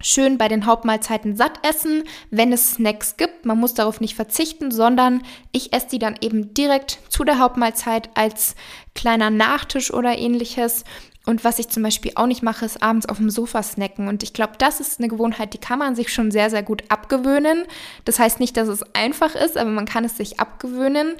schön 0.00 0.38
bei 0.38 0.48
den 0.48 0.66
Hauptmahlzeiten 0.66 1.36
satt 1.36 1.66
essen, 1.66 2.04
wenn 2.30 2.52
es 2.52 2.72
Snacks 2.72 3.16
gibt. 3.16 3.46
Man 3.46 3.58
muss 3.58 3.74
darauf 3.74 4.00
nicht 4.00 4.14
verzichten, 4.14 4.70
sondern 4.70 5.22
ich 5.52 5.72
esse 5.72 5.88
die 5.88 5.98
dann 5.98 6.16
eben 6.20 6.54
direkt 6.54 6.98
zu 7.08 7.24
der 7.24 7.38
Hauptmahlzeit 7.38 8.10
als 8.14 8.54
kleiner 8.94 9.30
Nachtisch 9.30 9.92
oder 9.92 10.16
ähnliches. 10.16 10.84
Und 11.26 11.42
was 11.42 11.58
ich 11.58 11.68
zum 11.68 11.82
Beispiel 11.82 12.12
auch 12.14 12.26
nicht 12.26 12.44
mache, 12.44 12.64
ist 12.64 12.82
abends 12.82 13.08
auf 13.08 13.16
dem 13.16 13.30
Sofa 13.30 13.62
snacken. 13.62 14.06
Und 14.06 14.22
ich 14.22 14.32
glaube, 14.32 14.52
das 14.58 14.78
ist 14.78 15.00
eine 15.00 15.08
Gewohnheit, 15.08 15.54
die 15.54 15.58
kann 15.58 15.80
man 15.80 15.96
sich 15.96 16.12
schon 16.12 16.30
sehr, 16.30 16.50
sehr 16.50 16.62
gut 16.62 16.84
abgewöhnen. 16.88 17.64
Das 18.04 18.20
heißt 18.20 18.38
nicht, 18.38 18.56
dass 18.56 18.68
es 18.68 18.84
einfach 18.94 19.34
ist, 19.34 19.56
aber 19.56 19.70
man 19.70 19.86
kann 19.86 20.04
es 20.04 20.16
sich 20.16 20.38
abgewöhnen. 20.38 21.14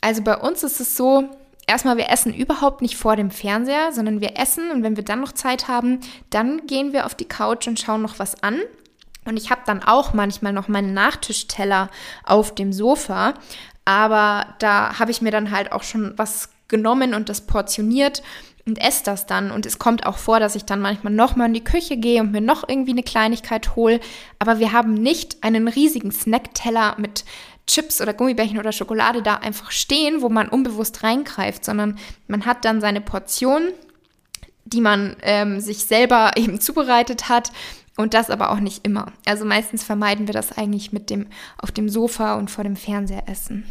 Also 0.00 0.22
bei 0.22 0.36
uns 0.36 0.62
ist 0.62 0.80
es 0.80 0.96
so, 0.96 1.28
erstmal, 1.68 1.96
wir 1.96 2.10
essen 2.10 2.34
überhaupt 2.34 2.82
nicht 2.82 2.96
vor 2.96 3.14
dem 3.14 3.30
Fernseher, 3.30 3.92
sondern 3.92 4.20
wir 4.20 4.38
essen 4.38 4.70
und 4.70 4.82
wenn 4.82 4.96
wir 4.96 5.04
dann 5.04 5.20
noch 5.20 5.32
Zeit 5.32 5.68
haben, 5.68 6.00
dann 6.30 6.66
gehen 6.66 6.92
wir 6.92 7.06
auf 7.06 7.14
die 7.14 7.28
Couch 7.28 7.68
und 7.68 7.78
schauen 7.78 8.02
noch 8.02 8.18
was 8.18 8.42
an. 8.42 8.60
Und 9.24 9.36
ich 9.36 9.50
habe 9.50 9.60
dann 9.66 9.82
auch 9.82 10.14
manchmal 10.14 10.52
noch 10.52 10.68
meinen 10.68 10.94
Nachtischteller 10.94 11.90
auf 12.24 12.54
dem 12.54 12.72
Sofa, 12.72 13.34
aber 13.84 14.54
da 14.58 14.98
habe 14.98 15.10
ich 15.10 15.22
mir 15.22 15.30
dann 15.30 15.50
halt 15.50 15.72
auch 15.72 15.82
schon 15.82 16.14
was 16.16 16.50
genommen 16.68 17.14
und 17.14 17.28
das 17.28 17.42
portioniert 17.42 18.22
und 18.66 18.78
esse 18.78 19.04
das 19.04 19.26
dann. 19.26 19.50
Und 19.50 19.66
es 19.66 19.78
kommt 19.78 20.06
auch 20.06 20.18
vor, 20.18 20.40
dass 20.40 20.54
ich 20.54 20.64
dann 20.64 20.80
manchmal 20.80 21.12
nochmal 21.12 21.48
in 21.48 21.54
die 21.54 21.64
Küche 21.64 21.96
gehe 21.96 22.20
und 22.20 22.32
mir 22.32 22.40
noch 22.40 22.68
irgendwie 22.68 22.92
eine 22.92 23.02
Kleinigkeit 23.02 23.76
hole. 23.76 24.00
Aber 24.38 24.58
wir 24.58 24.72
haben 24.72 24.94
nicht 24.94 25.42
einen 25.42 25.68
riesigen 25.68 26.12
Snackteller 26.12 26.94
mit 26.98 27.24
Chips 27.68 28.00
oder 28.00 28.14
Gummibärchen 28.14 28.58
oder 28.58 28.72
Schokolade 28.72 29.22
da 29.22 29.36
einfach 29.36 29.70
stehen, 29.70 30.22
wo 30.22 30.28
man 30.28 30.48
unbewusst 30.48 31.04
reingreift, 31.04 31.64
sondern 31.64 31.98
man 32.26 32.46
hat 32.46 32.64
dann 32.64 32.80
seine 32.80 33.00
Portion, 33.00 33.68
die 34.64 34.80
man 34.80 35.16
ähm, 35.22 35.60
sich 35.60 35.84
selber 35.84 36.32
eben 36.36 36.60
zubereitet 36.60 37.28
hat 37.28 37.52
und 37.96 38.14
das 38.14 38.30
aber 38.30 38.50
auch 38.50 38.60
nicht 38.60 38.84
immer. 38.84 39.12
Also 39.26 39.44
meistens 39.44 39.84
vermeiden 39.84 40.26
wir 40.26 40.34
das 40.34 40.56
eigentlich 40.56 40.92
mit 40.92 41.10
dem 41.10 41.26
auf 41.58 41.70
dem 41.70 41.88
Sofa 41.88 42.34
und 42.34 42.50
vor 42.50 42.64
dem 42.64 42.76
Fernseher 42.76 43.28
essen. 43.28 43.70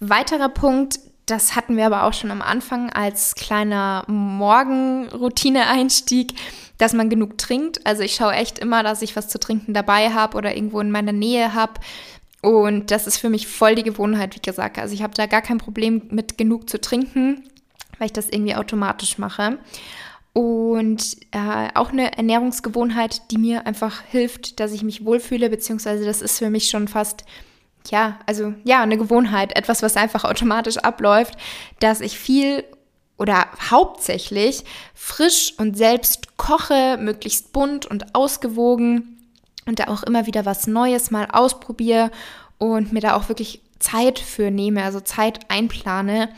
Weiterer 0.00 0.48
Punkt, 0.48 0.98
das 1.30 1.54
hatten 1.56 1.76
wir 1.76 1.86
aber 1.86 2.04
auch 2.04 2.12
schon 2.12 2.30
am 2.30 2.42
Anfang 2.42 2.90
als 2.90 3.34
kleiner 3.34 4.04
Morgenroutine-Einstieg, 4.08 6.34
dass 6.78 6.92
man 6.92 7.10
genug 7.10 7.38
trinkt. 7.38 7.84
Also 7.86 8.02
ich 8.02 8.14
schaue 8.14 8.34
echt 8.34 8.58
immer, 8.58 8.82
dass 8.82 9.02
ich 9.02 9.14
was 9.16 9.28
zu 9.28 9.38
trinken 9.38 9.74
dabei 9.74 10.10
habe 10.10 10.36
oder 10.36 10.54
irgendwo 10.54 10.80
in 10.80 10.90
meiner 10.90 11.12
Nähe 11.12 11.54
habe. 11.54 11.74
Und 12.42 12.90
das 12.90 13.06
ist 13.06 13.18
für 13.18 13.28
mich 13.28 13.46
voll 13.46 13.74
die 13.74 13.82
Gewohnheit, 13.82 14.34
wie 14.34 14.40
gesagt. 14.40 14.78
Also 14.78 14.94
ich 14.94 15.02
habe 15.02 15.12
da 15.14 15.26
gar 15.26 15.42
kein 15.42 15.58
Problem 15.58 16.02
mit 16.10 16.38
genug 16.38 16.70
zu 16.70 16.80
trinken, 16.80 17.44
weil 17.98 18.06
ich 18.06 18.12
das 18.12 18.30
irgendwie 18.30 18.56
automatisch 18.56 19.18
mache. 19.18 19.58
Und 20.32 21.16
äh, 21.32 21.68
auch 21.74 21.90
eine 21.90 22.16
Ernährungsgewohnheit, 22.16 23.30
die 23.30 23.38
mir 23.38 23.66
einfach 23.66 24.02
hilft, 24.02 24.60
dass 24.60 24.72
ich 24.72 24.82
mich 24.82 25.04
wohlfühle, 25.04 25.50
beziehungsweise 25.50 26.04
das 26.04 26.22
ist 26.22 26.38
für 26.38 26.50
mich 26.50 26.70
schon 26.70 26.88
fast, 26.88 27.24
ja, 27.88 28.18
also 28.26 28.54
ja, 28.64 28.82
eine 28.82 28.98
Gewohnheit, 28.98 29.56
etwas, 29.56 29.82
was 29.82 29.96
einfach 29.96 30.24
automatisch 30.24 30.78
abläuft, 30.78 31.36
dass 31.80 32.00
ich 32.00 32.18
viel 32.18 32.64
oder 33.16 33.46
hauptsächlich 33.70 34.64
frisch 34.94 35.54
und 35.58 35.76
selbst 35.76 36.36
koche, 36.36 36.96
möglichst 36.98 37.52
bunt 37.52 37.86
und 37.86 38.14
ausgewogen 38.14 39.18
und 39.66 39.78
da 39.78 39.88
auch 39.88 40.02
immer 40.02 40.26
wieder 40.26 40.46
was 40.46 40.66
Neues 40.66 41.10
mal 41.10 41.28
ausprobiere 41.30 42.10
und 42.58 42.92
mir 42.92 43.00
da 43.00 43.14
auch 43.14 43.28
wirklich 43.28 43.60
Zeit 43.78 44.18
für 44.18 44.50
nehme, 44.50 44.84
also 44.84 45.00
Zeit 45.00 45.40
einplane, 45.48 46.30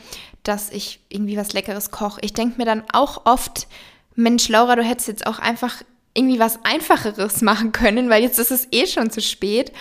dass 0.43 0.69
ich 0.69 0.99
irgendwie 1.09 1.37
was 1.37 1.53
Leckeres 1.53 1.91
koche. 1.91 2.19
Ich 2.21 2.33
denke 2.33 2.57
mir 2.57 2.65
dann 2.65 2.83
auch 2.91 3.25
oft, 3.25 3.67
Mensch, 4.15 4.49
Laura, 4.49 4.75
du 4.75 4.83
hättest 4.83 5.07
jetzt 5.07 5.25
auch 5.25 5.39
einfach 5.39 5.83
irgendwie 6.13 6.39
was 6.39 6.59
Einfacheres 6.63 7.41
machen 7.43 7.71
können, 7.71 8.09
weil 8.09 8.23
jetzt 8.23 8.39
ist 8.39 8.51
es 8.51 8.67
eh 8.71 8.87
schon 8.87 9.09
zu 9.09 9.21
spät. 9.21 9.71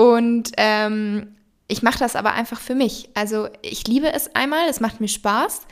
Und 0.00 0.52
ähm, 0.56 1.36
ich 1.68 1.82
mache 1.82 1.98
das 1.98 2.16
aber 2.16 2.32
einfach 2.32 2.58
für 2.58 2.74
mich. 2.74 3.10
Also 3.12 3.48
ich 3.60 3.86
liebe 3.86 4.10
es 4.10 4.34
einmal, 4.34 4.66
es 4.70 4.80
macht 4.80 4.98
mir 4.98 5.08
Spaß. 5.08 5.66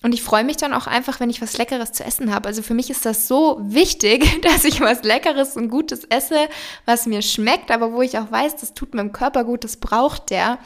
Und 0.00 0.14
ich 0.14 0.22
freue 0.22 0.44
mich 0.44 0.58
dann 0.58 0.72
auch 0.72 0.86
einfach, 0.86 1.18
wenn 1.18 1.28
ich 1.28 1.42
was 1.42 1.58
Leckeres 1.58 1.90
zu 1.90 2.04
essen 2.04 2.32
habe. 2.32 2.46
Also 2.46 2.62
für 2.62 2.74
mich 2.74 2.88
ist 2.88 3.04
das 3.04 3.26
so 3.26 3.58
wichtig, 3.64 4.40
dass 4.42 4.62
ich 4.62 4.80
was 4.80 5.02
Leckeres 5.02 5.56
und 5.56 5.70
Gutes 5.70 6.04
esse, 6.04 6.48
was 6.84 7.06
mir 7.06 7.20
schmeckt, 7.20 7.72
aber 7.72 7.92
wo 7.92 8.00
ich 8.00 8.16
auch 8.16 8.30
weiß, 8.30 8.54
das 8.54 8.74
tut 8.74 8.94
meinem 8.94 9.10
Körper 9.10 9.42
gut, 9.42 9.64
das 9.64 9.78
braucht 9.78 10.30
der. 10.30 10.58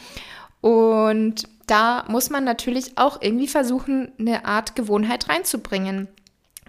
Und 0.60 1.44
da 1.66 2.04
muss 2.08 2.28
man 2.28 2.44
natürlich 2.44 2.98
auch 2.98 3.22
irgendwie 3.22 3.48
versuchen, 3.48 4.12
eine 4.18 4.44
Art 4.44 4.76
Gewohnheit 4.76 5.30
reinzubringen. 5.30 6.08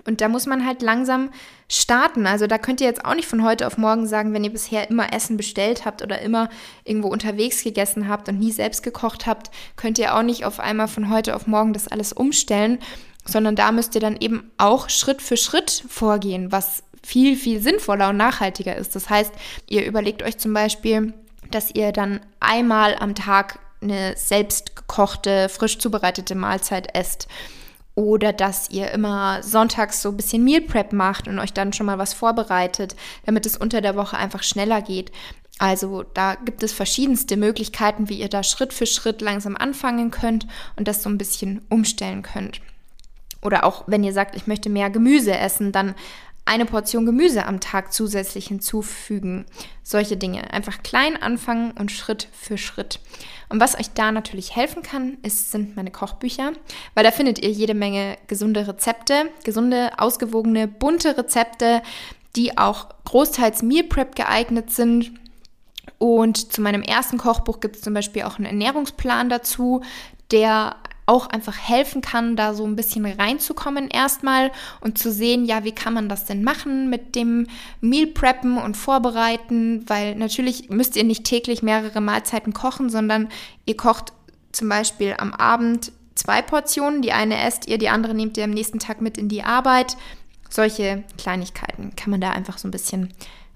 Und 0.10 0.22
da 0.22 0.28
muss 0.28 0.48
man 0.48 0.66
halt 0.66 0.82
langsam 0.82 1.30
starten. 1.68 2.26
Also 2.26 2.48
da 2.48 2.58
könnt 2.58 2.82
ihr 2.82 2.88
jetzt 2.88 3.06
auch 3.06 3.14
nicht 3.14 3.28
von 3.28 3.44
heute 3.44 3.68
auf 3.68 3.78
morgen 3.78 4.08
sagen, 4.08 4.34
wenn 4.34 4.44
ihr 4.44 4.52
bisher 4.52 4.90
immer 4.90 5.14
Essen 5.14 5.38
bestellt 5.38 5.86
habt 5.86 6.02
oder 6.02 6.20
immer 6.20 6.50
irgendwo 6.84 7.10
unterwegs 7.10 7.64
gegessen 7.64 8.10
habt 8.10 8.28
und 8.28 8.40
nie 8.40 8.52
selbst 8.52 8.82
gekocht 8.82 9.28
habt, 9.28 9.52
könnt 9.76 10.00
ihr 10.00 10.16
auch 10.16 10.24
nicht 10.24 10.46
auf 10.46 10.60
einmal 10.60 10.88
von 10.88 11.12
heute 11.12 11.36
auf 11.36 11.46
morgen 11.46 11.74
das 11.74 11.88
alles 11.88 12.12
umstellen, 12.12 12.80
sondern 13.24 13.56
da 13.56 13.72
müsst 13.72 13.94
ihr 13.94 14.02
dann 14.02 14.18
eben 14.20 14.50
auch 14.58 14.90
Schritt 14.90 15.22
für 15.22 15.38
Schritt 15.38 15.84
vorgehen, 15.88 16.52
was 16.52 16.82
viel, 17.04 17.36
viel 17.36 17.62
sinnvoller 17.62 18.10
und 18.10 18.18
nachhaltiger 18.18 18.76
ist. 18.76 18.96
Das 18.96 19.12
heißt, 19.12 19.32
ihr 19.68 19.86
überlegt 19.86 20.24
euch 20.24 20.40
zum 20.40 20.56
Beispiel, 20.56 21.14
dass 21.52 21.70
ihr 21.76 21.92
dann 21.92 22.20
einmal 22.40 22.96
am 23.00 23.14
Tag 23.14 23.60
eine 23.80 24.18
selbst 24.18 24.76
gekochte, 24.76 25.50
frisch 25.50 25.78
zubereitete 25.78 26.34
Mahlzeit 26.34 26.96
esst 26.96 27.28
oder 28.00 28.32
dass 28.32 28.70
ihr 28.70 28.92
immer 28.92 29.44
sonntags 29.44 30.02
so 30.02 30.08
ein 30.08 30.16
bisschen 30.16 30.46
Meal 30.46 30.62
Prep 30.62 30.94
macht 30.94 31.28
und 31.28 31.38
euch 31.38 31.52
dann 31.52 31.74
schon 31.74 31.86
mal 31.86 31.98
was 31.98 32.14
vorbereitet, 32.14 32.96
damit 33.26 33.46
es 33.46 33.58
unter 33.58 33.82
der 33.82 33.98
Woche 33.98 34.16
einfach 34.16 34.42
schneller 34.42 34.82
geht. 34.82 35.12
Also 35.58 36.04
da 36.14 36.36
gibt 36.36 36.64
es 36.64 36.72
verschiedenste 36.72 37.36
Möglichkeiten, 37.36 38.08
wie 38.08 38.18
ihr 38.18 38.30
da 38.30 38.42
Schritt 38.42 38.72
für 38.72 38.86
Schritt 38.86 39.20
langsam 39.20 39.58
anfangen 39.58 40.12
könnt 40.12 40.48
und 40.78 40.88
das 40.88 41.04
so 41.04 41.10
ein 41.10 41.18
bisschen 41.18 41.66
umstellen 41.68 42.22
könnt. 42.22 42.62
Oder 43.42 43.66
auch 43.66 43.84
wenn 43.88 44.06
ihr 44.06 44.14
sagt, 44.14 44.38
ich 44.38 44.48
möchte 44.48 44.70
mehr 44.70 44.90
Gemüse 44.90 45.38
essen, 45.38 45.74
dann 45.74 45.94
eine 46.50 46.66
Portion 46.66 47.06
Gemüse 47.06 47.46
am 47.46 47.60
Tag 47.60 47.94
zusätzlich 47.94 48.48
hinzufügen. 48.48 49.46
Solche 49.84 50.18
Dinge. 50.18 50.52
Einfach 50.52 50.82
klein 50.82 51.16
anfangen 51.16 51.72
und 51.72 51.92
Schritt 51.92 52.28
für 52.32 52.58
Schritt. 52.58 53.00
Und 53.50 53.60
was 53.60 53.78
euch 53.80 53.92
da 53.94 54.12
natürlich 54.12 54.56
helfen 54.56 54.82
kann, 54.82 55.20
ist, 55.22 55.52
sind 55.52 55.76
meine 55.76 55.92
Kochbücher, 55.92 56.54
weil 56.96 57.04
da 57.04 57.12
findet 57.12 57.40
ihr 57.40 57.52
jede 57.52 57.76
Menge 57.76 58.18
gesunde 58.26 58.68
Rezepte, 58.68 59.30
gesunde, 59.44 59.92
ausgewogene, 60.00 60.68
bunte 60.68 61.16
Rezepte, 61.16 61.84
die 62.36 62.58
auch 62.58 62.90
großteils 63.06 63.62
Meal 63.62 63.84
Prep 63.84 64.16
geeignet 64.16 64.72
sind. 64.72 65.12
Und 66.00 66.52
zu 66.52 66.62
meinem 66.62 66.82
ersten 66.82 67.20
Kochbuch 67.20 67.60
gibt 67.60 67.76
es 67.76 67.84
zum 67.84 67.94
Beispiel 67.94 68.24
auch 68.24 68.38
einen 68.38 68.46
Ernährungsplan 68.46 69.30
dazu, 69.30 69.82
der 70.32 70.78
auch 71.10 71.26
einfach 71.26 71.58
helfen 71.58 72.02
kann, 72.02 72.36
da 72.36 72.54
so 72.54 72.66
ein 72.66 72.76
bisschen 72.76 73.04
reinzukommen 73.04 73.90
erstmal 73.90 74.52
und 74.80 75.00
zu 75.00 75.12
sehen, 75.12 75.44
ja, 75.44 75.64
wie 75.64 75.72
kann 75.72 75.96
man 75.96 76.08
das 76.08 76.26
denn 76.26 76.44
machen 76.44 76.92
mit 76.92 77.16
dem 77.16 77.48
Meal 77.82 78.06
Preppen 78.06 78.60
und 78.60 78.78
Vorbereiten, 78.78 79.84
weil 79.90 80.16
natürlich 80.16 80.70
müsst 80.70 80.96
ihr 80.96 81.04
nicht 81.04 81.24
täglich 81.24 81.64
mehrere 81.64 82.00
Mahlzeiten 82.00 82.54
kochen, 82.54 82.92
sondern 82.92 83.28
ihr 83.66 83.76
kocht 83.76 84.14
zum 84.52 84.70
Beispiel 84.70 85.16
am 85.18 85.34
Abend 85.34 85.92
zwei 86.14 86.44
Portionen, 86.44 87.02
die 87.02 87.12
eine 87.12 87.44
esst 87.44 87.68
ihr, 87.68 87.80
die 87.80 87.90
andere 87.90 88.14
nehmt 88.14 88.38
ihr 88.38 88.44
am 88.44 88.52
nächsten 88.52 88.78
Tag 88.78 89.02
mit 89.02 89.18
in 89.18 89.30
die 89.30 89.42
Arbeit. 89.42 89.98
Solche 90.48 91.04
Kleinigkeiten 91.18 91.96
kann 91.96 92.12
man 92.12 92.22
da 92.22 92.30
einfach 92.30 92.60
so 92.60 92.68
ein 92.68 92.72
bisschen 92.72 93.10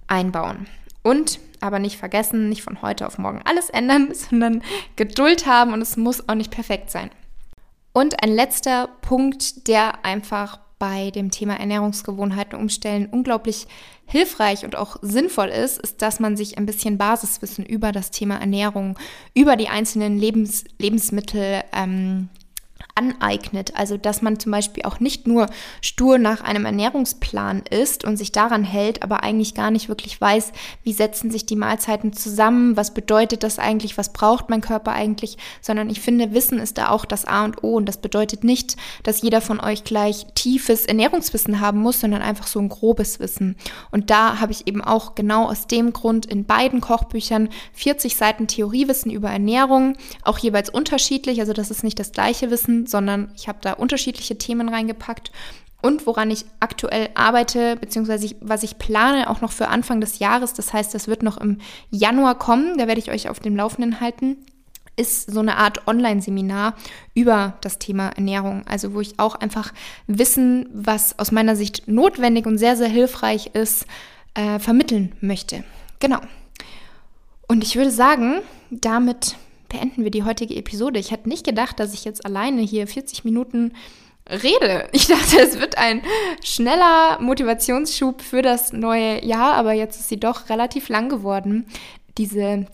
einbauen. 0.08 0.66
Und 1.04 1.39
aber 1.60 1.78
nicht 1.78 1.97
vergessen, 1.97 2.49
nicht 2.49 2.64
von 2.64 2.82
heute 2.82 3.06
auf 3.06 3.20
morgen 3.20 3.41
alles 3.45 3.70
ändern, 3.70 4.12
sondern 4.14 4.64
Geduld 4.95 5.45
haben 5.45 5.72
und 5.72 5.82
es 5.82 5.97
muss 5.97 6.28
auch 6.28 6.36
nicht 6.36 6.51
perfekt 6.51 6.89
sein. 6.89 7.12
Und 7.94 8.24
ein 8.24 8.34
letzter 8.34 8.89
Punkt, 9.02 9.68
der 9.68 10.04
einfach 10.04 10.60
bei 10.80 11.12
dem 11.12 11.32
Thema 11.32 11.58
Ernährungsgewohnheiten 11.60 12.60
umstellen 12.60 13.08
unglaublich 13.10 13.68
hilfreich 14.06 14.66
und 14.66 14.76
auch 14.76 14.98
sinnvoll 15.02 15.48
ist, 15.48 15.80
ist, 15.80 16.02
dass 16.02 16.20
man 16.20 16.36
sich 16.36 16.58
ein 16.58 16.66
bisschen 16.66 16.98
Basiswissen 16.98 17.66
über 17.66 17.94
das 17.94 18.12
Thema 18.12 18.36
Ernährung, 18.36 19.00
über 19.34 19.56
die 19.56 19.70
einzelnen 19.70 20.18
Lebens 20.18 20.66
Lebensmittel 20.80 21.64
ähm, 21.72 22.28
aneignet. 22.96 23.76
Also 23.76 23.98
dass 23.98 24.22
man 24.22 24.39
zum 24.39 24.52
Beispiel 24.52 24.84
auch 24.84 25.00
nicht 25.00 25.26
nur 25.28 25.48
stur 25.82 26.18
nach 26.20 26.41
einem 26.41 26.66
Ernährungsplan 26.66 27.64
isst 27.70 28.04
und 28.04 28.18
sich 28.18 28.32
daran 28.32 28.64
hält, 28.64 29.02
aber 29.02 29.24
eigentlich 29.24 29.56
gar 29.56 29.72
nicht 29.72 29.89
wirklich 29.89 30.20
weiß, 30.20 30.52
wie 30.84 30.94
setzen 30.94 31.32
sich 31.32 31.46
die 31.46 31.56
Mahlzeiten 31.56 32.14
zusammen, 32.14 32.78
was 32.78 32.94
bedeutet 32.94 33.44
das 33.44 33.58
eigentlich, 33.58 33.98
was 33.98 34.14
braucht 34.14 34.50
mein 34.50 34.62
Körper 34.62 34.91
eigentlich, 34.91 35.38
sondern 35.62 35.89
ich 35.89 36.02
finde, 36.02 36.34
Wissen 36.34 36.60
ist 36.60 36.78
da 36.78 36.89
auch 36.89 37.06
das 37.06 37.26
A 37.26 37.46
und 37.46 37.64
O 37.64 37.76
und 37.76 37.88
das 37.88 37.98
bedeutet 37.98 38.44
nicht, 38.44 38.78
dass 39.02 39.22
jeder 39.22 39.41
von 39.41 39.60
euch 39.60 39.84
gleich 39.84 40.28
tiefes 40.36 40.86
Ernährungswissen 40.86 41.60
haben 41.60 41.80
muss, 41.80 42.00
sondern 42.00 42.22
einfach 42.22 42.48
so 42.48 42.60
ein 42.60 42.70
grobes 42.70 43.20
Wissen. 43.20 43.56
Und 43.91 44.12
da 44.12 44.39
habe 44.39 44.52
ich 44.52 44.68
eben 44.68 44.84
auch 44.84 45.16
genau 45.16 45.50
aus 45.50 45.66
dem 45.66 45.94
Grund 45.94 46.28
in 46.28 46.46
beiden 46.46 46.80
Kochbüchern 46.82 47.50
40 47.74 48.16
Seiten 48.16 48.48
Theoriewissen 48.48 49.12
über 49.12 49.30
Ernährung, 49.30 49.96
auch 50.24 50.38
jeweils 50.38 50.70
unterschiedlich, 50.70 51.39
also 51.39 51.54
das 51.54 51.72
ist 51.72 51.84
nicht 51.84 52.00
das 52.00 52.12
gleiche 52.12 52.52
Wissen, 52.52 52.83
sondern 52.90 53.32
ich 53.36 53.48
habe 53.48 53.60
da 53.62 53.74
unterschiedliche 53.74 54.38
Themen 54.38 54.70
reingepackt 54.70 55.32
und 55.84 56.08
woran 56.08 56.32
ich 56.32 56.46
aktuell 56.62 57.10
arbeite, 57.14 57.76
beziehungsweise 57.76 58.34
was 58.40 58.64
ich 58.64 58.78
plane, 58.78 59.30
auch 59.30 59.42
noch 59.42 59.52
für 59.52 59.68
Anfang 59.68 60.00
des 60.00 60.20
Jahres. 60.20 60.54
Das 60.54 60.72
heißt, 60.72 60.94
das 60.94 61.10
wird 61.10 61.24
noch 61.24 61.38
im 61.38 61.58
Januar 61.92 62.40
kommen. 62.40 62.78
Da 62.78 62.88
werde 62.88 63.02
ich 63.02 63.12
euch 63.12 63.28
auf 63.28 63.42
dem 63.42 63.58
Laufenden 63.58 64.00
halten. 64.00 64.38
Ist 64.96 65.30
so 65.30 65.42
eine 65.42 65.58
Art 65.58 65.86
Online-Seminar 65.86 66.76
über 67.16 67.58
das 67.60 67.80
Thema 67.80 68.10
Ernährung. 68.10 68.64
Also, 68.66 68.94
wo 68.94 69.02
ich 69.02 69.20
auch 69.20 69.36
einfach 69.36 69.74
Wissen, 70.08 70.70
was 70.72 71.20
aus 71.20 71.34
meiner 71.34 71.58
Sicht 71.58 71.90
notwendig 71.90 72.46
und 72.46 72.58
sehr, 72.58 72.78
sehr 72.78 72.88
hilfreich 72.88 73.48
ist, 73.48 73.86
äh, 74.36 74.60
vermitteln 74.60 75.12
möchte. 75.20 75.66
Genau. 76.00 76.22
Und 77.50 77.62
ich 77.62 77.76
würde 77.76 77.92
sagen, 77.92 78.36
damit 78.72 79.36
beenden 79.74 80.04
wir 80.04 80.12
die 80.12 80.24
heutige 80.24 80.56
Episode. 80.56 81.00
Ich 81.00 81.12
hätte 81.12 81.28
nicht 81.28 81.46
gedacht, 81.46 81.80
dass 81.80 81.94
ich 81.94 82.06
jetzt 82.06 82.26
alleine 82.26 82.62
hier 82.62 82.88
40 82.88 83.26
Minuten 83.26 83.74
rede. 84.30 84.88
Ich 84.94 85.08
dachte, 85.08 85.40
es 85.42 85.60
wird 85.60 85.78
ein 85.78 86.02
schneller 86.44 87.20
Motivationsschub 87.20 88.22
für 88.22 88.42
das 88.42 88.72
neue 88.72 89.26
Jahr, 89.26 89.54
aber 89.56 89.74
jetzt 89.74 90.00
ist 90.00 90.10
sie 90.10 90.20
doch 90.20 90.50
relativ 90.50 90.90
lang 90.90 91.10
geworden, 91.10 91.66
diese 92.18 92.68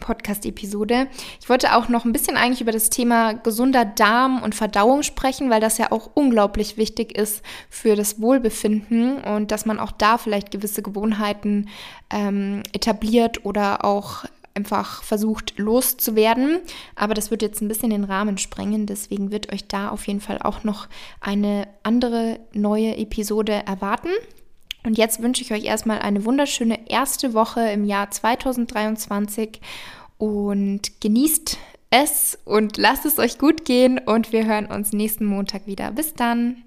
Podcast-Episode. 0.00 1.08
Ich 1.40 1.48
wollte 1.48 1.74
auch 1.74 1.88
noch 1.88 2.04
ein 2.04 2.12
bisschen 2.12 2.36
eigentlich 2.36 2.60
über 2.60 2.72
das 2.72 2.90
Thema 2.90 3.32
gesunder 3.32 3.84
Darm 3.84 4.42
und 4.42 4.54
Verdauung 4.54 5.02
sprechen, 5.02 5.50
weil 5.50 5.60
das 5.60 5.78
ja 5.78 5.90
auch 5.92 6.10
unglaublich 6.14 6.76
wichtig 6.76 7.16
ist 7.16 7.42
für 7.68 7.96
das 7.96 8.20
Wohlbefinden 8.20 9.18
und 9.18 9.50
dass 9.50 9.66
man 9.66 9.80
auch 9.80 9.92
da 9.92 10.18
vielleicht 10.18 10.50
gewisse 10.50 10.82
Gewohnheiten 10.82 11.68
ähm, 12.10 12.62
etabliert 12.72 13.44
oder 13.44 13.84
auch 13.84 14.24
einfach 14.54 15.02
versucht 15.02 15.58
loszuwerden. 15.58 16.60
Aber 16.94 17.14
das 17.14 17.30
wird 17.30 17.42
jetzt 17.42 17.60
ein 17.60 17.68
bisschen 17.68 17.90
den 17.90 18.04
Rahmen 18.04 18.38
sprengen. 18.38 18.86
Deswegen 18.86 19.30
wird 19.30 19.52
euch 19.52 19.66
da 19.66 19.88
auf 19.88 20.06
jeden 20.06 20.20
Fall 20.20 20.40
auch 20.40 20.64
noch 20.64 20.88
eine 21.20 21.68
andere 21.82 22.40
neue 22.52 22.96
Episode 22.96 23.52
erwarten. 23.66 24.10
Und 24.84 24.98
jetzt 24.98 25.22
wünsche 25.22 25.42
ich 25.42 25.52
euch 25.52 25.64
erstmal 25.64 26.00
eine 26.00 26.24
wunderschöne 26.24 26.90
erste 26.90 27.32
Woche 27.34 27.60
im 27.70 27.84
Jahr 27.84 28.10
2023 28.10 29.60
und 30.18 31.00
genießt 31.00 31.58
es 31.90 32.38
und 32.44 32.76
lasst 32.76 33.06
es 33.06 33.18
euch 33.18 33.38
gut 33.38 33.64
gehen 33.64 33.98
und 33.98 34.32
wir 34.32 34.44
hören 34.44 34.66
uns 34.66 34.92
nächsten 34.92 35.24
Montag 35.24 35.66
wieder. 35.66 35.90
Bis 35.90 36.14
dann! 36.14 36.64